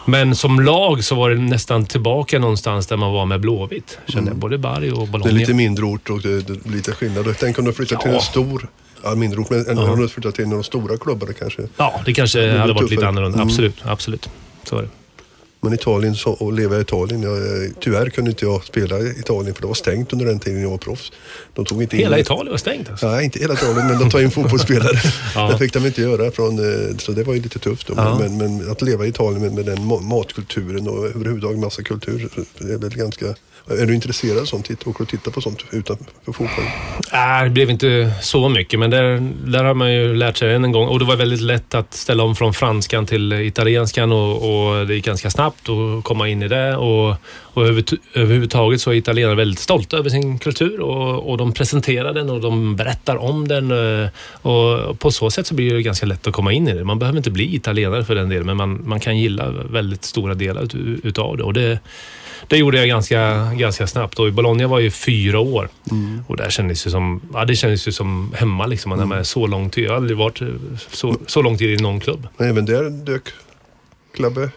men 0.06 0.36
som 0.36 0.60
lag 0.60 1.04
så 1.04 1.16
var 1.16 1.30
det 1.30 1.36
nästan 1.36 1.86
tillbaka 1.86 2.40
någonstans 2.40 2.88
där 2.88 2.98
man 2.98 3.12
var 3.14 3.26
med 3.26 3.40
Blåvitt. 3.42 4.00
Kände 4.08 4.32
jag. 4.32 4.38
Både 4.38 4.58
Bari 4.58 4.92
och 4.92 4.98
Det 4.98 5.04
är 5.04 5.08
Bologna. 5.08 5.32
lite 5.32 5.54
mindre 5.54 5.86
ort 5.86 6.10
och 6.10 6.22
det, 6.22 6.42
det 6.42 6.54
är 6.66 6.72
lite 6.72 6.92
skillnad. 6.92 7.36
Tänk 7.40 7.60
om 7.60 7.66
du 7.66 7.74
flyttar 7.74 7.96
till 7.96 8.10
Ja. 8.12 8.16
en 8.16 8.22
stor, 8.22 8.68
ja 9.04 9.16
mindre 9.16 9.40
ort, 9.42 9.50
men 9.50 9.66
Ja. 9.78 9.92
om 9.92 10.00
du 10.02 10.08
flyttar 10.08 10.32
till 10.32 10.44
en 10.46 10.52
av 10.52 10.58
de 10.58 10.64
stora 10.64 10.98
klubbarna 10.98 11.34
kanske. 11.34 11.62
Ja, 11.78 12.02
det 12.06 12.14
kanske 12.14 12.40
blir 12.40 12.58
hade 12.60 12.74
varit 12.74 12.84
lite 12.84 12.96
tuffare. 12.96 13.08
annorlunda. 13.10 13.38
Mm. 13.38 13.48
Absolut, 13.48 13.76
absolut. 13.84 14.30
Så 14.64 14.78
är 14.78 14.82
det. 14.82 14.88
Men 15.64 15.74
Italien 15.74 16.16
så, 16.16 16.32
och 16.32 16.54
leva 16.54 16.78
i 16.78 16.82
Italien, 16.82 17.22
jag, 17.24 17.38
tyvärr 17.80 18.10
kunde 18.10 18.32
inte 18.32 18.46
jag 18.46 18.64
spela 18.64 19.00
i 19.00 19.10
Italien 19.20 19.54
för 19.56 19.62
det 19.62 19.68
var 19.68 19.74
stängt 19.74 20.14
under 20.14 20.26
den 20.26 20.40
tiden 20.40 20.62
jag 20.62 20.70
var 20.70 20.78
proffs. 20.78 21.12
De 21.54 21.66
tog 21.66 21.82
inte 21.82 21.98
Hela 21.98 22.18
in, 22.18 22.22
Italien 22.22 22.52
var 22.52 22.58
stängt 22.58 22.90
alltså. 22.90 23.08
Nej, 23.08 23.26
inte 23.26 23.40
hela 23.40 23.54
Italien, 23.54 23.88
men 23.88 24.00
de 24.00 24.10
tar 24.10 24.20
in 24.22 24.32
fotbollsspelare. 24.38 25.00
Ja. 25.36 25.50
Det 25.52 25.58
fick 25.58 25.74
de 25.74 25.86
inte 25.86 26.02
göra, 26.02 26.32
från, 26.32 26.60
eh, 26.60 26.98
så 26.98 27.12
det 27.12 27.24
var 27.24 27.34
ju 27.34 27.42
lite 27.42 27.60
tufft. 27.60 27.88
Då. 27.88 27.94
Ja. 27.98 28.18
Men, 28.20 28.38
men 28.38 28.72
att 28.72 28.82
leva 28.82 29.06
i 29.06 29.10
Italien 29.10 29.42
med, 29.42 29.54
med 29.54 29.66
den 29.66 29.78
ma- 29.78 30.02
matkulturen 30.02 30.88
och 30.88 31.06
överhuvudtaget 31.06 31.60
massa 31.60 31.84
kultur, 31.84 32.30
det 32.60 32.74
är 32.74 32.78
väl 32.78 32.96
ganska... 32.96 33.26
Är 33.70 33.86
du 33.86 33.96
intresserad 33.96 34.38
av 34.38 34.46
sånt? 34.46 34.72
Åker 34.72 34.98
du 34.98 35.04
och 35.04 35.10
tittar 35.10 35.32
på 35.32 35.42
sånt 35.42 35.66
utanför 35.72 36.06
fotbollen? 36.26 36.72
Nej, 37.14 37.44
det 37.44 37.50
blev 37.50 37.70
inte 37.70 38.14
så 38.22 38.50
mycket, 38.50 38.80
men 38.80 38.90
där, 38.90 39.34
där 39.46 39.64
har 39.64 39.74
man 39.74 39.94
ju 39.94 40.16
lärt 40.16 40.38
sig 40.38 40.54
än 40.54 40.64
en 40.64 40.72
gång. 40.72 40.88
Och 40.88 41.00
det 41.00 41.06
var 41.06 41.16
väldigt 41.16 41.42
lätt 41.42 41.76
att 41.76 41.94
ställa 41.94 42.24
om 42.24 42.36
från 42.36 42.54
franskan 42.54 43.06
till 43.06 43.34
italienskan 43.34 44.12
och, 44.12 44.36
och 44.36 44.88
det 44.88 44.96
gick 44.96 45.06
ganska 45.06 45.30
snabbt 45.30 45.70
att 45.70 46.04
komma 46.04 46.28
in 46.28 46.44
i 46.44 46.48
det. 46.48 46.76
Och, 46.76 47.16
och 47.54 47.68
över, 47.68 47.84
överhuvudtaget 48.14 48.82
så 48.82 48.92
är 48.92 48.96
italienare 48.96 49.36
väldigt 49.36 49.60
stolta 49.60 49.98
över 49.98 50.10
sin 50.10 50.40
kultur 50.40 50.80
och, 50.80 51.30
och 51.30 51.38
de 51.38 51.52
presenterar 51.52 52.14
den 52.14 52.30
och 52.30 52.42
de 52.42 52.76
berättar 52.76 53.18
om 53.18 53.48
den. 53.48 53.72
Eh, 53.72 54.10
och 54.52 55.00
på 55.00 55.12
så 55.12 55.32
sätt 55.32 55.48
så 55.48 55.56
blir 55.56 55.74
det 55.74 55.82
ganska 55.82 56.06
lätt 56.06 56.28
att 56.28 56.34
komma 56.34 56.54
in 56.54 56.68
i 56.68 56.74
det. 56.74 56.84
Man 56.84 57.00
behöver 57.00 57.18
inte 57.18 57.32
bli 57.32 57.56
italienare 57.56 58.06
för 58.06 58.16
den 58.16 58.30
delen, 58.30 58.46
men 58.46 58.58
man, 58.58 58.82
man 58.88 59.00
kan 59.00 59.18
gilla 59.18 59.50
väldigt 59.50 60.04
stora 60.04 60.34
delar 60.34 60.64
ut, 60.64 60.76
utav 61.04 61.38
det. 61.38 61.44
Och 61.44 61.54
det 61.54 61.80
det 62.48 62.58
gjorde 62.58 62.78
jag 62.78 62.88
ganska, 62.88 63.52
ganska 63.54 63.88
snabbt 63.88 64.20
och 64.20 64.28
i 64.28 64.32
Bologna 64.32 64.68
var 64.68 64.78
jag 64.78 64.84
ju 64.84 64.92
fyra 64.92 65.40
år. 65.40 65.70
Och 66.28 66.38
där 66.38 66.50
kändes 66.50 66.84
det 66.84 66.90
som, 66.90 67.22
ja, 67.34 67.46
det 67.46 67.56
kändes 67.56 67.88
ju 67.88 67.92
som 67.92 68.34
hemma 68.38 68.66
liksom. 68.66 68.90
Man 68.90 69.00
är 69.00 69.06
med 69.06 69.28
så 69.28 69.48
lång 69.48 69.70
tid. 69.70 69.84
Jag 69.84 69.90
har 69.90 69.98
aldrig 69.98 70.18
varit 70.18 70.42
så, 70.90 71.16
så 71.28 71.42
lång 71.42 71.58
tid 71.58 71.80
i 71.80 71.84
någon 71.84 72.00
klubb. 72.00 72.28
Men 72.38 72.50
även 72.50 72.66
där 72.66 72.90
dök 72.90 73.24
Klabbe, 74.16 74.50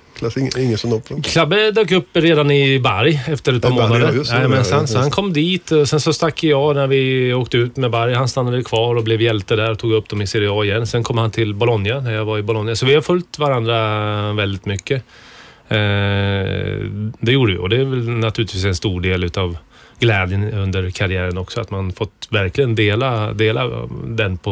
Ingesson 0.59 0.93
upp. 0.93 1.25
Klabbe 1.25 1.71
dök 1.71 1.91
upp 1.93 2.09
redan 2.13 2.51
i 2.51 2.79
Bari 2.81 3.21
efter 3.29 3.53
ett 3.53 3.63
par 3.63 3.71
Bari, 3.71 3.89
månader. 3.89 4.23
ja. 4.29 4.35
Jajamensan, 4.37 4.77
Ja, 4.77 4.81
just 4.83 4.93
så 4.93 4.99
han 4.99 5.11
kom 5.11 5.33
dit 5.33 5.71
och 5.71 5.89
sen 5.89 6.01
så 6.01 6.13
stack 6.13 6.43
jag 6.45 6.75
när 6.77 6.87
vi 6.87 7.35
åkte 7.35 7.57
ut 7.57 7.77
med 7.77 7.91
Bari. 7.91 8.15
Han 8.15 8.29
stannade 8.29 8.63
kvar 8.63 8.95
och 8.95 9.05
blev 9.05 9.23
hjälte 9.23 9.57
där 9.57 9.71
och 9.71 9.79
tog 9.79 9.93
upp 9.93 10.09
dem 10.09 10.23
i 10.23 10.27
Serie 10.27 10.51
A 10.53 10.65
igen. 10.65 10.87
Sen 10.87 11.03
kom 11.05 11.19
han 11.19 11.31
till 11.31 11.55
Bologna 11.55 12.01
när 12.01 12.13
jag 12.15 12.25
var 12.25 12.39
i 12.39 12.43
Bologna. 12.43 12.77
Så 12.77 12.87
vi 12.87 12.95
har 12.95 13.03
följt 13.03 13.39
varandra 13.39 14.33
väldigt 14.33 14.67
mycket. 14.67 15.03
Eh, 15.75 16.89
det 17.21 17.33
gjorde 17.33 17.53
vi 17.53 17.59
och 17.59 17.69
det 17.69 17.77
är 17.77 17.85
väl 17.85 18.09
naturligtvis 18.09 18.65
en 18.65 18.75
stor 18.75 19.01
del 19.01 19.25
utav 19.25 19.57
glädjen 19.99 20.53
under 20.53 20.91
karriären 20.91 21.39
också. 21.39 21.61
Att 21.61 21.71
man 21.71 21.93
fått 21.93 22.29
verkligen 22.31 22.75
dela, 22.75 23.33
dela 23.33 23.89
den 24.07 24.39
på, 24.39 24.51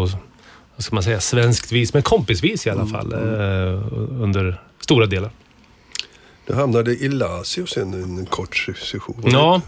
vad 0.76 0.84
ska 0.84 0.94
man 0.94 1.02
säga, 1.02 1.20
svenskt 1.20 1.72
vis, 1.72 1.94
men 1.94 2.02
kompisvis 2.02 2.66
i 2.66 2.70
alla 2.70 2.86
fall. 2.86 3.12
Eh, 3.12 3.82
under 4.22 4.60
stora 4.80 5.06
delar. 5.06 5.30
Du 6.46 6.54
hamnade 6.54 6.92
i 6.92 7.08
Lazio 7.08 7.66
sen 7.66 7.94
en 7.94 8.26
kort 8.26 8.56
session. 8.56 9.22
Ja, 9.24 9.60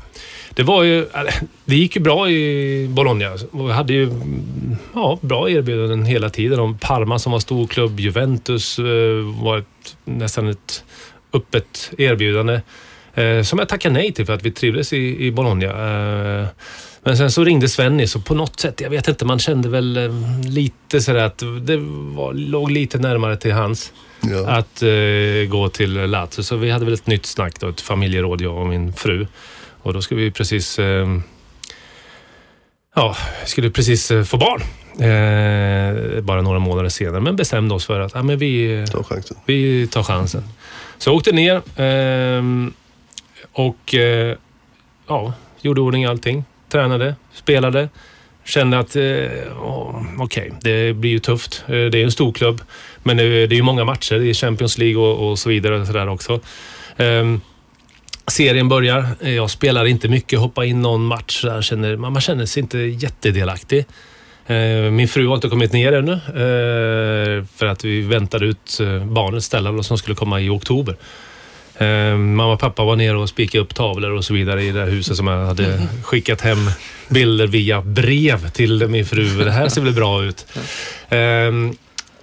det 0.55 0.63
var 0.63 0.83
ju... 0.83 1.07
Det 1.65 1.77
gick 1.77 1.97
ju 1.97 2.03
bra 2.03 2.31
i 2.31 2.89
Bologna. 2.89 3.37
Vi 3.53 3.73
hade 3.73 3.93
ju 3.93 4.05
mm, 4.05 4.77
ja, 4.95 5.19
bra 5.21 5.51
erbjudanden 5.51 6.05
hela 6.05 6.31
tiden. 6.31 6.61
Om 6.61 6.79
Parma 6.79 7.19
som 7.19 7.33
var 7.33 7.41
storklubb, 7.41 8.01
Juventus 8.01 8.79
eh, 8.79 9.43
var 9.43 9.59
ett, 9.59 9.97
nästan 10.05 10.49
ett 10.49 10.85
öppet 11.35 11.91
erbjudande. 11.99 12.61
Eh, 13.15 13.43
som 13.43 13.59
jag 13.59 13.69
tackade 13.69 13.95
nej 13.95 14.13
till 14.13 14.27
för 14.27 14.33
att 14.33 14.43
vi 14.43 14.51
trivdes 14.51 14.93
i, 14.93 15.27
i 15.27 15.33
Bologna. 15.33 15.67
Eh, 15.67 16.47
men 17.07 17.17
sen 17.17 17.31
så 17.31 17.45
ringde 17.45 17.69
Svennis 17.69 18.17
och 18.17 18.25
på 18.25 18.35
något 18.35 18.61
sätt, 18.61 18.81
jag 18.81 18.91
vet 18.91 19.09
inte, 19.09 19.25
man 19.25 19.39
kände 19.39 19.69
väl 19.69 19.97
eh, 19.97 20.11
lite 20.51 21.01
sådär 21.01 21.25
att 21.25 21.39
det 21.63 21.77
var, 22.17 22.33
låg 22.33 22.71
lite 22.71 22.99
närmare 22.99 23.37
till 23.37 23.53
hans 23.53 23.93
Ja. 24.31 24.47
att 24.49 24.83
eh, 24.83 25.49
gå 25.49 25.69
till 25.69 25.93
Lazio. 26.11 26.43
Så 26.43 26.57
vi 26.57 26.71
hade 26.71 26.85
väl 26.85 26.95
ett 26.95 27.07
nytt 27.07 27.27
snack 27.27 27.61
då, 27.61 27.69
ett 27.69 27.81
familjeråd, 27.81 28.41
jag 28.41 28.57
och 28.57 28.67
min 28.67 28.93
fru. 28.93 29.27
Och 29.83 29.93
då 29.93 30.03
skulle 30.03 30.21
vi 30.21 30.31
precis... 30.31 30.79
Eh, 30.79 31.07
ja, 32.95 33.17
skulle 33.45 33.71
precis 33.71 34.11
eh, 34.11 34.25
få 34.25 34.37
barn. 34.37 34.61
Eh, 35.01 36.21
bara 36.21 36.43
några 36.43 36.59
månader 36.59 36.89
senare. 36.89 37.21
Men 37.21 37.37
bestämde 37.37 37.75
oss 37.75 37.87
för 37.87 38.01
att 38.01 38.15
ja, 38.15 38.23
men 38.23 38.39
vi, 38.39 38.85
Ta 38.93 39.03
chansen. 39.05 39.37
vi 39.47 39.87
tar 39.87 40.03
chansen. 40.03 40.43
Så 40.99 41.11
jag 41.11 41.17
åkte 41.17 41.33
ner 41.33 41.55
eh, 41.81 42.43
och 43.53 43.95
eh, 43.95 44.37
ja, 45.09 45.33
gjorde 45.61 45.81
ordning 45.81 46.05
allting. 46.05 46.45
Tränade, 46.69 47.15
spelade. 47.33 47.89
Kände 48.45 48.79
att, 48.79 48.97
eh, 48.97 49.03
okej, 49.59 50.15
okej, 50.19 50.53
det 50.61 50.93
blir 50.93 51.11
ju 51.11 51.19
tufft. 51.19 51.65
Eh, 51.67 51.73
det 51.73 51.99
är 51.99 52.05
en 52.05 52.11
stor 52.11 52.33
klubb, 52.33 52.61
men 53.03 53.17
det, 53.17 53.25
är 53.25 53.53
ju 53.53 53.63
många 53.63 53.85
matcher. 53.85 54.15
Det 54.15 54.31
är 54.31 54.35
Champions 54.35 54.79
League 54.79 55.03
och, 55.03 55.31
och 55.31 55.39
så 55.39 55.49
vidare 55.49 55.81
och 55.81 55.87
så 55.87 55.93
där 55.93 56.09
också. 56.09 56.41
Eh, 56.97 57.37
serien 58.27 58.69
börjar. 58.69 59.07
Jag 59.21 59.51
spelar 59.51 59.85
inte 59.85 60.09
mycket, 60.09 60.39
hoppar 60.39 60.65
in 60.65 60.83
någon 60.83 61.05
match. 61.05 61.43
Där, 61.45 61.63
känner, 61.63 61.97
man 61.97 62.13
man 62.13 62.23
känner 62.23 62.47
sig 62.47 62.63
inte 62.63 62.79
jättedelaktig. 62.79 63.85
Eh, 64.47 64.91
Min 64.91 65.09
fru 65.09 65.27
har 65.27 65.35
inte 65.35 65.49
kommit 65.49 65.73
ner 65.73 65.93
ännu 65.93 66.13
eh, 66.13 67.45
för 67.57 67.67
att 67.67 67.85
vi 67.85 68.01
väntade 68.01 68.47
ut 68.47 68.81
eh, 68.81 69.05
barnet 69.05 69.45
Stella 69.45 69.83
som 69.83 69.99
skulle 69.99 70.15
komma 70.17 70.41
i 70.41 70.49
oktober. 70.49 70.97
Mamma 72.17 72.53
och 72.53 72.61
pappa 72.61 72.85
var 72.85 72.97
nere 72.97 73.17
och 73.17 73.29
spikade 73.29 73.65
upp 73.65 73.75
tavlor 73.75 74.11
och 74.11 74.25
så 74.25 74.35
vidare 74.35 74.63
i 74.63 74.73
det 74.73 74.81
här 74.81 74.87
huset 74.87 75.17
som 75.17 75.27
jag 75.27 75.47
hade 75.47 75.83
skickat 76.03 76.41
hem 76.41 76.71
bilder 77.09 77.47
via 77.47 77.83
brev 77.83 78.49
till 78.49 78.89
min 78.89 79.07
fru. 79.07 79.45
Det 79.45 79.51
här 79.51 79.69
ser 79.69 79.81
väl 79.81 79.93
bra 79.93 80.25
ut. 80.25 80.47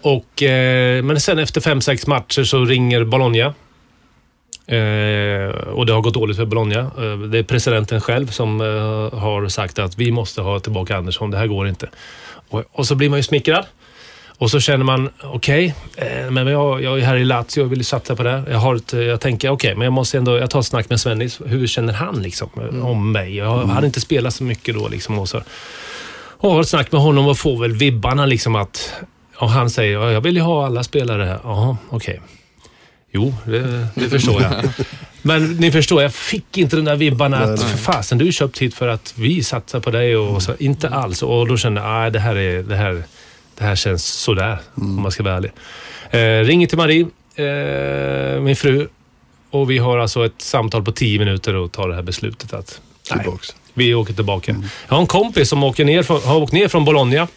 Och, 0.01 0.43
men 1.03 1.19
sen 1.19 1.39
efter 1.39 1.61
fem, 1.61 1.81
sex 1.81 2.07
matcher 2.07 2.43
så 2.43 2.65
ringer 2.65 3.03
Bologna. 3.03 3.53
Eh, 4.71 5.49
och 5.49 5.85
det 5.85 5.93
har 5.93 6.01
gått 6.01 6.13
dåligt 6.13 6.37
för 6.37 6.45
Bologna. 6.45 6.79
Eh, 6.79 7.17
det 7.17 7.37
är 7.37 7.43
presidenten 7.43 8.01
själv 8.01 8.27
som 8.27 8.61
eh, 8.61 9.19
har 9.19 9.47
sagt 9.47 9.79
att 9.79 9.97
vi 9.97 10.11
måste 10.11 10.41
ha 10.41 10.59
tillbaka 10.59 10.97
Andersson. 10.97 11.31
Det 11.31 11.37
här 11.37 11.47
går 11.47 11.67
inte. 11.67 11.89
Och, 12.71 12.87
så 12.87 12.95
blir 12.95 13.09
man 13.09 13.19
ju 13.19 13.23
smickrad. 13.23 13.65
Och 14.37 14.51
så 14.51 14.59
känner 14.59 14.85
man, 14.85 15.09
okej, 15.23 15.75
eh, 15.95 16.31
men 16.31 16.47
jag, 16.47 16.83
jag 16.83 16.99
är 16.99 17.03
här 17.03 17.15
i 17.15 17.23
Lazio 17.25 17.61
och 17.61 17.71
vill 17.71 17.85
satsa 17.85 18.15
på 18.15 18.23
det. 18.23 18.43
Jag, 18.49 18.57
har 18.57 18.75
ett, 18.75 18.93
jag 18.93 19.21
tänker, 19.21 19.49
okej, 19.49 19.75
men 19.75 19.83
jag 19.83 19.93
måste 19.93 20.17
ändå, 20.17 20.37
jag 20.37 20.49
tar 20.49 20.59
ett 20.59 20.65
snack 20.65 20.89
med 20.89 20.99
Svennis. 20.99 21.41
Hur 21.45 21.67
känner 21.67 21.93
han 21.93 22.21
liksom 22.21 22.49
eh, 22.55 22.85
om 22.87 23.11
mig? 23.11 23.37
Jag 23.37 23.57
hade 23.65 23.87
inte 23.87 24.01
spelat 24.01 24.33
så 24.33 24.43
mycket 24.43 24.75
då 24.75 24.87
liksom. 24.87 25.19
Och, 25.19 25.29
så, 25.29 25.41
och 26.37 26.51
har 26.51 26.61
ett 26.61 26.67
snack 26.67 26.91
med 26.91 27.01
honom 27.01 27.27
och 27.27 27.37
får 27.37 27.61
väl 27.61 27.71
vibbarna 27.71 28.25
liksom 28.25 28.55
att, 28.55 28.93
och 29.37 29.49
han 29.49 29.69
säger, 29.69 29.99
"Ja, 29.99 30.11
jag 30.11 30.21
vill 30.21 30.35
ju 30.35 30.41
ha 30.41 30.65
alla 30.65 30.83
spelare 30.83 31.23
här. 31.23 31.39
Jaha, 31.43 31.77
okej. 31.89 32.21
Jo, 33.11 33.33
det, 33.45 33.87
det 33.95 34.09
förstår 34.09 34.41
jag. 34.41 34.53
Men 35.21 35.51
ni 35.51 35.71
förstår, 35.71 36.01
jag 36.01 36.13
fick 36.13 36.57
inte 36.57 36.75
de 36.75 36.85
där 36.85 36.95
vibbarna 36.95 37.39
Nej, 37.39 37.53
att 37.53 37.59
nej. 37.59 37.77
fasen, 37.77 38.17
du 38.17 38.27
är 38.27 38.31
köpt 38.31 38.59
hit 38.59 38.75
för 38.75 38.87
att 38.87 39.13
vi 39.17 39.43
satsar 39.43 39.79
på 39.79 39.91
dig 39.91 40.17
och 40.17 40.43
så. 40.43 40.53
Inte 40.59 40.89
alls. 40.89 41.23
Och 41.23 41.47
då 41.47 41.57
kände 41.57 41.81
jag, 41.81 41.89
nej 41.89 42.11
det 42.11 42.19
här 42.19 42.35
är, 42.35 42.63
det 42.63 42.75
här, 42.75 43.03
det 43.57 43.63
här 43.63 43.75
känns 43.75 44.05
sådär, 44.05 44.57
om 44.73 45.01
man 45.01 45.11
ska 45.11 45.23
vara 45.23 45.35
ärlig. 45.35 45.51
Eh, 46.11 46.45
ringer 46.45 46.67
till 46.67 46.77
Marie, 46.77 47.07
eh, 47.35 48.41
min 48.41 48.55
fru, 48.55 48.87
och 49.49 49.71
vi 49.71 49.77
har 49.77 49.97
alltså 49.97 50.25
ett 50.25 50.41
samtal 50.41 50.83
på 50.83 50.91
tio 50.91 51.19
minuter 51.19 51.55
och 51.55 51.71
tar 51.71 51.89
det 51.89 51.95
här 51.95 52.01
beslutet 52.01 52.53
att 52.53 52.81
nej, 53.15 53.25
vi 53.73 53.93
åker 53.93 54.13
tillbaka. 54.13 54.55
Jag 54.87 54.95
har 54.95 55.01
en 55.01 55.07
kompis 55.07 55.49
som 55.49 55.63
åker 55.63 55.85
ner 55.85 56.27
har 56.27 56.35
åkt 56.37 56.53
ner 56.53 56.67
från 56.67 56.85
Bologna 56.85 57.27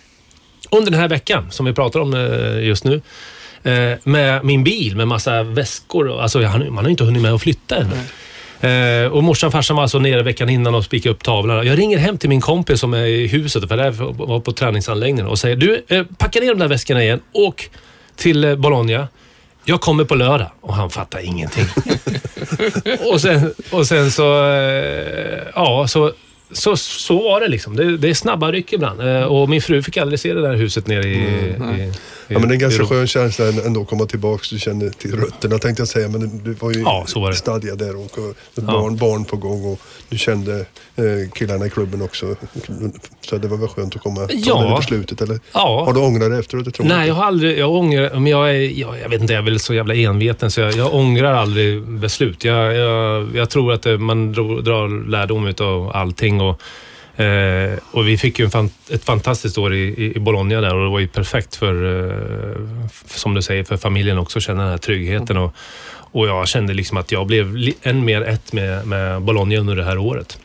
under 0.71 0.91
den 0.91 1.01
här 1.01 1.09
veckan, 1.09 1.51
som 1.51 1.67
vi 1.67 1.73
pratar 1.73 2.01
om 2.01 2.15
eh, 2.15 2.67
just 2.67 2.85
nu. 2.85 3.03
Eh, 3.65 3.99
med 4.05 4.45
min 4.45 4.65
bil 4.65 4.97
med 4.97 5.09
massa 5.09 5.43
väskor. 5.43 6.21
Alltså, 6.21 6.39
man 6.39 6.77
har 6.77 6.85
ju 6.85 6.91
inte 6.91 7.05
hunnit 7.05 7.23
med 7.23 7.33
att 7.33 7.43
flytta 7.43 7.77
ännu. 7.77 7.97
Eh, 8.61 9.13
och 9.13 9.25
morsan 9.25 9.47
och 9.47 9.53
farsan 9.53 9.77
var 9.77 9.83
alltså 9.83 9.99
nere 9.99 10.23
veckan 10.23 10.49
innan 10.49 10.75
och 10.75 10.85
spikade 10.85 11.15
upp 11.15 11.25
tavlorna. 11.25 11.65
Jag 11.65 11.79
ringer 11.79 11.99
hem 11.99 12.19
till 12.19 12.29
min 12.29 12.41
kompis 12.41 12.81
som 12.81 12.95
är 12.95 13.07
i 13.07 13.27
huset, 13.27 13.69
för 13.69 13.77
det 13.77 13.83
här 13.83 13.91
var 14.27 14.41
på 14.41 14.53
träningsanläggningen 14.53 15.27
och 15.27 15.39
säger 15.39 15.57
du, 15.57 15.85
eh, 15.89 16.05
packa 16.19 16.41
ner 16.41 16.49
de 16.49 16.59
där 16.59 16.69
väskorna 16.69 17.03
igen. 17.03 17.21
Åk 17.33 17.71
till 18.17 18.45
eh, 18.45 18.55
Bologna. 18.55 19.09
Jag 19.65 19.81
kommer 19.81 20.05
på 20.05 20.15
lördag. 20.15 20.51
Och 20.61 20.75
han 20.75 20.91
fattar 20.91 21.21
ingenting. 21.21 21.67
och, 23.13 23.21
sen, 23.21 23.55
och 23.71 23.87
sen 23.87 24.11
så, 24.11 24.51
eh, 24.51 25.43
ja, 25.55 25.87
så, 25.89 26.13
så, 26.53 26.77
så 26.77 27.23
var 27.23 27.41
det 27.41 27.49
liksom. 27.49 27.77
Det, 27.77 27.97
det 27.97 28.11
är 28.11 28.15
snabba 28.15 28.53
ryck 28.53 28.73
ibland. 28.73 29.01
Eh, 29.01 29.23
och 29.23 29.49
min 29.49 29.63
fru 29.63 29.83
fick 29.83 29.97
aldrig 29.97 30.21
se 30.21 30.35
det 30.35 30.43
där 30.43 30.55
huset 30.55 30.87
nere 30.87 31.09
i... 31.09 31.15
i, 31.15 31.83
i 31.83 31.93
Ja, 32.29 32.39
men 32.39 32.49
det 32.49 32.53
är 32.53 32.55
en 32.55 32.59
ganska 32.61 32.83
Rom. 32.83 32.89
skön 32.89 33.07
känsla 33.07 33.45
ändå 33.67 33.81
att 33.83 33.89
komma 33.89 34.07
tillbaka. 34.07 34.43
Du 34.51 34.59
känner 34.59 34.91
till 34.91 35.17
rötterna 35.17 35.59
tänkte 35.59 35.81
jag 35.81 35.89
säga. 35.89 36.09
Men 36.09 36.41
du 36.45 36.53
var 36.53 36.71
ju 36.73 36.81
Ja, 36.81 37.07
var 37.15 37.31
det. 37.31 37.37
stadga 37.37 37.75
där 37.75 37.97
och 37.97 38.19
och 38.19 38.31
ett 38.31 38.37
Ja. 38.55 38.63
barn, 38.63 38.97
barn 38.97 39.25
på 39.25 39.37
gång. 39.37 39.65
Och 39.73 39.81
du 40.09 40.19
kände 40.19 40.59
eh, 40.97 41.31
killarna 41.35 41.67
i 41.67 41.71
klubben 41.71 42.03
också. 42.03 42.37
Så 43.21 43.37
det 43.39 43.49
var 43.49 43.57
väl 43.57 43.69
skönt 43.69 43.97
att 43.97 44.03
komma 44.03 44.21
ta 44.27 44.33
Ja. 44.33 44.63
det 44.69 44.77
beslutet. 44.77 45.21
Eller 45.21 45.39
Ja. 45.53 45.85
har 45.87 45.93
du 45.93 46.01
ångrat 46.01 46.31
dig 46.31 46.39
efteråt? 46.41 46.65
Jag 46.67 46.75
tror 46.75 46.87
Nej, 46.87 47.09
jag 47.09 47.15
har 47.15 47.25
aldrig... 47.25 47.59
Jag 47.59 47.71
ångrar... 47.71 48.11
Men 48.15 48.27
jag, 48.27 48.51
är, 48.51 48.81
jag, 48.81 49.01
jag 49.05 49.09
vet 49.09 49.21
inte, 49.21 49.33
jag 49.33 49.41
är 49.41 49.45
väl 49.51 49.61
så 49.61 49.75
jävla 49.75 49.95
enveten 49.95 50.51
så 50.51 50.61
jag, 50.61 50.73
jag 50.75 50.95
ångrar 50.95 51.33
aldrig 51.35 51.83
beslut. 51.83 52.45
Jag, 52.45 52.75
jag, 52.75 53.37
jag 53.37 53.51
tror 53.51 53.73
att 53.73 53.83
det, 53.83 53.99
man 53.99 54.33
drar, 54.33 55.09
lärdom 55.11 55.47
utav 55.47 55.91
allting. 55.97 56.41
Och, 56.41 56.61
eh, 57.17 57.79
och 57.91 58.09
vi 58.09 58.19
fick 58.19 58.39
ju 58.39 58.45
en 58.45 58.51
fan, 58.51 58.71
ett 58.91 59.05
fantastiskt 59.05 59.59
år 59.59 59.75
i, 59.75 60.13
i, 60.17 60.19
Bologna 60.21 60.61
där 60.61 60.75
och 60.75 60.85
det 60.85 60.91
var 60.91 60.99
ju 61.01 61.09
perfekt 61.09 61.57
för, 61.57 61.75
eh, 62.11 62.57
f- 62.87 63.05
som 63.07 63.35
du 63.35 63.43
säger, 63.43 63.65
för 63.65 63.77
familjen 63.77 64.19
också 64.19 64.39
att 64.39 64.43
känna 64.43 64.63
den 64.63 64.71
här 64.71 64.79
tryggheten. 64.79 65.37
Och, 65.37 65.55
och 66.13 66.27
jag 66.29 66.49
kände 66.49 66.75
liksom 66.75 66.97
att 66.97 67.13
jag 67.13 67.27
blev 67.27 67.73
än 67.83 68.05
mer 68.05 68.23
ett 68.23 68.53
med, 68.53 68.87
med 68.87 69.23
Bologna 69.23 69.57
under 69.57 69.77
det 69.77 69.85
här 69.85 69.99
året. 69.99 70.39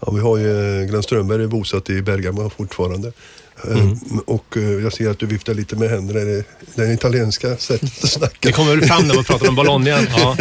Ja, 0.00 0.12
vi 0.12 0.20
har 0.20 0.36
ju 0.38 0.80
eh, 0.82 0.86
Glenn 0.88 1.02
Strömberg 1.02 1.42
är 1.42 1.46
bosatt 1.46 1.90
i 1.90 2.02
Bergamo 2.02 2.50
fortfarande. 2.50 3.12
Eh, 3.70 3.76
Mm. 3.78 3.98
Och 4.26 4.56
eh, 4.56 4.62
jag 4.62 4.92
ser 4.92 5.10
att 5.10 5.18
du 5.18 5.26
viftar 5.26 5.54
lite 5.54 5.76
med 5.76 5.90
händerna. 5.90 6.20
Är 6.20 6.24
det 6.24 6.44
det 6.74 6.92
italienska 6.92 7.56
sättet 7.56 8.04
att 8.04 8.10
snacka? 8.10 8.36
Det 8.40 8.52
kommer 8.52 8.76
väl 8.76 8.84
fram 8.88 9.08
när 9.08 9.14
man 9.14 9.24
pratar 9.24 9.48
om 9.48 9.54
Bologna. 9.54 9.90
Ja. 10.16 10.36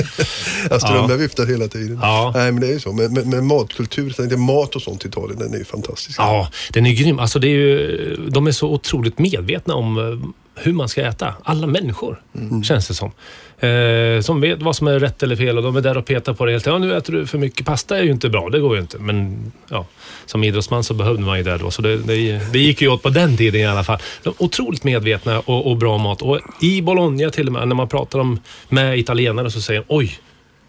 Ja, 0.69 0.79
Strömberg 0.79 1.17
viftar 1.17 1.45
hela 1.45 1.67
tiden. 1.67 1.99
Ja. 2.01 2.31
Nej, 2.35 2.51
men 2.51 2.61
det 2.61 2.67
är 2.67 2.71
ju 2.73 2.79
så. 2.79 2.93
Med, 2.93 3.11
med, 3.11 3.27
med 3.27 3.43
matkultur, 3.43 4.27
det 4.29 4.37
mat 4.37 4.75
och 4.75 4.81
sånt 4.81 5.05
i 5.05 5.07
Italien, 5.07 5.39
den 5.39 5.53
är 5.53 5.57
ju 5.57 5.65
fantastisk. 5.65 6.19
Ja, 6.19 6.49
den 6.73 6.85
är 6.85 6.91
grym. 6.93 7.19
Alltså 7.19 7.39
det 7.39 7.47
är 7.47 7.51
ju, 7.51 8.15
de 8.29 8.47
är 8.47 8.51
så 8.51 8.69
otroligt 8.69 9.19
medvetna 9.19 9.73
om 9.73 9.97
eh, 9.97 10.29
hur 10.55 10.73
man 10.73 10.89
ska 10.89 11.01
äta. 11.01 11.33
Alla 11.43 11.67
människor, 11.67 12.21
känns 12.63 12.87
det 12.87 12.93
som. 12.93 13.11
Eh, 13.59 14.21
som 14.21 14.41
vet 14.41 14.61
vad 14.61 14.75
som 14.75 14.87
är 14.87 14.99
rätt 14.99 15.23
eller 15.23 15.35
fel 15.35 15.57
och 15.57 15.63
de 15.63 15.75
är 15.75 15.81
där 15.81 15.97
och 15.97 16.05
petar 16.05 16.33
på 16.33 16.45
det 16.45 16.51
hela 16.51 16.59
tiden. 16.59 16.81
Ja, 16.81 16.87
nu 16.87 16.97
äter 16.97 17.13
du 17.13 17.27
för 17.27 17.37
mycket 17.37 17.65
pasta 17.65 17.97
är 17.97 18.03
ju 18.03 18.11
inte 18.11 18.29
bra, 18.29 18.49
det 18.49 18.59
går 18.59 18.75
ju 18.75 18.81
inte. 18.81 18.97
Men 18.97 19.51
ja, 19.69 19.85
som 20.25 20.43
idrottsman 20.43 20.83
så 20.83 20.93
behövde 20.93 21.21
man 21.21 21.37
ju 21.37 21.43
det 21.43 21.57
då. 21.57 21.71
Så 21.71 21.81
det, 21.81 21.97
det, 21.97 22.51
det 22.53 22.59
gick 22.59 22.81
ju 22.81 22.87
åt 22.87 23.03
på 23.03 23.09
den 23.09 23.37
tiden 23.37 23.61
i 23.61 23.65
alla 23.65 23.83
fall. 23.83 23.99
De 24.23 24.29
är 24.29 24.43
otroligt 24.43 24.83
medvetna 24.83 25.39
och, 25.39 25.71
och 25.71 25.77
bra 25.77 25.97
mat. 25.97 26.21
Och 26.21 26.39
i 26.61 26.81
Bologna 26.81 27.29
till 27.29 27.47
och 27.47 27.53
med, 27.53 27.67
när 27.67 27.75
man 27.75 27.87
pratar 27.87 28.19
om, 28.19 28.39
med 28.69 28.99
italienare 28.99 29.51
så 29.51 29.61
säger 29.61 29.79
de 29.79 29.95
oj, 29.95 30.19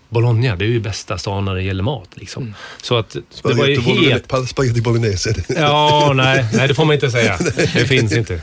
Bologna, 0.09 0.57
det 0.57 0.65
är 0.65 0.69
ju 0.69 0.81
bästa 0.81 1.19
stan 1.19 1.45
när 1.45 1.55
det 1.55 1.63
gäller 1.63 1.83
mat. 1.83 2.09
Liksom. 2.15 2.55
Så 2.83 2.97
att 2.97 3.17
det 3.43 3.55
var 3.55 3.67
ju 3.67 3.81
helt... 3.81 4.33
Spaghetti 4.49 4.81
bolognese. 4.81 5.35
Ja, 5.49 6.13
nej, 6.15 6.47
nej, 6.53 6.69
det 6.69 6.75
får 6.75 6.85
man 6.85 6.95
inte 6.95 7.11
säga. 7.11 7.39
Det 7.57 7.87
finns 7.89 8.13
inte. 8.13 8.41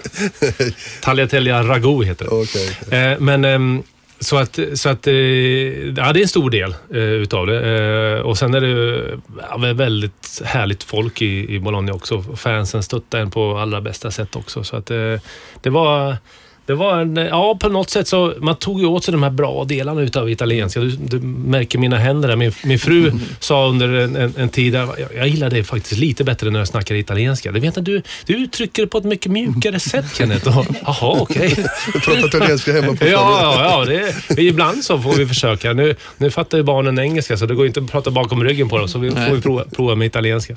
Tagliatelle 1.02 1.64
ragu 1.64 2.04
heter 2.06 2.26
det. 2.26 2.32
Okej. 2.32 3.00
Eh, 3.00 3.20
men 3.20 3.46
ehm, 3.46 3.84
så 4.24 4.38
att, 4.38 4.60
så 4.74 4.90
att 4.90 5.08
eh, 5.08 5.14
ja, 5.14 6.14
det 6.14 6.20
är 6.20 6.22
en 6.22 6.28
stor 6.28 6.50
del 6.50 6.76
eh, 6.94 7.02
utav 7.02 7.48
det. 7.48 7.78
Eh, 8.18 8.22
och 8.22 8.38
sen 8.38 8.54
är 8.54 8.62
det 8.62 9.20
ja, 9.50 9.74
väldigt 9.74 10.42
härligt 10.46 10.84
folk 10.84 11.22
i, 11.22 11.56
i 11.56 11.60
Bologna 11.60 11.94
också. 11.94 12.24
Fansen 12.36 12.84
stöttar 12.84 13.20
en 13.20 13.32
på 13.32 13.58
allra 13.58 13.82
bästa 13.82 14.12
sätt 14.12 14.36
också. 14.36 14.64
Så 14.64 14.76
att 14.76 14.92
eh, 14.92 15.16
det 15.62 15.70
var... 15.70 16.18
Det 16.66 16.74
var 16.74 17.02
en, 17.02 17.16
ja, 17.16 17.58
på 17.60 17.70
något 17.70 17.90
sätt 17.90 18.08
så 18.08 18.34
man 18.40 18.56
tog 18.56 18.80
ju 18.80 18.86
åt 18.86 19.04
sig 19.04 19.12
de 19.12 19.24
här 19.24 19.30
bra 19.30 19.64
delarna 19.66 20.02
utav 20.02 20.30
italienska. 20.30 20.80
Du, 20.80 20.90
du 20.90 21.20
märker 21.20 21.80
mina 21.80 21.98
händer 21.98 22.28
där. 22.30 22.36
Min, 22.36 22.52
min 22.64 22.80
fru 22.80 23.12
sa 23.40 23.68
under 23.68 23.88
en, 23.90 24.16
en, 24.16 24.34
en 24.38 24.50
tid, 24.50 24.74
jag, 24.74 24.90
jag 25.16 25.28
gillar 25.28 25.50
det 25.50 25.64
faktiskt 25.64 26.00
lite 26.00 26.24
bättre 26.24 26.50
när 26.50 26.60
jag 26.60 26.68
snackar 26.68 26.96
italienska. 26.96 27.52
Det 27.52 27.60
vet 27.60 27.86
du, 27.86 28.02
du 28.26 28.34
uttrycker 28.34 28.82
det 28.82 28.88
på 28.88 28.98
ett 28.98 29.04
mycket 29.04 29.32
mjukare 29.32 29.80
sätt 29.90 30.06
Kenneth. 30.18 30.58
Och, 30.58 30.66
Jaha, 30.86 31.18
okej. 31.22 31.56
Du 31.94 32.00
pratar 32.00 32.28
italienska 32.28 32.74
hemma 32.74 32.96
på 32.96 33.06
Ja, 33.06 33.10
ja, 33.42 33.86
ja 33.90 34.02
det, 34.36 34.42
ibland 34.42 34.84
så 34.84 35.00
får 35.00 35.14
vi 35.14 35.26
försöka. 35.28 35.74
Nu, 35.74 35.96
nu 36.18 36.32
fattar 36.32 36.58
ju 36.58 36.64
barnen 36.64 37.00
engelska 37.00 37.38
så 37.38 37.46
det 37.46 37.56
går 37.56 37.68
inte 37.68 37.80
att 37.80 37.92
prata 37.92 38.12
bakom 38.12 38.44
ryggen 38.44 38.70
på 38.70 38.78
dem. 38.78 38.88
Så 38.88 39.00
vi 39.00 39.12
får 39.12 39.36
vi 39.36 39.42
prova, 39.42 39.64
prova 39.76 39.96
med 39.96 40.06
italienska. 40.06 40.56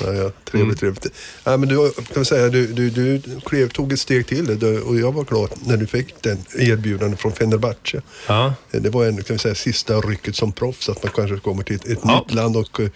Ja, 0.00 0.12
ja, 0.12 0.30
trevligt, 0.44 0.54
Mm. 0.54 0.76
trevligt. 0.76 1.06
Ja, 1.44 1.56
men 1.56 1.68
du, 1.68 1.92
kan 2.14 2.24
säga, 2.24 2.48
du, 2.48 2.66
du, 2.66 2.90
du 2.90 3.22
klev, 3.46 3.68
tog 3.68 3.92
ett 3.92 4.00
steg 4.00 4.26
till 4.26 4.50
och 4.86 4.96
jag 4.96 5.12
var 5.12 5.24
glad 5.46 5.58
när 5.66 5.76
du 5.76 5.86
fick 5.86 6.22
den 6.22 6.38
erbjudande 6.58 7.16
från 7.16 7.32
Fenerbahce. 7.32 8.02
Ja. 8.28 8.54
Det 8.70 8.90
var 8.90 9.04
en, 9.06 9.16
kan 9.22 9.34
vi 9.36 9.38
säga, 9.38 9.54
sista 9.54 10.00
rycket 10.00 10.36
som 10.36 10.52
proffs, 10.52 10.88
att 10.88 11.02
man 11.02 11.12
kanske 11.16 11.36
kommer 11.36 11.62
till 11.62 11.76
ett, 11.76 11.86
ett 11.88 11.98
Ja. 12.04 12.18
nytt 12.28 12.34
land 12.34 12.56
och 12.56 12.80
eh, 12.80 12.88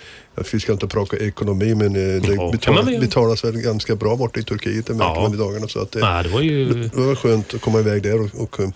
vi 0.52 0.61
ska 0.61 0.72
inte 0.72 0.87
prata 0.87 1.16
ekonomi 1.16 1.74
men 1.74 1.87
eh, 1.96 2.22
det 2.22 2.35
Ja, 2.35 2.50
betalas, 2.52 2.87
väl. 2.87 3.00
betalas 3.00 3.44
väl 3.44 3.57
ganska 3.57 3.96
bra 3.96 4.16
borta 4.16 4.40
i 4.40 4.42
Turkiet, 4.42 4.87
det 4.87 4.94
märker 4.94 5.14
Ja. 5.14 5.22
man 5.22 5.35
i 5.35 5.37
dagarna. 5.37 5.68
Så 5.68 5.80
att, 5.83 5.92
det, 5.92 6.00
Nej, 6.00 6.22
det 6.24 6.28
var 6.28 6.40
ju... 6.40 6.64
det 6.88 6.96
var 7.00 7.14
skönt 7.14 7.54
att 7.54 7.61
komma 7.61 7.80
iväg 7.80 8.02
där 8.02 8.20
och, 8.20 8.30
och, 8.42 8.61
eh, 8.61 8.68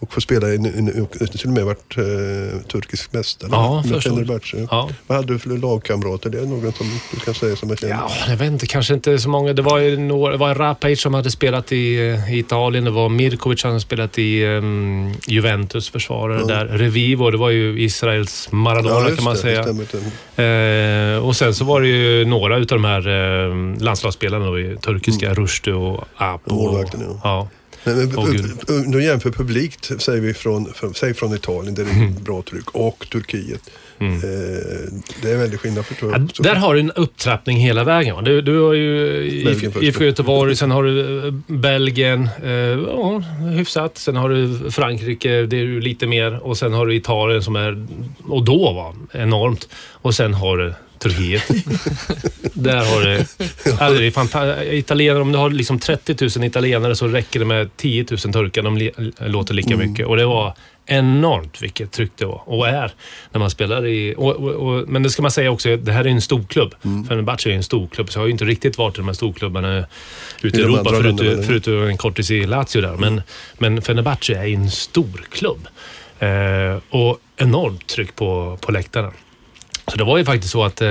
och 0.00 0.12
få 0.12 0.20
spela, 0.20 0.48
en, 0.54 0.66
en, 0.66 1.02
och 1.02 1.12
till 1.12 1.46
och 1.46 1.52
med 1.52 1.64
varit 1.64 1.96
eh, 1.96 2.60
turkisk 2.60 3.12
mästare 3.12 3.50
Ja, 3.52 3.84
med. 3.86 4.02
Fenerbahce. 4.02 4.66
Ja. 4.70 4.90
Vad 5.06 5.16
hade 5.16 5.32
du 5.32 5.38
för 5.38 5.50
lagkamrater? 5.50 6.30
Det 6.30 6.38
är 6.38 6.46
någon 6.46 6.72
som 6.72 6.86
du 7.10 7.20
kan 7.20 7.34
säga 7.34 7.56
som 7.56 7.70
är 7.70 7.76
känd? 7.76 7.92
Ja, 7.92 8.10
jag 8.28 8.36
vet 8.36 8.46
inte, 8.52 8.66
kanske 8.66 8.94
inte 8.94 9.18
så 9.18 9.28
många. 9.28 9.52
Det 9.52 9.62
var 9.62 9.78
ju 9.78 9.96
några, 9.96 10.32
det 10.32 10.38
var 10.38 10.54
Rapace 10.54 10.96
som 10.96 11.14
hade 11.14 11.30
spelat 11.30 11.72
i, 11.72 12.08
eh, 12.08 12.34
i 12.34 12.38
Italien. 12.38 12.84
Det 12.84 12.90
var 12.90 13.08
Mirkovic 13.08 13.60
som 13.60 13.70
hade 13.70 13.80
spelat 13.80 14.18
i 14.18 14.44
um, 14.44 15.14
Juventus 15.26 15.90
försvarare 15.90 16.44
där. 16.44 16.66
Revivo, 16.66 17.30
det 17.30 17.38
var 17.38 17.50
ju 17.50 17.82
Israels 17.82 18.48
Maradona 18.52 19.08
just 19.08 19.16
kan 19.16 19.24
man 19.24 19.34
det, 19.34 19.40
säga. 19.40 19.66
Det. 20.36 21.16
Eh, 21.16 21.26
och 21.26 21.36
sen 21.36 21.54
så 21.54 21.64
var 21.64 21.80
det 21.80 21.88
ju 21.88 22.24
några 22.24 22.56
utav 22.56 22.78
de 22.78 22.84
här 22.84 23.08
eh, 23.08 23.82
landslagsspelarna 23.82 24.46
då, 24.46 24.60
i 24.60 24.76
turkiska, 24.76 25.34
Rushdu 25.34 25.74
och 25.74 26.04
Apo. 26.16 26.50
Mm. 26.50 26.64
Målvakten, 26.64 27.00
ja. 27.00 27.20
ja. 27.24 27.48
Men, 27.84 28.16
om 28.18 28.90
du 28.90 29.04
jämför 29.04 29.30
publikt, 29.30 29.92
säger 30.02 30.20
vi 30.20 30.34
från, 30.34 30.72
från, 30.74 30.94
säg 30.94 31.14
från 31.14 31.34
Italien 31.34 31.74
där 31.74 31.84
det 31.84 31.90
är 31.90 31.94
Mm. 31.94 32.24
bra 32.24 32.42
tryck, 32.42 32.70
och 32.70 33.06
Turkiet. 33.12 33.70
Eh, 34.00 34.92
det 35.22 35.30
är 35.30 35.36
väldigt 35.38 35.60
skillnad 35.60 35.86
förstår 35.86 36.12
Ja, 36.12 36.42
där 36.42 36.54
har 36.54 36.74
du 36.74 36.80
en 36.80 36.90
upptrappning 36.90 37.56
hela 37.58 37.84
vägen. 37.84 38.14
va? 38.16 38.22
Du, 38.22 38.40
du 38.42 38.60
har 38.60 38.72
ju. 38.74 39.22
IFK 39.80 40.04
Göteborg, 40.04 40.56
sen 40.56 40.70
har 40.70 40.82
du 40.82 41.26
eh, 41.26 41.32
Belgien, 41.46 42.28
eh, 42.44 42.50
ja, 42.50 43.22
hyfsat. 43.56 43.98
Sen 43.98 44.16
har 44.16 44.28
du 44.28 44.70
Frankrike, 44.70 45.28
det 45.42 45.56
är 45.56 45.60
ju 45.60 45.80
lite 45.80 46.06
mer. 46.06 46.46
Och 46.46 46.58
sen 46.58 46.72
har 46.72 46.86
du 46.86 46.94
Italien 46.94 47.42
som 47.42 47.56
är, 47.56 47.86
och 48.28 48.44
då 48.44 48.72
var 48.72 48.94
enormt. 49.22 49.68
Och 49.92 50.14
sen 50.14 50.34
har 50.34 50.56
du 50.58 50.74
Turkiet. 50.98 51.48
Där 52.54 52.76
har 52.94 53.00
du... 53.00 53.16
Alltså 53.78 54.00
det 54.00 54.06
är 54.06 54.10
fanta- 54.10 54.72
italienare, 54.72 55.22
om 55.22 55.32
du 55.32 55.38
har 55.38 55.50
liksom 55.50 55.78
30 55.78 56.16
000 56.38 56.44
italienare 56.46 56.96
så 56.96 57.06
räcker 57.08 57.38
det 57.40 57.46
med 57.46 57.76
10 57.76 58.06
000 58.10 58.18
turkar. 58.18 58.62
De 58.62 58.90
låter 59.30 59.54
lika 59.54 59.74
Mm. 59.74 59.90
mycket. 59.90 60.06
Och 60.06 60.16
det 60.16 60.26
var 60.26 60.54
enormt 60.90 61.62
vilket 61.62 61.92
tryck 61.92 62.12
det 62.16 62.24
var 62.24 62.42
och 62.46 62.68
är 62.68 62.92
när 63.30 63.38
man 63.38 63.50
spelar 63.50 63.86
i... 63.86 64.14
Och, 64.16 64.36
och, 64.36 64.50
och, 64.50 64.88
men 64.88 65.02
det 65.02 65.10
ska 65.10 65.22
man 65.22 65.30
säga 65.30 65.50
också, 65.50 65.76
det 65.76 65.92
här 65.92 66.04
är 66.04 66.08
en 66.08 66.20
storklubb. 66.20 66.74
Mm. 66.84 67.04
Fenerbahce 67.04 67.50
är 67.50 67.54
en 67.54 67.62
storklubb, 67.62 68.10
så 68.10 68.18
jag 68.18 68.22
har 68.22 68.26
ju 68.26 68.32
inte 68.32 68.44
riktigt 68.44 68.78
varit 68.78 68.94
i 68.94 69.00
de 69.00 69.06
här 69.06 69.14
storklubbarna 69.14 69.84
ute 70.42 70.60
i 70.60 70.62
Europa 70.62 70.90
förutom, 70.90 71.42
förutom 71.42 71.82
en 71.82 71.96
kortis 71.96 72.30
i 72.30 72.46
Lazio 72.46 72.80
där. 72.80 72.96
Men, 72.96 73.22
men 73.58 73.82
Fenerbahce 73.82 74.34
är 74.34 74.46
en 74.46 74.70
storklubb. 74.70 75.68
Eh, 76.18 76.78
och 76.90 77.20
enormt 77.36 77.86
tryck 77.86 78.16
på, 78.16 78.58
på 78.60 78.72
läktarna. 78.72 79.12
Så 79.86 79.96
det 79.96 80.04
var 80.04 80.18
ju 80.18 80.24
faktiskt 80.24 80.52
så 80.52 80.64
att 80.64 80.80
eh, 80.80 80.88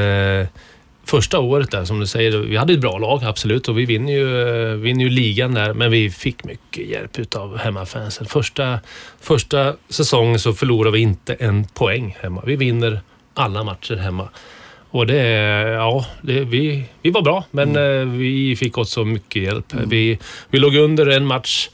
första 1.10 1.40
året 1.40 1.72
där, 1.72 1.86
som 1.86 2.00
du 2.00 2.08
säger, 2.08 2.38
vi 2.38 2.58
hade 2.58 2.74
ett 2.74 2.80
bra 2.80 2.98
lag, 2.98 3.24
absolut. 3.24 3.68
Och 3.68 3.78
vi 3.78 3.86
vinner 3.86 4.14
ju, 4.14 4.42
eh, 4.72 4.76
vinner 4.76 5.04
ju 5.04 5.10
ligan 5.10 5.54
där, 5.54 5.74
men 5.74 5.92
vi 5.92 6.10
fick 6.10 6.44
mycket 6.44 6.88
hjälp 6.88 7.20
utav 7.20 7.58
hemmafansen. 7.58 8.26
Första, 8.26 8.80
första 9.22 9.76
säsongen 9.90 10.40
så 10.40 10.54
förlorade 10.54 10.98
vi 10.98 11.00
inte 11.00 11.34
en 11.34 11.66
poäng 11.66 12.18
hemma. 12.22 12.44
Vi 12.46 12.56
vinner 12.56 13.02
alla 13.34 13.64
matcher 13.64 13.96
hemma. 13.96 14.30
Och 14.92 15.08
det, 15.08 15.22
ja, 15.74 16.06
det, 16.22 16.40
vi, 16.40 16.84
vi 17.02 17.12
var 17.12 17.22
bra, 17.22 17.44
men 17.52 17.76
eh, 17.76 18.06
vi 18.06 18.56
fick 18.56 18.78
också 18.78 19.06
mycket 19.06 19.44
hjälp. 19.44 19.74
Vi, 19.88 20.20
vi 20.50 20.60
låg 20.60 20.76
under 20.76 21.08
en 21.08 21.26
match 21.26 21.70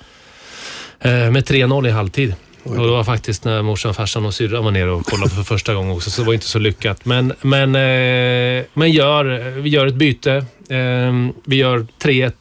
eh, 0.99 1.31
med 1.31 1.43
3-0 1.49 1.87
i 1.87 1.91
halvtid. 1.91 2.35
Och 2.65 2.85
det 2.85 2.91
var 2.91 3.03
faktiskt 3.03 3.43
när 3.43 3.61
morsan, 3.61 3.93
farsan 3.93 4.25
och 4.25 4.33
syrran 4.33 4.63
var 4.63 4.71
nere 4.71 4.91
och 4.91 5.05
kollade 5.05 5.31
för 5.31 5.43
första 5.43 5.73
gången 5.73 5.91
också, 5.91 6.11
så 6.11 6.21
det 6.21 6.25
var 6.25 6.33
inte 6.33 6.45
så 6.45 6.59
lyckat. 6.59 7.05
Men, 7.05 7.33
men, 7.41 7.75
eh, 7.75 8.65
men 8.73 8.91
gör, 8.91 9.49
vi 9.59 9.69
gör 9.69 9.87
ett 9.87 9.95
byte. 9.95 10.45
Eh, 10.69 11.13
vi 11.43 11.55
gör 11.55 11.87
3-1, 11.99 12.31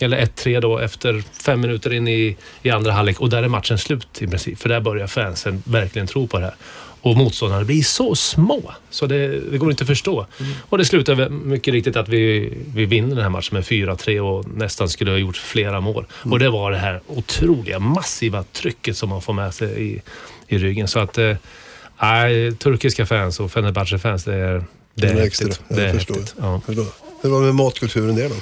eller 0.00 0.18
1-3 0.18 0.60
då, 0.60 0.78
efter 0.78 1.22
fem 1.42 1.60
minuter 1.60 1.92
in 1.92 2.08
i, 2.08 2.36
i 2.62 2.70
andra 2.70 2.92
halvlek. 2.92 3.20
Och 3.20 3.30
där 3.30 3.42
är 3.42 3.48
matchen 3.48 3.78
slut 3.78 4.22
i 4.22 4.26
princip, 4.26 4.58
för 4.58 4.68
där 4.68 4.80
börjar 4.80 5.06
fansen 5.06 5.62
verkligen 5.66 6.06
tro 6.06 6.26
på 6.26 6.38
det 6.38 6.44
här. 6.44 6.54
Och 7.04 7.16
motståndarna 7.16 7.64
blir 7.64 7.82
så 7.82 8.14
små, 8.14 8.72
så 8.90 9.06
det, 9.06 9.40
det 9.50 9.58
går 9.58 9.70
inte 9.70 9.84
att 9.84 9.88
förstå. 9.88 10.26
Och 10.68 10.78
det 10.78 10.84
slutar 10.84 11.28
mycket 11.28 11.74
riktigt 11.74 11.96
att 11.96 12.08
vi, 12.08 12.52
vi 12.74 12.84
vinner 12.84 13.14
den 13.14 13.22
här 13.22 13.30
matchen 13.30 13.50
med 13.52 13.64
4-3 13.64 14.20
och 14.20 14.48
nästan 14.56 14.88
skulle 14.88 15.10
ha 15.10 15.18
gjort 15.18 15.36
flera 15.36 15.80
mål. 15.80 16.06
Och 16.12 16.38
det 16.38 16.50
var 16.50 16.70
det 16.70 16.76
här 16.78 17.00
otroliga, 17.06 17.78
massiva 17.78 18.42
trycket 18.52 18.96
som 18.96 19.08
man 19.08 19.22
får 19.22 19.32
med 19.32 19.54
sig 19.54 19.82
i, 19.92 20.02
i 20.48 20.58
ryggen. 20.58 20.88
Så 20.88 20.98
att, 20.98 21.18
eh, 21.18 21.36
nej, 22.02 22.52
turkiska 22.56 23.06
fans 23.06 23.40
och 23.40 23.52
Fenerbahce-fans, 23.52 24.24
det 24.24 24.34
är, 24.34 24.38
det 24.94 25.06
är 25.06 25.14
Det 25.14 25.20
är 25.20 25.24
häftigt. 25.24 25.46
extra. 25.48 25.64
Det 25.68 25.82
är 25.82 25.86
Jag 25.86 25.94
förstår. 25.94 26.14
häftigt. 26.14 26.34
Ja. 26.40 26.60
Förstår. 26.66 26.86
Hur 27.22 27.30
var 27.30 27.40
det 27.40 27.46
med 27.46 27.54
matkulturen 27.54 28.16
där 28.16 28.28
då? 28.28 28.34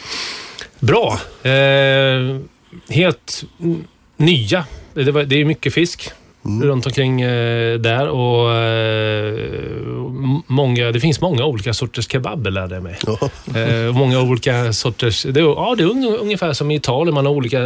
Bra. 0.80 1.20
Eh, 1.50 2.38
helt 2.88 3.44
nya. 4.16 4.66
Det, 4.94 5.10
var, 5.10 5.22
det 5.22 5.36
är 5.40 5.44
mycket 5.44 5.74
fisk 5.74 6.10
runt 6.42 6.86
omkring 6.86 7.20
eh, 7.20 7.78
där 7.78 8.08
och 8.08 8.54
eh, 8.54 9.34
många, 10.46 10.92
det 10.92 11.00
finns 11.00 11.20
många 11.20 11.44
olika 11.44 11.74
sorters 11.74 12.10
kebaber 12.10 12.50
lärde 12.50 12.74
jag 12.74 12.82
mig. 12.82 12.98
Eh, 13.54 13.92
många 13.94 14.20
olika 14.20 14.72
sorters... 14.72 15.22
Det 15.22 15.40
är, 15.40 15.44
ja, 15.44 15.74
det 15.78 15.82
är 15.82 15.90
un, 15.90 16.16
ungefär 16.20 16.52
som 16.52 16.70
i 16.70 16.74
Italien. 16.74 17.14
Man 17.14 17.26
har 17.26 17.32
olika 17.32 17.58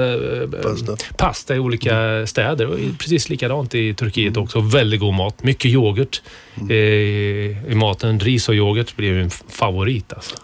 Pasta. 0.62 0.97
pasta 1.16 1.57
i 1.57 1.59
olika 1.59 2.27
städer. 2.27 2.66
Och 2.66 2.79
precis 2.99 3.29
likadant 3.29 3.74
i 3.74 3.95
Turkiet 3.95 4.37
också. 4.37 4.61
Väldigt 4.61 5.01
god 5.01 5.14
mat. 5.14 5.43
Mycket 5.43 5.70
yoghurt 5.70 6.22
eh, 6.70 6.77
i 6.77 7.74
maten. 7.74 8.20
Ris 8.20 8.49
och 8.49 8.55
yoghurt 8.55 8.97
blir 8.97 9.09
ju 9.09 9.22
en 9.22 9.31
favorit. 9.31 10.12
Alltså. 10.12 10.37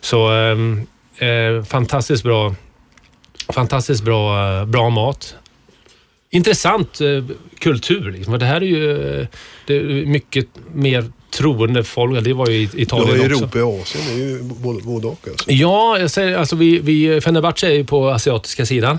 Så 0.00 0.28
ehm, 0.28 0.86
eh, 1.18 1.64
fantastiskt 1.64 2.22
bra 2.22 2.54
fantastiskt 3.48 4.04
bra, 4.04 4.64
bra 4.64 4.90
mat. 4.90 5.34
Intressant 6.30 7.00
eh, 7.00 7.24
kultur. 7.58 8.12
Liksom. 8.12 8.38
Det 8.38 8.44
här 8.44 8.60
är 8.60 8.66
ju 8.66 9.26
det 9.66 9.76
är 9.76 10.06
mycket 10.06 10.46
mer 10.74 11.04
troende 11.30 11.84
folk. 11.84 12.24
Det 12.24 12.32
var 12.32 12.48
ju 12.48 12.56
i 12.56 12.68
Italien 12.74 13.32
också. 13.32 13.44
Europa 13.44 13.64
och 13.64 13.80
Asien, 13.80 14.04
det 14.06 14.12
är 14.12 14.28
ju 14.28 14.42
både, 14.42 14.82
både 14.82 15.06
och 15.06 15.28
alltså. 15.28 15.52
Ja, 15.52 15.98
jag 15.98 16.10
säger, 16.10 16.38
alltså 16.38 16.56
vi, 16.56 16.78
vi, 16.78 17.20
Fenerbahce 17.20 17.66
är 17.66 17.74
ju 17.74 17.84
på 17.84 18.08
asiatiska 18.08 18.66
sidan. 18.66 18.98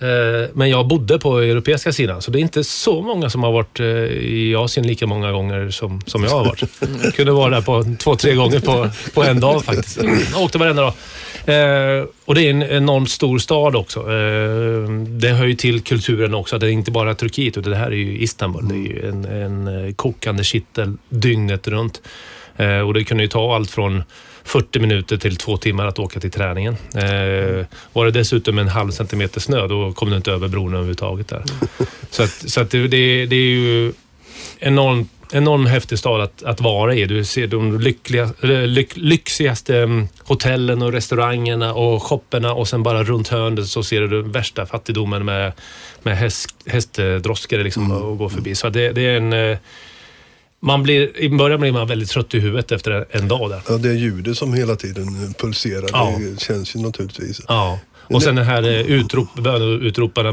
Eh, 0.00 0.48
Men 0.54 0.70
jag 0.70 0.86
bodde 0.88 1.18
på 1.18 1.38
europeiska 1.38 1.92
sidan, 1.92 2.22
så 2.22 2.30
det 2.30 2.38
är 2.38 2.40
inte 2.40 2.64
så 2.64 3.02
många 3.02 3.30
som 3.30 3.42
har 3.42 3.52
varit 3.52 3.80
eh, 3.80 3.86
i 3.86 4.54
Asien 4.56 4.86
lika 4.86 5.06
många 5.06 5.32
gånger 5.32 5.70
som, 5.70 6.00
som 6.06 6.24
jag 6.24 6.30
har 6.30 6.44
varit. 6.44 6.62
Jag 7.04 7.14
kunde 7.14 7.32
vara 7.32 7.50
där 7.50 7.60
på 7.60 7.84
två, 7.98 8.16
tre 8.16 8.34
gånger 8.34 8.60
på, 8.60 8.88
på 9.14 9.24
en 9.24 9.40
dag 9.40 9.64
faktiskt. 9.64 9.98
Jag 10.32 10.42
åkte 10.42 10.58
varenda 10.58 10.82
dag. 10.82 10.92
Eh, 11.44 12.04
och 12.24 12.34
det 12.34 12.42
är 12.46 12.50
en 12.50 12.62
enormt 12.62 13.10
stor 13.10 13.38
stad 13.38 13.76
också. 13.76 14.00
Eh, 14.00 14.90
det 15.08 15.28
hör 15.28 15.44
ju 15.46 15.54
till 15.54 15.80
kulturen 15.80 16.34
också. 16.34 16.58
Det 16.58 16.66
är 16.66 16.70
inte 16.70 16.90
bara 16.90 17.14
Turkiet, 17.14 17.56
utan 17.58 17.70
det 17.70 17.78
här 17.78 17.90
är 17.90 17.96
ju 17.96 18.18
Istanbul. 18.18 18.68
Det 18.68 18.74
är 18.74 18.78
ju 18.78 19.08
en, 19.08 19.24
en 19.24 19.94
kokande 19.94 20.44
kittel 20.44 20.96
dygnet 21.08 21.68
runt. 21.68 22.02
Eh, 22.56 22.78
och 22.78 22.94
det 22.94 23.04
kunde 23.04 23.22
ju 23.22 23.28
ta 23.28 23.54
allt 23.54 23.70
från 23.70 24.02
40 24.50 24.78
minuter 24.78 25.16
till 25.16 25.36
två 25.36 25.56
timmar 25.56 25.86
att 25.86 25.98
åka 25.98 26.20
till 26.20 26.30
träningen. 26.30 26.76
Eh, 26.94 27.66
var 27.92 28.04
det 28.04 28.10
dessutom 28.10 28.58
en 28.58 28.68
halv 28.68 28.90
centimeter 28.90 29.40
snö, 29.40 29.66
då 29.66 29.92
kom 29.92 30.10
du 30.10 30.16
inte 30.16 30.32
över 30.32 30.48
bron 30.48 30.74
överhuvudtaget 30.74 31.28
där. 31.28 31.42
Så, 32.10 32.22
att, 32.22 32.50
så 32.50 32.60
att 32.60 32.70
det, 32.70 32.88
det, 32.88 33.26
det 33.26 33.36
är 33.36 33.40
ju 33.40 33.92
enormt 34.58 35.10
enormt 35.32 35.68
häftig 35.68 35.98
stad 35.98 36.20
att, 36.20 36.42
att 36.42 36.60
vara 36.60 36.94
i. 36.94 37.06
Du 37.06 37.24
ser 37.24 37.46
de 37.46 37.80
lyckliga, 37.80 38.30
lyck, 38.42 38.96
lyxigaste 38.96 39.78
mm, 39.78 40.08
hotellen 40.18 40.82
och 40.82 40.92
restaurangerna 40.92 41.74
och 41.74 42.02
shopperna 42.02 42.52
och 42.54 42.68
sen 42.68 42.82
bara 42.82 43.04
runt 43.04 43.28
hörnet 43.28 43.66
så 43.66 43.82
ser 43.82 44.00
du 44.00 44.22
den 44.22 44.32
värsta 44.32 44.66
fattigdomen 44.66 45.24
med, 45.24 45.52
med 46.02 46.16
häst, 46.16 46.54
hästdroskor 46.66 47.58
liksom 47.58 47.90
och 47.90 48.18
gå 48.18 48.28
förbi. 48.28 48.54
Så 48.54 48.68
det, 48.68 48.92
det 48.92 49.02
är 49.02 49.16
en... 49.16 49.56
Man 50.62 50.82
blir, 50.82 51.16
I 51.18 51.28
början 51.28 51.60
blir 51.60 51.72
man 51.72 51.86
väldigt 51.86 52.08
trött 52.10 52.34
i 52.34 52.38
huvudet 52.40 52.72
efter 52.72 53.06
en, 53.10 53.28
dag 53.28 53.50
där. 53.50 53.60
Ja, 53.68 53.76
det 53.78 53.94
ljudet 53.94 54.36
som 54.36 54.54
hela 54.54 54.76
tiden 54.76 55.34
pulserar, 55.38 55.86
Ja. 55.92 56.14
det 56.20 56.40
känns 56.40 56.76
ju 56.76 56.80
naturligtvis. 56.80 57.40
Ja. 57.48 57.78
Och 58.14 58.22
sen 58.22 58.34
den 58.34 58.44
här 58.46 58.62
eh, 58.62 58.80
utrop, 58.80 59.34
på 59.34 59.42
Ja, 59.44 59.52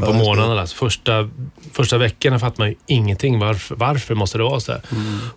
morgnarna. 0.00 0.60
Alltså 0.60 0.76
första, 0.76 1.30
första 1.72 1.98
veckorna 1.98 2.38
fattar 2.38 2.58
man 2.58 2.68
ju 2.68 2.74
ingenting. 2.86 3.38
Varför, 3.38 3.74
varför 3.74 4.14
måste 4.14 4.38
det 4.38 4.44
vara 4.44 4.60
så 4.60 4.72
här? 4.72 4.80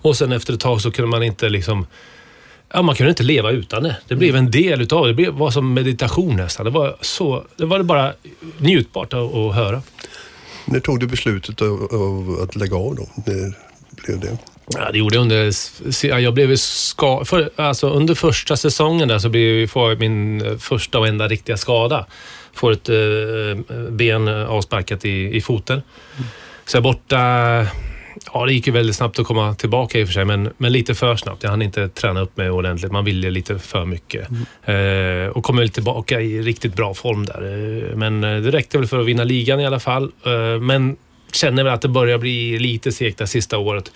Och 0.01 0.17
sen 0.17 0.31
efter 0.31 0.53
ett 0.53 0.59
tag 0.59 0.81
så 0.81 0.91
kunde 0.91 1.11
man 1.11 1.23
inte 1.23 1.49
liksom... 1.49 1.85
Ja, 2.73 2.81
man 2.81 2.95
kunde 2.95 3.09
inte 3.09 3.23
leva 3.23 3.51
utan 3.51 3.83
det. 3.83 3.97
Det 4.07 4.15
blev 4.15 4.35
en 4.35 4.51
del 4.51 4.81
utav 4.81 5.03
det. 5.03 5.09
Det 5.09 5.13
blev- 5.13 5.33
var 5.33 5.51
som 5.51 5.73
meditation 5.73 6.35
nästan. 6.35 6.65
Det 6.65 6.71
var, 6.71 6.97
så, 7.01 7.43
det 7.57 7.65
var 7.65 7.83
bara 7.83 8.13
njutbart 8.57 9.13
att, 9.13 9.33
att 9.35 9.55
höra. 9.55 9.81
När 10.65 10.79
tog 10.79 10.99
du 10.99 11.07
beslutet 11.07 11.61
av, 11.61 11.87
av 11.91 12.39
att 12.43 12.55
lägga 12.55 12.75
av 12.75 12.95
då? 12.95 13.07
När 13.25 13.57
blev 13.91 14.19
det? 14.19 14.37
Ja, 14.73 14.91
det 14.91 14.97
gjorde 14.97 15.15
jag 15.15 15.21
under... 15.21 15.53
Jag 16.19 16.33
blev 16.33 16.49
ju 16.49 16.57
ska, 16.57 17.25
för, 17.25 17.49
alltså 17.55 17.89
under 17.89 18.15
första 18.15 18.57
säsongen 18.57 19.07
där 19.07 19.19
så 19.19 19.29
blev 19.29 19.69
jag, 19.75 19.99
min 19.99 20.45
eh, 20.45 20.57
första 20.57 20.99
och 20.99 21.07
enda 21.07 21.27
riktiga 21.27 21.57
skada. 21.57 22.05
Får 22.53 22.71
ett 22.71 22.89
eh, 22.89 23.89
ben 23.89 24.27
avsparkat 24.27 25.05
i, 25.05 25.35
i 25.37 25.41
foten. 25.41 25.81
Så 26.65 26.77
jag 26.77 26.81
är 26.81 26.83
borta... 26.83 27.17
Ja, 28.33 28.45
det 28.45 28.53
gick 28.53 28.67
ju 28.67 28.73
väldigt 28.73 28.95
snabbt 28.95 29.19
att 29.19 29.25
komma 29.25 29.55
tillbaka 29.55 29.99
i 29.99 30.03
och 30.03 30.07
för 30.07 30.13
sig, 30.13 30.25
men, 30.25 30.49
men 30.57 30.71
lite 30.71 30.95
för 30.95 31.15
snabbt. 31.15 31.43
Jag 31.43 31.49
hann 31.49 31.61
inte 31.61 31.89
träna 31.89 32.21
upp 32.21 32.37
mig 32.37 32.49
ordentligt. 32.49 32.91
Man 32.91 33.05
ville 33.05 33.29
lite 33.29 33.59
för 33.59 33.85
mycket. 33.85 34.27
Eh, 34.63 35.37
och 35.37 35.43
kom 35.43 35.57
väl 35.57 35.69
tillbaka 35.69 36.21
i 36.21 36.41
riktigt 36.41 36.75
bra 36.75 36.93
form 36.93 37.25
där. 37.25 37.41
Eh, 37.41 37.95
men 37.95 38.23
eh, 38.23 38.41
det 38.41 38.51
räckte 38.51 38.77
väl 38.77 38.87
för 38.87 38.99
att 38.99 39.05
vinna 39.05 39.23
ligan 39.23 39.59
i 39.59 39.65
alla 39.65 39.79
fall. 39.79 40.11
Eh, 40.25 40.61
men 40.61 40.97
känner 41.35 41.63
väl 41.63 41.73
att 41.73 41.81
det 41.81 41.87
börjar 41.87 42.17
bli 42.17 42.59
lite 42.59 42.91
segt 42.91 43.17
det 43.17 43.27
sista 43.27 43.57
året. 43.57 43.91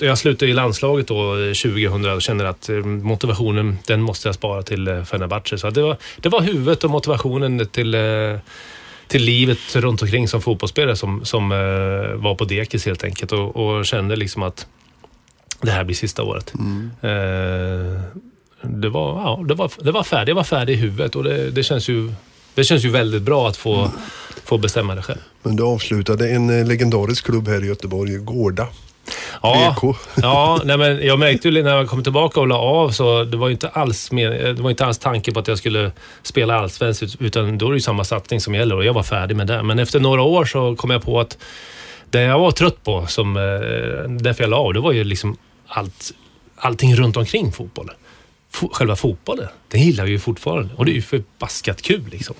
Jag 0.00 0.18
slutade 0.18 0.50
i 0.50 0.54
landslaget 0.54 1.08
då 1.08 1.36
eh, 1.36 1.52
2000 1.52 2.04
och 2.04 2.22
känner 2.22 2.44
att 2.44 2.68
eh, 2.68 2.76
motivationen, 2.76 3.78
den 3.86 4.02
måste 4.02 4.28
jag 4.28 4.34
spara 4.34 4.62
till 4.62 4.88
eh, 4.88 5.04
Fenerbahce. 5.04 5.58
Så 5.58 5.70
det, 5.70 5.82
var, 5.82 5.96
det 6.16 6.28
var 6.28 6.40
huvudet 6.40 6.84
och 6.84 6.90
motivationen 6.90 7.66
till, 7.66 7.94
eh, 7.94 8.38
till 9.06 9.22
livet 9.22 9.76
runt 9.76 10.02
omkring 10.02 10.28
som 10.28 10.42
fotbollsspelare 10.42 10.96
som, 10.96 11.24
som 11.24 11.52
eh, 11.52 11.58
var 12.14 12.34
på 12.34 12.44
dekis 12.44 12.86
helt 12.86 13.04
enkelt 13.04 13.32
och, 13.32 13.56
och 13.56 13.86
kände 13.86 14.16
liksom 14.16 14.42
att 14.42 14.66
det 15.60 15.70
här 15.70 15.84
blir 15.84 15.96
sista 15.96 16.22
året. 16.22 16.52
Eh, 17.02 18.00
det, 18.62 18.88
var, 18.88 19.20
ja, 19.22 19.44
det, 19.48 19.54
var, 19.54 19.70
det 19.78 19.92
var 19.92 20.02
färdigt. 20.02 20.28
Jag 20.28 20.34
var 20.34 20.44
färdig 20.44 20.72
i 20.72 20.76
huvudet 20.76 21.16
och 21.16 21.24
det, 21.24 21.50
det, 21.50 21.62
känns, 21.62 21.88
ju, 21.88 22.12
det 22.58 22.64
känns 22.64 22.84
ju 22.84 22.90
väldigt 22.90 23.22
bra 23.22 23.48
att 23.48 23.56
få, 23.56 23.90
få 24.44 24.58
bestämma 24.58 24.94
det 24.94 25.02
själv. 25.02 25.18
Men 25.42 25.56
du 25.56 25.62
avslutade 25.62 26.30
en 26.30 26.60
eh, 26.60 26.66
legendarisk 26.66 27.24
klubb 27.24 27.48
här 27.48 27.64
i 27.64 27.66
Göteborg, 27.66 28.16
Gårda. 28.16 28.66
Ja, 29.42 29.76
BK. 29.76 29.96
ja 30.22 30.60
nej 30.64 30.78
men 30.78 31.06
jag 31.06 31.18
märkte 31.18 31.48
ju 31.48 31.62
när 31.62 31.76
jag 31.76 31.88
kom 31.88 32.02
tillbaka 32.02 32.40
och 32.40 32.48
la 32.48 32.58
av 32.58 32.90
så 32.90 33.24
det 33.24 33.36
var 33.36 33.48
ju 33.48 33.52
inte 33.52 33.68
alls, 33.68 34.12
med, 34.12 34.56
det 34.56 34.62
var 34.62 34.70
inte 34.70 34.86
alls 34.86 34.98
tanke 34.98 35.32
på 35.32 35.40
att 35.40 35.48
jag 35.48 35.58
skulle 35.58 35.92
spela 36.22 36.58
allsvenskt 36.58 37.16
utan 37.20 37.58
då 37.58 37.66
är 37.66 37.70
det 37.70 37.76
ju 37.76 37.80
samma 37.80 38.04
satsning 38.04 38.40
som 38.40 38.54
gäller 38.54 38.76
och 38.76 38.84
jag 38.84 38.92
var 38.92 39.02
färdig 39.02 39.36
med 39.36 39.46
det. 39.46 39.62
Men 39.62 39.78
efter 39.78 40.00
några 40.00 40.22
år 40.22 40.44
så 40.44 40.76
kom 40.76 40.90
jag 40.90 41.02
på 41.02 41.20
att 41.20 41.38
det 42.10 42.20
jag 42.20 42.38
var 42.38 42.50
trött 42.50 42.84
på, 42.84 43.06
som, 43.06 43.36
eh, 43.36 44.10
därför 44.10 44.42
jag 44.42 44.50
la 44.50 44.56
av, 44.56 44.74
det 44.74 44.80
var 44.80 44.92
ju 44.92 45.04
liksom 45.04 45.36
allt, 45.66 46.12
allting 46.56 46.96
runt 46.96 47.16
omkring 47.16 47.52
fotbollen. 47.52 47.94
Fo- 48.52 48.72
själva 48.72 48.96
fotbollen, 48.96 49.48
den 49.68 49.82
gillar 49.82 50.04
vi 50.04 50.10
ju 50.10 50.18
fortfarande 50.18 50.74
och 50.76 50.84
det 50.84 50.90
är 50.92 50.94
ju 50.94 51.02
förbaskat 51.02 51.82
kul 51.82 52.04
liksom. 52.10 52.34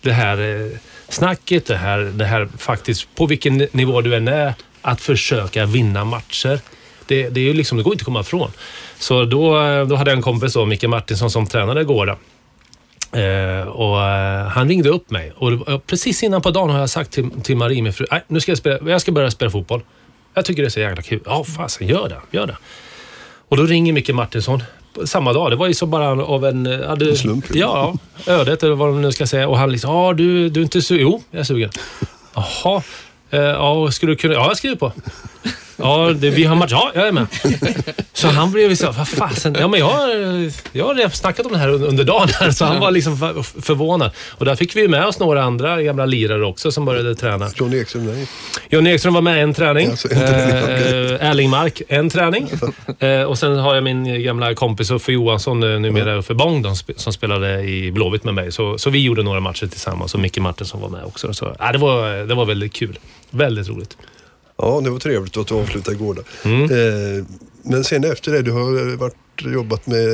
Det 0.00 0.12
här 0.12 0.38
eh, 0.66 0.78
snacket, 1.08 1.66
det 1.66 1.76
här, 1.76 1.98
det 1.98 2.24
här 2.24 2.48
faktiskt, 2.58 3.14
på 3.14 3.26
vilken 3.26 3.56
nivå 3.72 4.00
du 4.00 4.16
än 4.16 4.28
är, 4.28 4.54
att 4.82 5.00
försöka 5.00 5.66
vinna 5.66 6.04
matcher. 6.04 6.60
Det, 7.06 7.28
det, 7.28 7.40
är 7.40 7.44
ju 7.44 7.52
liksom, 7.54 7.78
det 7.78 7.84
går 7.84 7.92
inte 7.92 8.02
att 8.02 8.06
komma 8.06 8.20
ifrån. 8.20 8.50
Så 8.98 9.24
då, 9.24 9.62
eh, 9.62 9.86
då 9.86 9.96
hade 9.96 10.10
jag 10.10 10.16
en 10.16 10.22
kompis, 10.22 10.52
då, 10.54 10.66
Micke 10.66 10.84
Martinsson, 10.84 11.30
som 11.30 11.46
tränade 11.46 11.84
Gårda. 11.84 12.16
Eh, 13.12 13.68
och, 13.68 14.02
eh, 14.02 14.46
han 14.46 14.68
ringde 14.68 14.88
upp 14.88 15.10
mig 15.10 15.32
och 15.36 15.52
var- 15.52 15.78
precis 15.78 16.22
innan 16.22 16.42
på 16.42 16.50
dagen 16.50 16.70
har 16.70 16.78
jag 16.80 16.90
sagt 16.90 17.10
till, 17.10 17.30
till 17.42 17.56
Marie, 17.56 17.82
min 17.82 17.92
fru, 17.92 18.06
nu 18.28 18.40
ska 18.40 18.50
jag, 18.52 18.58
spela, 18.58 18.90
jag 18.90 19.00
ska 19.00 19.12
börja 19.12 19.30
spela 19.30 19.50
fotboll. 19.50 19.80
Jag 20.34 20.44
tycker 20.44 20.62
det 20.62 20.68
är 20.68 20.70
så 20.70 20.80
jäkla 20.80 21.02
kul. 21.02 21.20
Ja, 21.24 21.44
fasen, 21.44 21.86
gör 21.86 22.08
det. 22.08 22.36
Gör 22.38 22.46
det. 22.46 22.56
Och 23.48 23.56
då 23.56 23.62
ringer 23.62 23.92
Micke 23.92 24.10
Martinsson 24.10 24.62
samma 25.04 25.32
dag. 25.32 25.50
Det 25.50 25.56
var 25.56 25.66
ju 25.66 25.74
så 25.74 25.86
bara 25.86 26.24
av 26.24 26.44
en... 26.46 26.64
ja, 26.66 26.94
det- 26.96 27.10
En 27.10 27.16
slump. 27.16 27.44
Ja, 27.54 27.94
ödet 28.26 28.62
eller 28.62 28.74
vad 28.74 28.88
de 28.88 29.02
nu 29.02 29.12
ska 29.12 29.26
säga. 29.26 29.48
Och 29.48 29.58
han 29.58 29.72
liksom, 29.72 29.90
ja 29.94 30.12
du, 30.12 30.48
du 30.48 30.60
är 30.60 30.64
inte 30.64 30.82
sugen? 30.82 31.02
Jo, 31.02 31.22
jag 31.30 31.40
är 31.40 31.44
sugen. 31.44 31.70
Jaha. 32.34 32.82
Eh, 33.30 33.40
ja, 33.40 33.90
skulle 33.90 34.12
du 34.12 34.16
kunna... 34.16 34.34
Ja, 34.34 34.46
jag 34.48 34.56
skriver 34.56 34.76
på. 34.76 34.92
Ja, 35.76 36.12
det, 36.16 36.30
vi 36.30 36.44
har 36.44 36.56
match. 36.56 36.70
Ja, 36.72 36.90
jag 36.94 37.08
är 37.08 37.12
med. 37.12 37.26
Så 38.12 38.28
han 38.28 38.52
blev 38.52 38.74
så 38.74 38.90
vad 38.92 39.08
fasen. 39.08 39.56
Ja, 39.60 39.68
men 39.68 39.80
jag, 39.80 39.92
jag 40.72 40.84
har 40.84 41.08
snackat 41.08 41.46
om 41.46 41.52
det 41.52 41.58
här 41.58 41.68
under 41.68 42.04
dagen. 42.04 42.28
Här, 42.40 42.50
så 42.50 42.64
han 42.64 42.80
var 42.80 42.90
liksom 42.90 43.16
för- 43.18 43.60
förvånad. 43.62 44.10
Och 44.30 44.44
där 44.44 44.56
fick 44.56 44.76
vi 44.76 44.88
med 44.88 45.06
oss 45.06 45.18
några 45.18 45.42
andra 45.42 45.82
gamla 45.82 46.06
lirare 46.06 46.44
också 46.46 46.72
som 46.72 46.84
började 46.84 47.14
träna. 47.14 47.50
John 47.56 47.74
Ekström, 47.74 48.06
nej. 48.06 48.26
John 48.70 48.86
Ekström 48.86 49.14
var 49.14 49.20
med 49.22 49.42
en 49.42 49.54
träning. 49.54 49.90
Alltså, 49.90 50.08
en 50.12 50.18
träning, 50.18 51.16
Eh, 51.20 51.30
Erling 51.30 51.50
Mark, 51.50 51.82
en 51.88 52.10
träning. 52.10 52.48
Eh, 52.98 53.22
och 53.22 53.38
sen 53.38 53.58
har 53.58 53.74
jag 53.74 53.84
min 53.84 54.22
gamla 54.22 54.54
kompis 54.54 54.90
Uffe 54.90 55.12
Johansson, 55.12 55.62
eh, 55.62 55.80
numera 55.80 56.16
Uffe 56.18 56.34
de 56.34 56.64
sp- 56.64 56.96
som 56.96 57.12
spelade 57.12 57.62
i 57.62 57.92
Blåvitt 57.92 58.24
med 58.24 58.34
mig. 58.34 58.52
Så, 58.52 58.78
så 58.78 58.90
vi 58.90 59.02
gjorde 59.02 59.22
några 59.22 59.40
matcher 59.40 59.66
tillsammans 59.66 60.14
och 60.14 60.20
Micke 60.20 60.38
Martinsson 60.38 60.80
var 60.80 60.88
med 60.88 61.04
också. 61.04 61.32
Så, 61.34 61.56
ja, 61.58 61.72
det, 61.72 61.78
var, 61.78 62.26
det 62.26 62.34
var 62.34 62.44
väldigt 62.44 62.72
kul. 62.72 62.98
Väldigt 63.30 63.68
roligt. 63.68 63.96
Ja, 64.58 64.80
det 64.84 64.90
var 64.90 64.98
trevligt 64.98 65.36
att 65.36 65.46
du 65.46 65.54
avslutade 65.54 65.96
igår. 65.96 66.18
Mm. 66.44 66.62
Eh, 66.62 67.24
men 67.62 67.84
sen 67.84 68.04
efter 68.04 68.32
det, 68.32 68.42
du 68.42 68.50
har 68.52 68.96
varit, 68.96 69.14
jobbat 69.54 69.86
med, 69.86 70.06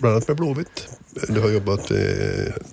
bland 0.00 0.14
annat 0.14 0.28
med 0.28 0.36
Blåvitt. 0.36 0.88
Du 1.28 1.40
har 1.40 1.48
jobbat, 1.48 1.90
eh, 1.90 1.96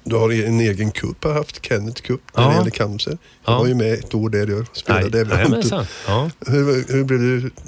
du 0.03 0.15
har 0.15 0.31
en 0.45 0.59
egen 0.59 0.91
cup, 0.91 1.23
har 1.23 1.33
haft 1.33 1.65
Kenneth 1.65 2.01
Cup 2.01 2.21
när 2.35 2.43
Ja. 2.43 2.49
det 2.49 2.55
gäller 2.55 2.69
cancer. 2.71 3.17
Jag 3.45 3.53
Ja. 3.53 3.59
var 3.59 3.67
ju 3.67 3.73
med 3.75 3.93
ett 3.93 4.15
år 4.15 4.29
där 4.29 4.47
jag 4.47 4.65
spelade. 4.73 5.23
Nej, 5.23 5.37
jajamensan. 5.37 5.85
ja. 6.07 6.29
hur, 6.47 6.93
hur 6.93 7.03
blev 7.03 7.19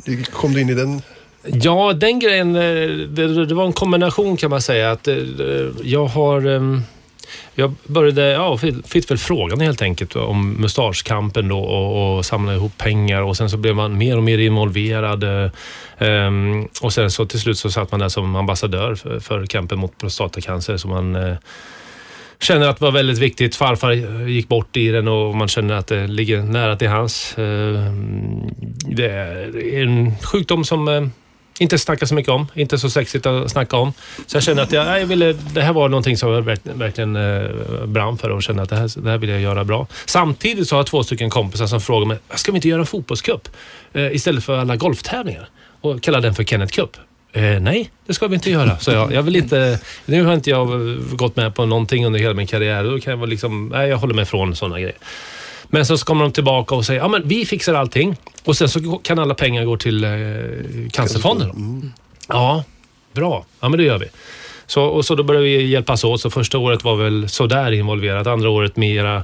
du, 0.06 0.24
kom 0.24 0.54
du 0.54 0.62
in 0.62 0.70
i 0.70 0.74
den? 0.74 1.02
Ja, 1.44 1.94
den 1.94 2.20
grejen, 2.20 2.56
eh, 2.56 2.62
det, 3.08 3.46
det 3.46 3.56
var 3.56 3.66
en 3.66 3.74
kombination 3.74 4.38
kan 4.38 4.50
man 4.50 4.62
säga. 4.62 4.92
Att 4.92 5.08
eh, 5.08 5.16
jag 5.84 6.06
har... 6.06 6.42
Jag 7.60 7.74
började, 7.88 8.22
ja, 8.22 8.58
fick- 8.58 9.12
väl 9.12 9.18
frågan 9.18 9.60
helt 9.60 9.82
enkelt 9.82 10.16
om 10.16 10.54
mustaschkampen 10.54 11.48
då 11.48 11.60
och, 11.60 12.18
och 12.18 12.26
samla 12.26 12.54
ihop 12.54 12.78
pengar 12.78 13.22
och 13.22 13.38
sen 13.38 13.50
så 13.50 13.58
blev 13.58 13.76
man 13.76 13.98
mer 13.98 14.18
och 14.18 14.24
mer 14.24 14.38
involverad. 14.38 15.24
Um, 15.98 16.68
Och 16.82 16.94
sen 16.94 17.12
så 17.12 17.26
till 17.26 17.40
slut 17.40 17.58
så 17.58 17.72
satt 17.72 17.92
man 17.92 18.00
där 18.00 18.10
som 18.10 18.36
ambassadör 18.36 18.96
för, 18.96 19.20
för 19.20 19.46
kampen 19.46 19.80
mot 19.80 19.98
prostatacancer. 19.98 20.78
Så 20.78 20.88
man 20.88 21.16
uh, 21.16 21.36
känner 22.40 22.68
att 22.68 22.80
det 22.80 22.86
var 22.86 22.92
väldigt 22.92 23.18
viktigt. 23.18 23.56
Farfar 23.56 23.92
gick 24.28 24.48
bort 24.48 24.78
i 24.78 24.88
den 24.88 25.08
och 25.08 25.36
man 25.36 25.48
känner 25.48 25.74
att 25.76 25.88
det 25.88 26.08
ligger 26.08 26.42
nära 26.44 26.76
till 26.76 26.90
hans. 26.90 27.36
Uh, 27.40 27.92
Det 28.88 29.10
är 29.12 29.82
en 29.84 30.16
sjukdom 30.24 30.64
som 30.66 30.88
uh, 30.88 31.08
inte 31.60 31.78
snacka 31.78 32.08
så 32.08 32.16
mycket 32.16 32.32
om, 32.32 32.48
inte 32.54 32.78
så 32.78 32.90
sexigt 32.90 33.26
att 33.26 33.52
snacka 33.52 33.78
om. 33.78 33.94
Så 34.26 34.36
jag 34.36 34.44
kände 34.44 34.62
att 34.62 34.72
jag, 34.72 35.02
jag 35.02 35.06
ville, 35.06 35.34
det 35.34 35.62
här 35.62 35.74
var 35.74 35.90
någonting 35.90 36.18
som 36.18 36.32
jag 36.32 36.42
verkligen 36.64 37.16
eh, 37.16 37.86
brann 37.86 38.18
för 38.18 38.30
och 38.30 38.44
kände 38.44 38.64
att 38.64 38.70
det 38.70 38.76
här, 38.76 39.02
det 39.02 39.10
här 39.10 39.18
vill 39.18 39.30
jag 39.30 39.42
göra 39.42 39.64
bra. 39.64 39.88
Samtidigt 40.06 40.68
så 40.68 40.76
har 40.76 40.80
jag 40.80 40.88
två 40.88 41.04
stycken 41.04 41.30
kompisar 41.30 41.68
som 41.68 41.82
frågar 41.82 42.06
mig, 42.06 42.18
ska 42.36 42.52
vi 42.52 42.56
inte 42.56 42.68
göra 42.68 42.80
en 42.80 42.86
fotbollscup 42.86 43.50
eh, 43.94 44.16
istället 44.16 44.44
för 44.44 44.58
alla 44.58 44.76
golftävlingar 44.76 45.50
och 45.82 46.02
kalla 46.04 46.20
den 46.20 46.36
för 46.36 46.44
Kenneth 46.44 46.74
Cup? 46.74 46.98
Eh, 47.34 47.60
nej, 47.60 47.92
det 48.06 48.14
ska 48.14 48.28
vi 48.28 48.36
inte 48.36 48.52
göra. 48.52 48.80
Så 48.80 48.92
jag, 48.92 49.14
jag 49.14 49.24
vill 49.24 49.36
inte, 49.36 49.80
nu 50.06 50.24
har 50.24 50.34
inte 50.34 50.50
jag 50.50 50.72
eh, 50.72 50.98
gått 51.12 51.36
med 51.36 51.56
på 51.56 51.66
någonting 51.66 52.06
under 52.06 52.20
hela 52.20 52.34
min 52.34 52.48
karriär. 52.48 52.84
Då 52.84 53.00
kan 53.00 53.12
jag 53.12 53.18
vara 53.18 53.30
liksom, 53.30 53.70
nej, 53.74 53.90
jag 53.90 53.98
håller 53.98 54.14
mig 54.14 54.24
ifrån 54.24 54.56
sådana 54.56 54.80
grejer. 54.80 54.96
Men 55.70 55.86
så 55.86 55.98
kommer 55.98 56.24
de 56.24 56.32
tillbaka 56.32 56.76
och 56.76 56.86
säger, 56.86 57.02
ja 57.02 57.08
men 57.08 57.28
vi 57.28 57.46
fixar 57.46 57.74
allting 57.74 58.16
och 58.44 58.58
sen 58.58 58.70
så 58.70 59.00
kan 59.04 59.20
alla 59.20 59.34
pengar 59.34 59.66
gå 59.66 59.78
till 59.78 60.04
eh, 60.04 60.10
Cancerfonden. 60.92 61.50
Mm. 61.50 61.92
Ja, 62.28 62.64
bra. 63.14 63.46
Ja, 63.60 63.70
men 63.70 63.78
det 63.78 63.86
gör 63.86 64.00
vi. 64.00 64.06
Så, 64.66 64.84
och 64.84 65.06
så 65.06 65.16
då 65.16 65.24
började 65.24 65.46
vi 65.46 65.66
hjälpas 65.66 66.04
åt. 66.04 66.22
Så 66.22 66.30
första 66.30 66.58
året 66.58 66.84
var 66.84 66.96
väl 66.96 67.30
sådär 67.30 67.72
involverat. 67.72 68.28
Andra 68.28 68.50
året 68.50 68.76
mera. 68.76 69.24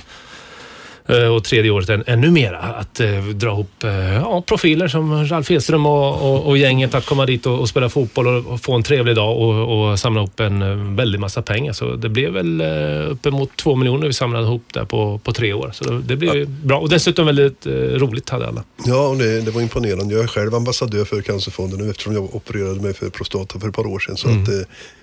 Eh, 1.08 1.28
Och 1.36 1.44
tredje 1.44 1.72
året 1.72 1.90
än, 1.90 2.04
ännu 2.08 2.32
mera. 2.32 2.58
Att 2.60 3.00
eh, 3.00 3.24
dra 3.26 3.48
ihop 3.52 3.84
eh, 3.84 4.14
ja, 4.16 4.42
profiler 4.42 4.88
som 4.88 5.26
Ralf 5.26 5.52
Edström 5.52 5.86
och, 5.86 6.22
och, 6.34 6.46
och 6.48 6.58
gänget. 6.58 6.96
Att 6.96 7.06
komma 7.06 7.26
dit 7.26 7.46
och, 7.46 7.60
och 7.60 7.70
spela 7.70 7.90
fotboll 7.90 8.28
och, 8.28 8.46
och 8.54 8.62
få 8.62 8.74
en 8.74 8.84
trevlig 8.84 9.16
dag 9.16 9.38
och, 9.70 10.00
samla 10.00 10.20
ihop 10.22 10.40
en 10.40 10.62
eh, 10.62 10.96
väldig 10.96 11.20
massa 11.20 11.42
pengar. 11.42 11.74
Så 11.74 11.96
det 11.96 12.10
blev 12.10 12.32
väl 12.34 12.62
eh, 12.62 13.12
uppemot 13.12 13.50
två 13.58 13.76
miljoner 13.76 14.08
vi 14.08 14.14
samlade 14.14 14.46
ihop 14.46 14.64
där 14.74 14.86
på, 14.86 15.18
på 15.24 15.34
tre 15.34 15.54
år. 15.54 15.72
Så 15.74 15.84
det, 15.84 16.02
det 16.02 16.16
blev 16.16 16.36
ju 16.36 16.46
bra. 16.46 16.80
Och 16.80 16.90
dessutom 16.90 17.26
väldigt 17.26 17.66
eh, 17.66 17.72
roligt 17.72 18.30
hade 18.30 18.48
alla. 18.48 18.64
Ja, 18.86 19.08
och 19.08 19.18
det, 19.18 19.42
det 19.42 19.52
var 19.52 19.62
imponerande. 19.62 20.14
Jag 20.16 20.24
är 20.24 20.28
själv 20.28 20.56
ambassadör 20.56 21.06
för 21.06 21.22
Cancerfonden 21.22 21.80
nu 21.80 21.90
eftersom 21.90 22.14
jag 22.14 22.36
opererade 22.36 22.82
mig 22.82 22.94
för 22.94 23.10
prostata 23.10 23.60
för 23.60 23.68
ett 23.70 23.76
par 23.76 23.88
år 23.88 24.00
sedan. 24.00 24.18
Så 24.18 24.28
Mm. 24.34 24.44
att, 24.44 24.50
eh, 24.50 24.56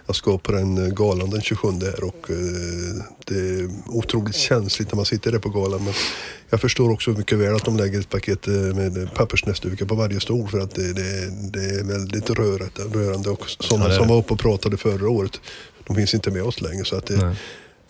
jag 0.07 0.17
ska 0.17 0.39
på 0.39 0.53
den 0.53 0.95
galan 0.95 1.31
den 1.31 1.41
27 1.41 1.69
här 1.83 2.05
och 2.05 2.27
det 3.27 3.35
är 3.35 3.69
otroligt 3.87 4.35
känsligt 4.37 4.93
när 4.93 4.97
man 4.97 5.05
sitter 5.05 5.33
där 5.33 5.39
på 5.39 5.49
galan. 5.49 5.85
Men 5.93 6.51
jag 6.51 6.61
förstår 6.61 6.91
också 6.91 7.11
mycket 7.11 7.39
väl 7.39 7.55
att 7.55 7.65
de 7.65 7.77
lägger 7.77 8.01
ett 8.01 8.09
paket 8.11 8.49
eh, 8.49 8.53
med 8.55 9.15
pappersnäsdukar 9.15 9.87
på 9.87 9.95
varje 9.95 10.21
stol 10.21 10.49
för 10.49 10.59
att 10.61 10.75
det, 10.75 10.93
det, 10.93 11.31
det 11.53 11.65
är 11.81 11.85
väldigt 11.85 12.31
rörande. 12.31 12.99
rörande. 12.99 13.31
Och 13.31 13.45
sådana 13.61 13.89
Ja, 13.89 13.97
som 13.99 14.09
var 14.09 14.17
uppe 14.17 14.33
och 14.33 14.39
pratade 14.41 14.77
förra 14.77 15.09
året, 15.09 15.41
de 15.87 15.97
finns 15.97 16.15
inte 16.15 16.31
med 16.31 16.43
oss 16.43 16.61
längre. 16.61 16.85
Så 16.85 16.97
att 16.97 17.07
det, 17.07 17.37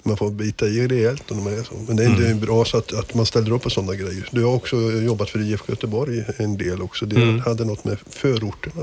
man 0.02 0.16
får 0.16 0.30
bita 0.30 0.66
i 0.66 0.88
rejält 0.88 1.30
om 1.30 1.44
de 1.44 1.58
är 1.58 1.62
så. 1.62 1.74
Men 1.86 1.96
det 1.96 2.02
är 2.04 2.08
Mm. 2.08 2.30
inte 2.30 2.46
bra 2.46 2.64
så 2.64 2.76
att, 2.78 2.92
att 2.94 3.14
man 3.14 3.26
ställer 3.26 3.52
upp 3.52 3.62
på 3.62 3.70
sådana 3.70 3.94
grejer. 3.94 4.28
Du 4.30 4.44
har 4.44 4.54
också 4.54 4.76
jobbat 4.76 5.30
för 5.30 5.38
IFK 5.40 5.64
Göteborg 5.68 6.24
en 6.36 6.56
del 6.58 6.82
också. 6.82 7.06
Det 7.06 7.16
Mm. 7.16 7.40
hade 7.40 7.64
något 7.64 7.84
med 7.84 7.96
förorterna. 8.10 8.82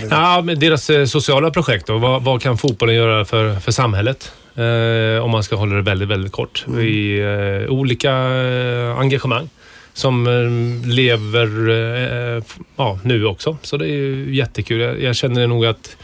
Med? 0.00 0.08
Ja, 0.10 0.42
men 0.42 0.58
deras 0.60 0.90
eh, 0.90 1.04
sociala 1.06 1.50
projekt 1.50 1.86
då. 1.86 1.98
Vad, 1.98 2.24
vad 2.24 2.42
kan 2.42 2.58
fotbollen 2.58 2.94
göra 2.94 3.24
för, 3.24 3.60
för 3.60 3.72
samhället? 3.72 4.32
Eh, 4.56 5.24
om 5.24 5.30
man 5.30 5.42
ska 5.42 5.56
hålla 5.56 5.74
det 5.76 5.82
väldigt, 5.82 6.08
väldigt 6.08 6.32
kort. 6.32 6.64
I 6.80 7.18
eh, 7.18 7.70
olika 7.72 8.12
eh, 8.12 8.98
engagemang 8.98 9.48
som 9.92 10.26
eh, 10.26 10.88
lever 10.88 11.70
eh, 11.70 12.42
ja, 12.76 12.98
nu 13.04 13.26
också. 13.26 13.56
Så 13.62 13.76
det 13.76 13.86
är 13.86 13.96
ju 13.96 14.34
jättekul. 14.34 14.80
Jag, 14.80 15.02
jag 15.02 15.16
känner 15.16 15.46
nog 15.46 15.66
att 15.66 15.96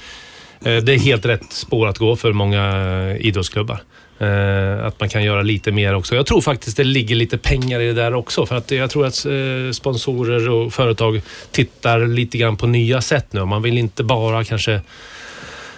det 0.60 0.92
är 0.92 0.98
helt 0.98 1.26
rätt 1.26 1.52
spår 1.52 1.88
att 1.88 1.98
gå 1.98 2.16
för 2.16 2.32
många 2.32 3.16
idrottsklubbar. 3.20 3.82
Att 4.82 5.00
man 5.00 5.08
kan 5.08 5.24
göra 5.24 5.42
lite 5.42 5.72
mer 5.72 5.94
också. 5.94 6.14
Jag 6.14 6.26
tror 6.26 6.40
faktiskt 6.40 6.76
det 6.76 6.84
ligger 6.84 7.16
lite 7.16 7.38
pengar 7.38 7.80
i 7.80 7.86
det 7.86 7.92
där 7.92 8.14
också. 8.14 8.46
För 8.46 8.56
att 8.56 8.70
jag 8.70 8.90
tror 8.90 9.06
att 9.06 9.26
sponsorer 9.76 10.50
och 10.50 10.72
företag 10.72 11.22
tittar 11.50 12.06
lite 12.06 12.38
grann 12.38 12.56
på 12.56 12.66
nya 12.66 13.00
sätt 13.00 13.32
nu. 13.32 13.44
Man 13.44 13.62
vill 13.62 13.78
inte 13.78 14.04
bara 14.04 14.44
kanske 14.44 14.80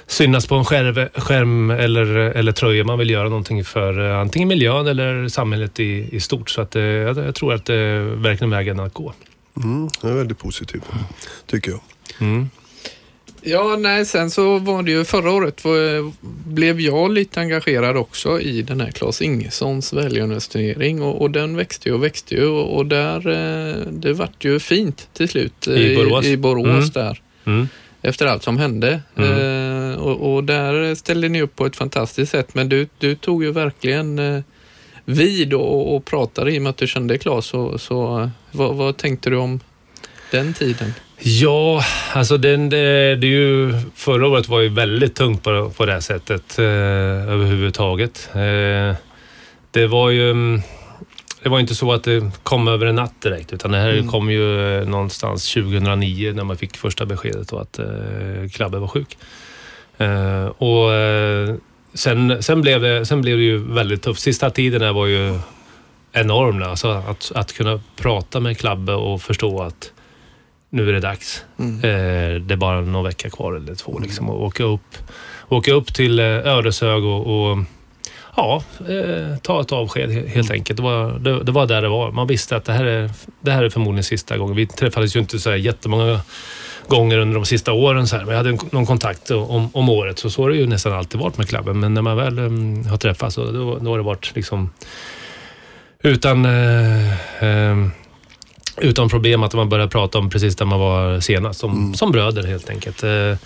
synas 0.07 0.47
på 0.47 0.55
en 0.55 0.65
skärv, 0.65 1.09
skärm 1.15 1.71
eller, 1.71 2.07
eller 2.17 2.53
tröja. 2.53 2.85
Man 2.85 2.99
vill 2.99 3.11
göra 3.11 3.29
någonting 3.29 3.65
för 3.65 4.11
eh, 4.11 4.19
antingen 4.19 4.49
miljön 4.49 4.87
eller 4.87 5.29
samhället 5.29 5.81
i, 5.81 6.09
i 6.13 6.21
stort. 6.21 6.51
Så 6.51 6.61
att, 6.61 6.77
eh, 6.77 6.83
jag, 6.83 7.19
jag 7.19 7.35
tror 7.35 7.55
att 7.55 7.65
det 7.65 7.75
är 7.75 8.01
verkligen 8.01 8.51
vägen 8.51 8.81
att 8.81 8.95
gå. 8.95 9.13
Mm, 9.57 9.89
det 10.03 10.09
är 10.09 10.15
väldigt 10.15 10.39
positivt, 10.39 10.83
tycker 11.47 11.71
jag. 11.71 11.81
Mm. 12.21 12.51
Ja, 13.47 13.77
nej, 13.79 14.07
sen 14.07 14.31
så 14.31 14.59
var 14.59 14.83
det 14.83 14.91
ju 14.91 15.05
förra 15.05 15.31
året 15.31 15.65
var, 15.65 16.13
blev 16.49 16.81
jag 16.81 17.13
lite 17.13 17.41
engagerad 17.41 17.97
också 17.97 18.41
i 18.41 18.63
den 18.63 18.81
här 18.81 18.91
Claes 18.91 19.23
Ingessons 19.23 19.93
välgörenhetsturnering 19.93 21.03
och, 21.03 21.21
och 21.23 21.31
den 21.31 21.57
växte 21.57 21.89
ju 21.89 21.95
och 21.95 22.05
växte 22.05 22.35
ju 22.35 22.47
och, 22.47 22.77
och 22.77 22.87
där, 22.87 23.29
eh, 23.29 23.75
det 23.93 24.13
vart 24.13 24.45
ju 24.45 24.59
fint 24.61 25.09
till 25.13 25.29
slut 25.29 25.67
eh, 25.67 25.75
I 25.77 25.97
Borås. 25.97 26.25
i 26.27 26.37
Borås 26.37 26.67
Mm. 26.67 26.91
där. 26.91 27.23
Mm. 27.45 27.69
Efter 28.07 28.27
allt 28.27 28.43
som 28.43 28.59
hände. 28.59 29.01
Mm. 29.17 29.93
Eh, 29.93 29.99
och, 29.99 30.35
och 30.35 30.45
där 30.45 30.95
ställde 30.95 31.29
ni 31.29 31.43
upp 31.43 31.57
på 31.57 31.67
ett 31.67 31.77
fantastiskt 31.77 32.33
sätt 32.33 32.55
men 32.55 32.69
du, 32.69 32.89
du 32.99 33.15
tog 33.15 33.45
ju 33.45 33.53
verkligen 33.53 34.19
eh, 34.19 34.41
vid 35.05 35.55
och, 35.55 35.97
och 35.97 36.05
pratade 36.05 36.53
i 36.53 36.59
och 36.59 36.63
med 36.63 36.71
att 36.71 36.77
du 36.77 36.87
kände 36.87 37.19
Claes. 37.19 37.47
Så, 37.47 37.79
så 37.79 38.21
eh, 38.21 38.29
vad, 38.53 38.75
vad 38.75 38.97
tänkte 38.97 39.31
du 39.31 39.37
om 39.37 39.61
den 40.31 40.55
tiden? 40.55 40.95
Ja, 41.19 41.85
alltså 42.13 42.37
den, 42.37 42.69
det, 42.69 43.17
det 43.17 43.27
är 43.27 43.31
ju, 43.31 43.73
förra 43.95 44.29
året 44.29 44.49
var 44.49 44.61
ju 44.61 44.69
väldigt 44.69 45.15
tungt 45.15 45.43
på, 45.43 45.71
på 45.77 45.87
det 45.87 45.93
här 45.93 46.01
sättet 46.01 46.59
eh, 46.59 46.65
överhuvudtaget. 46.65 48.29
Eh, 48.33 48.97
det 49.71 49.87
var 49.87 50.11
ju 50.11 50.31
mm, 50.31 50.63
det 51.45 51.51
var 51.51 51.61
inte 51.61 51.75
så 51.75 51.93
att 51.93 52.05
det 52.05 52.31
kom 52.43 52.69
över 52.69 52.87
en 52.87 52.95
natt 52.95 53.21
direkt 53.23 53.53
utan 53.53 53.71
det 53.71 53.79
här 53.79 53.93
Mm. 53.93 54.09
kom 54.09 54.31
ju 54.31 54.79
eh, 54.79 54.89
någonstans 54.89 55.53
2009 55.55 56.33
när 56.33 56.45
man 56.45 56.57
fick 56.57 56.77
första 56.77 57.07
beskedet 57.07 57.49
då 57.49 57.59
att 57.59 57.79
eh, 57.79 57.87
Klabbe 58.53 58.79
var 58.79 58.89
sjuk. 58.89 59.17
Eh, 59.99 60.47
och 60.47 60.93
eh, 60.95 61.55
sen, 61.95 62.43
sen, 62.43 62.61
blev 62.61 62.81
det, 62.81 63.07
sen 63.07 63.21
blev 63.23 63.37
det 63.37 63.43
ju 63.43 63.59
väldigt 63.59 64.03
tufft. 64.03 64.21
Sista 64.21 64.51
tiden 64.51 64.81
där 64.81 64.93
var 64.93 65.07
ju 65.07 65.39
enorm. 66.13 66.63
Alltså 66.63 66.89
att, 66.89 67.33
att 67.35 67.53
kunna 67.53 67.81
prata 67.97 68.41
med 68.41 68.59
Klabbe 68.59 68.93
och 68.93 69.23
förstå 69.23 69.63
att 69.63 69.93
nu 70.71 70.89
är 70.89 70.93
det 70.93 71.01
dags. 71.01 71.45
Mm. 71.59 71.77
Eh, 71.77 72.41
det 72.41 72.55
är 72.55 72.57
bara 72.57 72.81
någon 72.81 73.05
vecka 73.05 73.31
kvar 73.31 73.55
eller 73.55 73.75
två. 73.75 73.99
Liksom, 73.99 74.31
och 74.31 74.43
åka, 74.43 74.65
upp, 74.65 74.97
åka 75.49 75.73
upp 75.73 75.95
till 75.95 76.19
eh, 76.19 76.27
Ödeshög 76.27 77.05
och, 77.05 77.51
och 77.51 77.59
ja, 78.37 78.63
eh, 78.89 79.37
ta 79.43 79.61
ett 79.61 79.73
avsked 79.73 80.11
he- 80.11 80.29
helt 80.29 80.51
enkelt. 80.51 80.77
Det 80.77 80.83
var, 80.83 81.19
det, 81.19 81.43
det 81.45 81.53
var 81.53 81.67
där 81.67 81.83
det 81.83 81.89
var. 81.89 82.11
Man 82.13 82.27
visste 82.27 82.57
att 82.57 82.65
det 82.65 82.73
här 82.73 82.85
är, 82.85 83.11
det 83.41 83.51
här 83.51 83.63
är 83.63 83.69
förmodligen 83.71 84.05
sista 84.05 84.37
gången. 84.37 84.57
Vi 84.57 84.67
träffades 84.67 85.17
ju 85.17 85.21
inte 85.21 85.39
så 85.39 85.51
här 85.51 85.57
jättemånga 85.57 86.21
gånger 86.89 87.19
under 87.19 87.35
de 87.35 87.45
sista 87.45 87.73
åren. 87.73 88.07
Så 88.07 88.17
här. 88.17 88.25
Vi 88.25 88.35
hade 88.35 88.49
en, 88.49 88.59
någon 88.71 88.87
kontakt 88.87 89.31
om, 89.31 89.71
om 89.73 89.89
året. 89.89 90.19
Så 90.19 90.31
så 90.31 90.43
har 90.43 90.51
det 90.51 90.57
ju 90.57 90.67
nästan 90.67 90.93
alltid 90.93 91.21
varit 91.21 91.39
med 91.39 91.49
klubben. 91.49 91.81
Men 91.81 91.95
när 91.95 92.03
man 92.03 92.17
väl 92.17 92.39
um, 92.39 92.87
har 92.87 92.97
träffats, 92.97 93.37
då, 93.37 93.79
då 93.79 93.91
har 93.91 93.99
det 93.99 94.05
varit 94.05 94.33
liksom 94.35 94.71
utan... 96.03 96.45
Eh, 96.45 97.45
eh, 97.45 97.77
utan 98.77 99.09
problem 99.09 99.43
att 99.43 99.55
man 99.55 99.69
började 99.69 99.91
prata 99.91 100.19
om 100.19 100.31
precis 100.31 100.57
där 100.57 100.65
man 100.65 100.81
var 100.81 101.21
senast, 101.21 101.61
som, 101.61 101.71
Mm. 101.73 101.95
som 101.95 102.13
bröder 102.13 102.43
helt 102.47 102.71
enkelt. 102.71 103.03
Eh, 103.03 103.37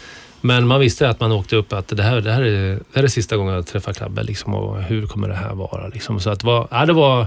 Men 0.41 0.67
man 0.67 0.81
visste 0.81 1.09
att 1.09 1.21
man 1.21 1.33
åkte 1.33 1.57
upp 1.57 1.73
att 1.73 1.89
det 1.89 2.03
här, 2.03 2.21
det 2.21 2.33
här, 2.33 2.43
är, 2.43 2.75
det 2.75 2.81
här 2.95 3.03
är 3.03 3.09
sista 3.09 3.37
gången 3.37 3.55
jag 3.55 3.67
träffar 3.67 3.93
Klabbe 3.93 4.23
liksom, 4.23 4.55
och 4.55 4.83
hur 4.83 5.07
kommer 5.07 5.29
det 5.29 5.35
här 5.35 5.55
vara? 5.55 5.89
Liksom. 5.89 6.21
Så 6.21 6.31
att 6.31 6.41
det, 6.41 6.47
var, 6.47 6.69
ja, 6.71 6.87
det 6.87 6.93
var 6.93 7.27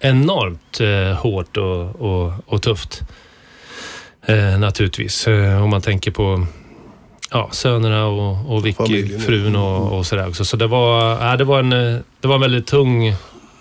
enormt 0.00 0.80
eh, 0.80 1.16
hårt 1.16 1.56
och, 1.56 2.00
och, 2.00 2.32
och 2.46 2.62
tufft. 2.62 3.02
Eh, 4.26 4.58
naturligtvis. 4.58 5.26
Eh, 5.26 5.62
om 5.62 5.70
man 5.70 5.80
tänker 5.80 6.10
på 6.10 6.46
ja, 7.30 7.48
sönerna 7.52 8.06
och, 8.06 8.54
och 8.54 8.66
Vicky, 8.66 8.76
Familjen, 8.76 9.20
frun 9.20 9.56
och, 9.56 9.98
och 9.98 10.06
sådär 10.06 10.28
också. 10.28 10.44
Så 10.44 10.56
det 10.56 10.66
var, 10.66 11.24
ja, 11.24 11.36
det, 11.36 11.44
var 11.44 11.58
en, 11.58 11.70
det 12.20 12.28
var 12.28 12.34
en 12.34 12.40
väldigt 12.40 12.66
tung 12.66 13.14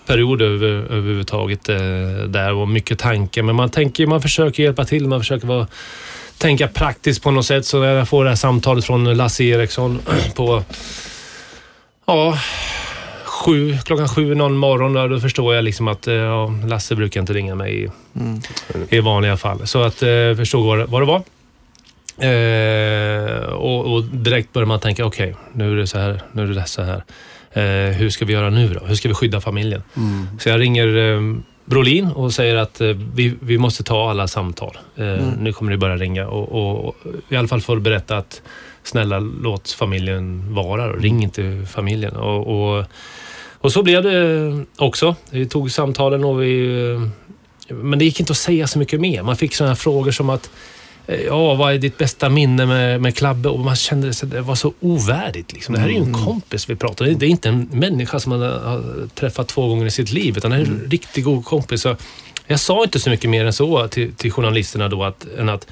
period 0.05 0.41
över, 0.41 0.67
överhuvudtaget 0.67 1.69
eh, 1.69 1.77
där 2.27 2.53
och 2.53 2.67
mycket 2.67 2.99
tankar. 2.99 3.43
Men 3.43 3.55
man 3.55 3.69
tänker, 3.69 4.07
man 4.07 4.21
försöker 4.21 4.63
hjälpa 4.63 4.86
till, 4.86 5.07
man 5.07 5.19
försöker 5.19 5.47
vara, 5.47 5.67
tänka 6.42 6.68
praktiskt 6.68 7.24
på 7.24 7.32
något 7.32 7.46
sätt. 7.46 7.66
Så 7.66 7.80
när 7.80 7.94
jag 7.94 8.10
får 8.10 8.24
det 8.24 8.30
här 8.30 8.36
samtalet 8.38 8.86
från 8.86 9.14
Lasse 9.18 9.44
Eriksson 9.44 10.00
på 10.36 10.64
ja, 12.06 12.38
sju, 13.26 13.78
klockan 13.86 14.08
sju 14.10 14.36
någon 14.36 14.58
morgon, 14.58 14.94
då, 14.94 15.08
då 15.08 15.20
förstår 15.20 15.56
jag 15.56 15.64
liksom 15.64 15.88
att 15.88 16.08
eh, 16.08 16.14
ja, 16.14 16.54
Lasse 16.68 16.96
brukar 16.96 17.22
inte 17.22 17.34
ringa 17.34 17.56
mig 17.56 17.84
i, 17.84 17.89
Mm. 18.16 18.39
i 18.89 19.00
vanliga 19.00 19.38
fall. 19.38 19.68
Så 19.68 19.84
att 19.84 20.04
eh, 20.04 20.36
förstod 20.38 20.66
vad, 20.66 20.78
det- 20.80 20.86
vad 20.86 21.02
det 21.02 21.06
var. 21.06 21.24
Eh, 22.22 23.44
och, 23.54 23.94
och 23.94 24.04
direkt 24.04 24.54
börjar 24.54 24.66
man 24.66 24.80
tänka, 24.80 25.06
okej, 25.06 25.36
nu 25.54 25.72
är 25.72 25.76
det 25.76 25.88
så 25.88 25.98
här, 26.00 26.22
nu 26.32 26.44
är 26.44 26.48
det 26.48 26.66
så 26.66 26.82
här. 26.84 27.04
Eh, 27.54 27.94
hur 27.94 28.10
ska 28.10 28.26
vi 28.26 28.34
göra 28.34 28.50
nu 28.50 28.74
då? 28.74 28.86
Hur 28.86 28.96
ska 28.96 29.08
vi 29.08 29.14
skydda 29.14 29.42
familjen? 29.42 29.84
Mm. 29.98 30.28
Så 30.39 30.50
jag 30.50 30.60
ringer 30.60 30.98
eh, 30.98 31.20
Brolin 31.72 32.07
och 32.07 32.34
säger 32.34 32.55
att 32.55 32.82
eh, 32.82 32.88
vi, 33.15 33.34
vi 33.39 33.57
måste 33.57 33.84
ta 33.84 34.09
alla 34.09 34.28
samtal. 34.28 34.78
Eh, 34.95 35.03
Mm. 35.05 35.30
Nu 35.39 35.53
kommer 35.53 35.72
det 35.72 35.78
börja 35.78 35.95
ringa 35.97 36.28
och, 36.28 36.86
och, 36.86 36.95
i 37.30 37.36
alla 37.36 37.47
fall 37.47 37.61
få 37.61 37.76
berätta 37.76 38.17
att 38.17 38.41
snälla 38.84 39.19
låt 39.19 39.72
familjen 39.72 40.53
vara 40.53 40.91
och 40.91 41.01
ring 41.01 41.24
inte 41.24 41.65
familjen. 41.72 42.15
Och, 42.15 42.47
och, 42.78 42.86
och 43.61 43.72
så 43.72 43.84
blev 43.84 44.03
det 44.03 44.65
också. 44.78 45.15
Vi 45.32 45.45
tog 45.45 45.72
samtalen 45.72 46.24
och 46.24 46.41
vi... 46.41 46.53
eh, 46.91 47.76
Men 47.76 47.99
det 47.99 48.05
gick 48.05 48.19
inte 48.19 48.32
att 48.32 48.38
säga 48.38 48.67
så 48.67 48.80
mycket 48.80 49.01
mer. 49.01 49.24
Man 49.24 49.36
fick 49.38 49.55
sådana 49.55 49.69
här 49.72 49.76
frågor 49.76 50.11
som 50.11 50.30
att 50.30 50.49
Ja, 51.26 51.53
vad 51.55 51.74
är 51.74 51.78
ditt 51.78 51.97
bästa 51.97 52.30
minne 52.30 52.66
med, 52.66 53.01
med 53.01 53.16
Klabbe? 53.16 53.49
Och 53.49 53.59
man 53.59 53.76
kände 53.76 54.09
att 54.09 54.32
det 54.32 54.41
var 54.41 54.55
så 54.55 54.74
ovärdigt. 54.80 55.53
Liksom. 55.53 55.76
Det 55.76 55.82
här 55.82 55.88
är 55.88 55.91
ju 55.91 55.97
en 55.97 56.14
kompis 56.14 56.70
vi 56.70 56.76
pratar 56.76 57.07
om. 57.07 57.18
Det 57.18 57.26
är 57.26 57.30
inte 57.30 57.49
en 57.49 57.70
människa 57.72 58.20
som 58.20 58.30
man 58.30 58.41
har 58.41 59.07
träffat 59.16 59.47
två 59.47 59.68
gånger 59.68 59.86
i 59.86 59.91
sitt 59.91 60.12
liv, 60.12 60.38
utan 60.38 60.51
det 60.51 60.57
är 60.57 60.62
en 60.62 60.88
riktigt 60.89 61.24
god 61.24 61.45
kompis. 61.45 61.82
Så 61.82 61.95
jag 62.47 62.59
sa 62.59 62.84
inte 62.84 62.99
så 62.99 63.09
mycket 63.09 63.30
mer 63.30 63.45
än 63.45 63.53
så 63.53 63.88
till, 63.88 64.14
till 64.14 64.32
journalisterna 64.32 64.89
då, 64.89 65.03
att, 65.03 65.26
än 65.38 65.49
att 65.49 65.68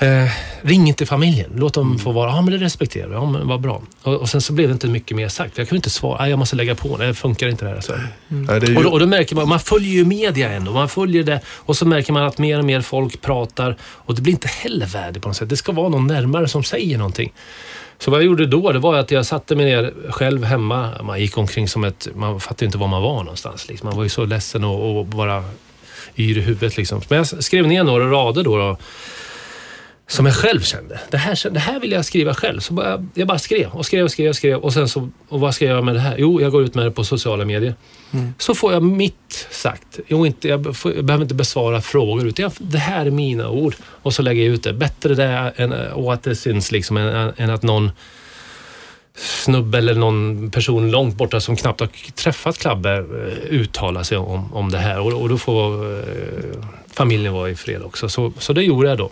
Eh, 0.00 0.30
ring 0.62 0.88
inte 0.88 1.06
familjen. 1.06 1.50
Låt 1.56 1.74
dem 1.74 1.98
få 1.98 2.12
vara. 2.12 2.30
Ja, 2.30 2.42
men 2.42 2.52
det 2.52 2.64
respekterar 2.64 3.08
vi. 3.08 3.14
Ja, 3.14 3.30
men 3.30 3.48
vad 3.48 3.60
bra. 3.60 3.82
Och, 4.02 4.14
och 4.14 4.28
sen 4.28 4.40
så 4.40 4.52
blev 4.52 4.68
det 4.68 4.72
inte 4.72 4.86
mycket 4.86 5.16
mer 5.16 5.28
sagt. 5.28 5.58
Jag 5.58 5.68
kunde 5.68 5.78
inte 5.78 5.90
svara. 5.90 6.20
Nej, 6.20 6.30
jag 6.30 6.38
måste 6.38 6.56
lägga 6.56 6.74
på. 6.74 6.96
Det 6.96 7.14
funkar 7.14 7.48
inte 7.48 7.64
det 7.64 7.70
här. 7.70 7.80
Så. 7.80 7.92
Nej, 8.28 8.60
det 8.60 8.66
är 8.66 8.70
ju, 8.70 8.76
Och, 8.76 8.82
då, 8.82 8.90
och 8.90 9.00
då 9.00 9.06
märker 9.06 9.36
man, 9.36 9.48
man 9.48 9.60
följer 9.60 9.92
ju 9.92 10.04
media 10.04 10.50
ändå. 10.50 10.72
Man 10.72 10.88
följer 10.88 11.22
det 11.22 11.40
och 11.46 11.76
så 11.76 11.86
märker 11.86 12.12
man 12.12 12.22
att 12.22 12.38
mer 12.38 12.58
och 12.58 12.64
mer 12.64 12.80
folk 12.80 13.20
pratar 13.20 13.76
och 13.82 14.14
det 14.14 14.22
blir 14.22 14.32
inte 14.32 14.48
heller 14.48 14.86
värde 14.86 15.20
på 15.20 15.28
något 15.28 15.36
sätt. 15.36 15.48
Det 15.48 15.56
ska 15.56 15.72
vara 15.72 15.88
någon 15.88 16.06
närmare 16.06 16.48
som 16.48 16.64
säger 16.64 16.98
någonting. 16.98 17.32
Så 17.98 18.10
vad 18.10 18.20
jag 18.20 18.26
gjorde 18.26 18.46
då, 18.46 18.72
det 18.72 18.78
var 18.78 18.94
att 18.94 19.10
jag 19.10 19.26
satte 19.26 19.56
mig 19.56 19.66
ner 19.66 19.94
själv 20.10 20.44
hemma. 20.44 21.02
Man 21.02 21.20
gick 21.20 21.38
omkring 21.38 21.68
som 21.68 21.84
ett... 21.84 22.08
Man 22.14 22.40
fattade 22.40 22.64
inte 22.64 22.78
var 22.78 22.88
man 22.88 23.02
var 23.02 23.22
någonstans. 23.22 23.68
Liksom. 23.68 23.88
Man 23.88 23.96
var 23.96 24.02
ju 24.02 24.08
så 24.08 24.24
ledsen 24.24 24.64
och, 24.64 24.98
och 24.98 25.06
bara 25.06 25.44
yr 26.16 26.38
i 26.38 26.40
huvudet. 26.40 26.76
Liksom. 26.76 27.00
Men 27.08 27.16
jag 27.16 27.44
skrev 27.44 27.66
ner 27.66 27.84
några 27.84 28.10
rader 28.10 28.44
då. 28.44 28.56
då 28.56 28.76
som 30.10 30.26
jag 30.26 30.34
själv 30.34 30.60
kände. 30.60 31.00
Det 31.10 31.16
här, 31.16 31.50
det 31.50 31.60
här 31.60 31.80
vill 31.80 31.92
jag 31.92 32.04
skriva 32.04 32.34
själv. 32.34 32.60
Så 32.60 32.72
bara, 32.72 33.04
jag 33.14 33.28
bara 33.28 33.38
skrev 33.38 33.70
och 33.70 33.86
skrev 33.86 34.04
och 34.04 34.10
skrev 34.10 34.28
och 34.28 34.36
skrev. 34.36 34.58
Och 34.58 34.72
sen 34.72 34.88
så, 34.88 35.08
och 35.28 35.40
vad 35.40 35.54
ska 35.54 35.64
jag 35.64 35.72
göra 35.72 35.82
med 35.82 35.94
det 35.94 36.00
här? 36.00 36.16
Jo, 36.18 36.40
jag 36.40 36.52
går 36.52 36.62
ut 36.62 36.74
med 36.74 36.84
det 36.84 36.90
på 36.90 37.04
sociala 37.04 37.44
medier. 37.44 37.74
Så 38.38 38.54
får 38.54 38.72
jag 38.72 38.82
mitt 38.82 39.46
sagt. 39.50 40.00
Jo, 40.06 40.26
inte, 40.26 40.48
jag, 40.48 40.76
får, 40.76 40.94
jag 40.94 41.04
behöver 41.04 41.24
inte 41.24 41.34
besvara 41.34 41.80
frågor. 41.80 42.26
Utan 42.26 42.42
jag, 42.42 42.52
det 42.58 42.78
här 42.78 43.06
är 43.06 43.10
mina 43.10 43.50
ord. 43.50 43.74
Och 43.84 44.14
så 44.14 44.22
lägger 44.22 44.44
jag 44.44 44.54
ut 44.54 44.62
det. 44.62 44.72
Bättre 44.72 45.14
det 45.14 45.52
än, 45.56 45.72
och 45.72 46.12
att 46.12 46.22
det 46.22 46.36
syns 46.36 46.72
liksom, 46.72 46.96
än, 46.96 47.32
än 47.36 47.50
att 47.50 47.62
någon 47.62 47.90
snubbe 49.16 49.78
eller 49.78 49.94
någon 49.94 50.50
person 50.50 50.90
långt 50.90 51.16
borta 51.16 51.40
som 51.40 51.56
knappt 51.56 51.80
har 51.80 51.88
träffat 52.14 52.58
Klabbe 52.58 52.96
eh, 52.96 53.04
uttalar 53.50 54.02
sig 54.02 54.18
om, 54.18 54.52
om 54.52 54.70
det 54.70 54.78
här. 54.78 55.00
Och, 55.00 55.12
och 55.12 55.28
då 55.28 55.38
får 55.38 55.92
eh, 55.98 56.04
familjen 56.92 57.32
vara 57.32 57.50
i 57.50 57.54
fred 57.54 57.82
också. 57.82 58.08
Så, 58.08 58.32
så 58.38 58.52
det 58.52 58.62
gjorde 58.62 58.88
jag 58.88 58.98
då. 58.98 59.10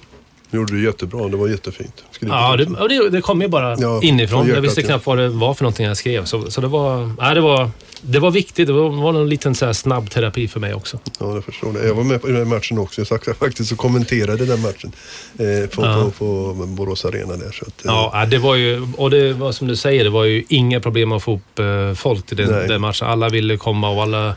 Gjorde 0.50 0.72
du 0.72 0.84
jättebra. 0.84 1.28
Det 1.28 1.36
var 1.36 1.48
jättefint. 1.48 2.04
Skrivet 2.10 2.34
Ja, 2.36 2.56
det, 2.56 2.88
det, 2.88 3.10
det 3.10 3.20
kom 3.20 3.42
ju 3.42 3.48
bara 3.48 3.76
Ja, 3.78 4.00
inifrån. 4.02 4.44
från 4.44 4.54
Jag 4.54 4.60
visste 4.60 4.82
knappt 4.82 5.06
vad 5.06 5.18
det 5.18 5.28
var 5.28 5.54
för 5.54 5.64
någonting 5.64 5.86
jag 5.86 5.96
skrev. 5.96 6.24
Så, 6.24 6.50
så 6.50 6.60
det, 6.60 6.66
var, 6.66 7.10
nej, 7.18 7.34
det, 7.34 7.40
var, 7.40 7.70
det 8.00 8.18
var 8.18 8.30
viktigt. 8.30 8.66
Det 8.66 8.72
var, 8.72 8.90
var 8.90 9.14
en 9.14 9.28
liten 9.28 9.54
så 9.54 9.66
här 9.66 9.72
snabb 9.72 10.10
terapi 10.10 10.48
för 10.48 10.60
mig 10.60 10.74
också. 10.74 10.98
Ja, 11.20 11.34
jag 11.34 11.44
förstår 11.44 11.72
det. 11.72 11.86
Jag 11.86 11.94
var 11.94 12.04
med 12.04 12.20
på 12.22 12.26
den 12.28 12.48
matchen 12.48 12.78
också. 12.78 13.00
Jag 13.00 13.08
satt 13.08 13.38
faktiskt 13.38 13.72
och 13.72 13.78
kommenterade 13.78 14.46
den 14.46 14.62
matchen 14.62 14.92
eh, 15.38 15.68
på, 15.70 15.82
Ja. 15.82 16.10
på, 16.18 16.54
på 16.54 16.66
Borås 16.66 17.04
Arena 17.04 17.36
där. 17.36 17.50
Så 17.52 17.64
att, 17.64 17.84
eh, 17.84 17.92
Ja, 18.12 18.26
det 18.30 18.38
var 18.38 18.54
ju, 18.54 18.86
och 18.96 19.10
det 19.10 19.32
var 19.32 19.52
som 19.52 19.68
du 19.68 19.76
säger, 19.76 20.04
det 20.04 20.10
var 20.10 20.24
ju 20.24 20.44
inga 20.48 20.80
problem 20.80 21.12
att 21.12 21.22
få 21.22 21.34
upp 21.34 21.58
eh, 21.58 21.94
folk 21.94 22.26
till 22.26 22.36
den, 22.36 22.50
Nej. 22.50 22.68
den 22.68 22.80
matchen. 22.80 23.08
Alla 23.08 23.28
ville 23.28 23.56
komma 23.56 23.90
och 23.90 24.02
alla 24.02 24.34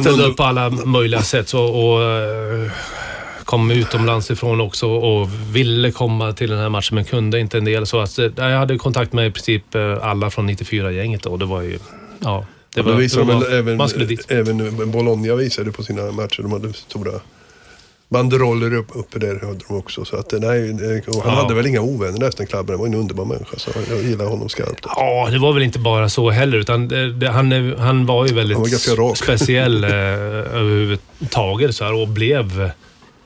ställde 0.00 0.24
upp 0.24 0.36
på 0.36 0.42
alla 0.42 0.70
möjliga 0.70 1.22
sätt. 1.22 1.48
Så, 1.48 1.64
och 1.64 2.02
eh, 2.02 2.70
kom 3.50 3.70
utomlands 3.70 4.30
ifrån 4.30 4.60
också 4.60 4.86
och 4.88 5.28
ville 5.52 5.90
komma 5.92 6.32
till 6.32 6.50
den 6.50 6.58
här 6.58 6.68
matchen 6.68 6.94
men 6.94 7.04
kunde 7.04 7.40
inte 7.40 7.58
en 7.58 7.64
del. 7.64 7.86
Så 7.86 8.00
att, 8.00 8.18
eh, 8.18 8.26
jag 8.36 8.58
hade 8.58 8.78
kontakt 8.78 9.12
med 9.12 9.26
i 9.26 9.30
princip 9.30 9.74
eh, 9.74 9.98
alla 10.02 10.30
från 10.30 10.50
94-gänget 10.50 11.26
och 11.26 11.38
det 11.38 11.44
var 11.44 11.62
ju... 11.62 11.78
Ja, 12.20 12.46
det 12.74 12.82
var, 12.82 12.92
visade 12.94 13.24
det 13.24 13.32
de 13.32 13.38
var, 13.40 13.44
väl 13.48 13.58
även, 13.58 13.76
man 13.76 13.88
skulle 13.88 14.04
dit. 14.04 14.30
även 14.30 14.90
Bologna 14.92 15.34
visade 15.34 15.72
på 15.72 15.82
sina 15.82 16.12
matcher. 16.12 16.42
De 16.42 16.52
hade 16.52 16.72
stora 16.72 17.12
banderoller 18.08 18.74
upp, 18.74 18.86
uppe 18.94 19.18
där 19.18 19.40
hade 19.46 19.60
de 19.68 19.76
också. 19.78 20.04
Så 20.04 20.16
att, 20.16 20.32
eh, 20.32 20.40
nej, 20.40 20.68
han 20.70 21.02
Ja. 21.24 21.30
hade 21.30 21.54
väl 21.54 21.66
inga 21.66 21.80
ovänner 21.80 22.28
efter 22.28 22.46
klubben. 22.46 22.72
Han 22.72 22.78
var 22.80 22.86
en 22.86 22.94
underbar 22.94 23.24
människa. 23.24 23.56
Så 23.58 23.70
jag 23.90 24.02
gillar 24.02 24.24
honom 24.24 24.48
skarpt. 24.48 24.84
Ja, 24.96 25.28
det 25.30 25.38
var 25.38 25.52
väl 25.52 25.62
inte 25.62 25.78
bara 25.78 26.08
så 26.08 26.30
heller, 26.30 26.58
utan 26.58 26.88
det, 27.18 27.28
han, 27.28 27.74
han 27.78 28.06
var 28.06 28.26
ju 28.26 28.34
väldigt 28.34 28.58
var 28.58 29.14
speciell 29.14 29.84
överhuvudtaget 29.84 31.74
så 31.76 31.84
här, 31.84 31.92
och 32.02 32.08
blev... 32.08 32.70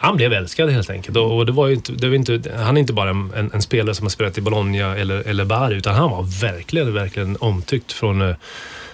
Han 0.04 0.16
blev 0.16 0.32
älskad 0.32 0.70
helt 0.70 0.90
enkelt. 0.90 1.16
Och, 1.16 1.36
och 1.36 1.46
det 1.46 1.52
var 1.52 1.66
ju 1.66 1.74
inte, 1.74 1.92
det 1.92 2.08
var 2.08 2.14
inte, 2.14 2.40
han 2.56 2.76
är 2.76 2.80
inte 2.80 2.92
bara 2.92 3.10
en, 3.10 3.32
en, 3.36 3.50
en 3.54 3.62
spelare 3.62 3.94
som 3.94 4.04
har 4.04 4.10
spelat 4.10 4.38
i 4.38 4.40
Bologna 4.40 4.96
eller, 4.96 5.28
eller 5.28 5.44
Bari, 5.44 5.76
utan 5.76 5.94
han 5.94 6.10
var 6.10 6.40
verkligen, 6.40 6.94
verkligen 6.94 7.36
omtyckt 7.40 7.92
från, 7.92 8.22
eh, 8.22 8.36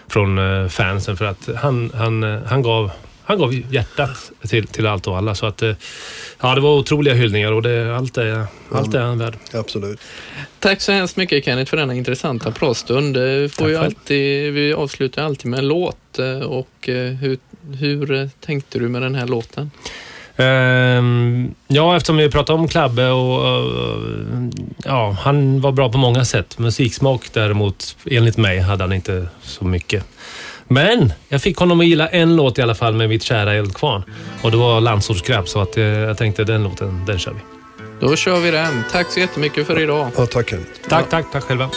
från 0.09 0.39
eh, 0.39 0.69
fansen. 0.69 1.17
För 1.17 1.25
att 1.25 1.49
han, 1.57 1.91
han, 1.95 2.23
eh, 2.23 2.39
han 2.47 2.63
gav 2.63 2.91
han 3.25 3.39
gav 3.39 3.55
hjärtat 3.55 4.31
till, 4.49 4.67
till 4.67 4.87
allt 4.87 5.07
och 5.07 5.17
alla. 5.17 5.35
Så 5.35 5.47
att, 5.47 5.63
ja, 6.41 6.55
det 6.55 6.61
var 6.61 6.79
otroliga 6.79 7.15
hyllningar 7.15 7.53
och 7.53 7.63
det, 7.63 7.97
allt, 7.97 8.17
är, 8.17 8.47
allt 8.73 8.95
är 8.95 9.01
han 9.01 9.19
värd. 9.19 9.37
Absolut. 9.53 10.01
Tack 10.59 10.81
så 10.81 10.93
hemskt 10.93 11.17
mycket 11.17 11.45
Kenneth 11.45 11.71
för 11.71 11.77
denna 11.77 11.95
intressanta 11.95 12.53
pratstund. 12.53 13.17
Vi, 13.17 13.49
får 13.49 13.65
Tack 13.65 13.71
ju 13.71 13.77
alltid, 13.77 14.53
vi 14.53 14.73
avslutar 14.73 15.23
alltid 15.23 15.51
med 15.51 15.59
en 15.59 15.69
låt 15.69 16.19
och 16.47 16.89
hur, 17.21 17.39
hur 17.79 18.31
tänkte 18.41 18.79
du 18.79 18.89
med 18.89 19.03
den 19.03 19.15
här 19.15 19.27
låten? 19.27 19.71
Ehm, 20.41 21.55
ja, 21.67 21.97
eftersom 21.97 22.17
vi 22.17 22.31
pratade 22.31 22.59
om 22.59 22.69
Klabbe 22.69 23.09
och 23.09 23.67
ja, 24.85 25.17
han 25.21 25.61
var 25.61 25.73
bra 25.73 25.93
på 25.93 25.99
många 25.99 26.25
sätt. 26.25 26.59
Musiksmak 26.59 27.33
däremot, 27.33 27.97
enligt 28.05 28.37
mig, 28.37 28.59
hade 28.59 28.85
han 28.85 28.93
inte 28.93 29.27
så 29.43 29.65
mycket. 29.65 30.05
Men 30.69 31.13
jag 31.29 31.43
fick 31.43 31.57
honom 31.57 31.81
att 31.81 31.87
gilla 31.87 32.09
en 32.09 32.37
låt 32.37 32.59
i 32.59 32.63
alla 32.63 32.75
fall 32.75 32.95
med 32.95 33.09
mitt 33.09 33.23
kära 33.23 33.55
Eldkvarn. 33.55 34.03
Och 34.43 34.51
det 34.51 34.57
var 34.57 34.81
Landsortsgrabb, 34.81 35.49
så 35.49 35.61
att, 35.61 35.77
eh, 35.77 35.85
jag 35.85 36.19
tänkte 36.19 36.45
den 36.45 36.63
låten, 36.63 37.05
den 37.07 37.19
kör 37.19 37.33
vi. 37.33 37.41
Då 38.01 38.17
kör 38.17 38.41
vi 38.41 38.51
den. 38.51 38.85
Tack 38.93 39.11
så 39.11 39.21
jättemycket 39.21 39.67
för 39.67 39.81
idag. 39.81 40.09
Ja, 40.17 40.27
tack. 40.27 40.55
Tack, 40.89 41.11
tack, 41.11 41.27
tack 41.33 41.45
själva. 41.45 41.71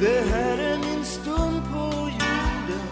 Det 0.00 0.24
här 0.30 0.58
är 0.58 0.78
min 0.78 1.04
stund 1.04 1.62
på 1.72 2.10
jorden. 2.10 2.88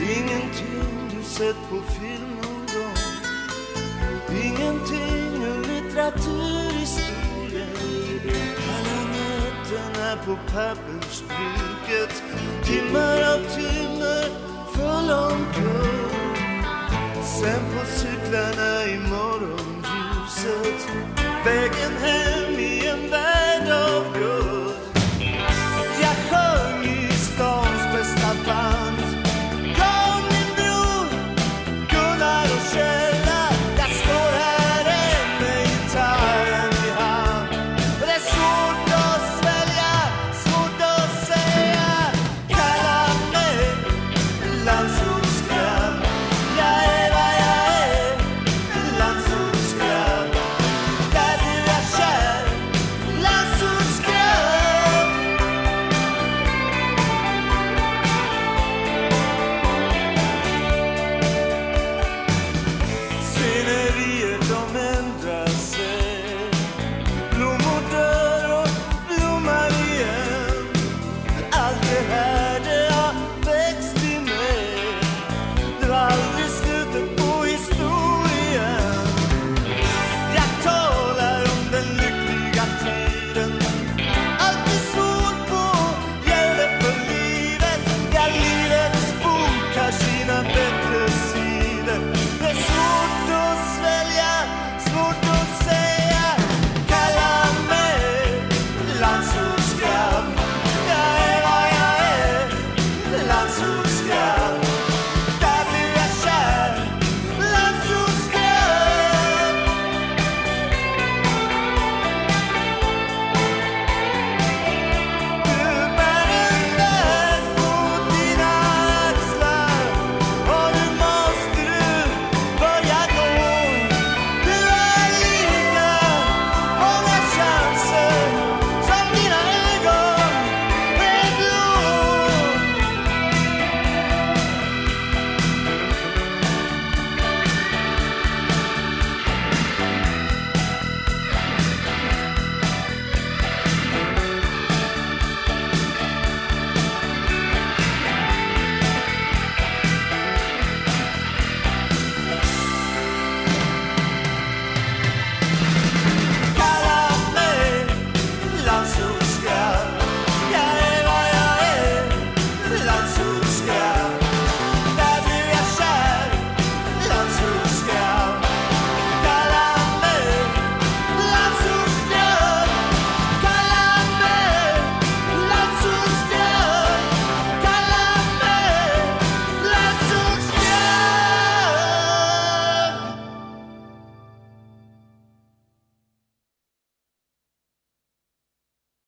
Ingenting 0.00 1.10
du 1.16 1.22
sett 1.22 1.56
på 1.70 1.80
film 1.92 2.30
någon 2.42 2.66
gång. 2.74 2.96
Ingenting 4.44 5.42
ur 5.42 5.60
litteraturhistorien 5.68 7.68
Alla 8.68 9.00
nätterna 9.12 10.10
på 10.24 10.34
pappersbruket. 10.52 12.12
Timmar 12.64 13.18
av 13.34 13.40
timmar 13.54 14.28
full 14.72 15.06
långt 15.08 15.54
kör 15.54 16.10
Sen 17.22 17.62
på 17.74 17.82
cyklarna 17.86 18.70
i 18.84 18.98
morgonljuset. 18.98 20.80
Vägen 21.44 21.92
hem 22.00 22.54
i 22.58 22.86
en 22.86 23.10
värld 23.10 23.70
av 23.70 24.12
guld. 24.18 24.39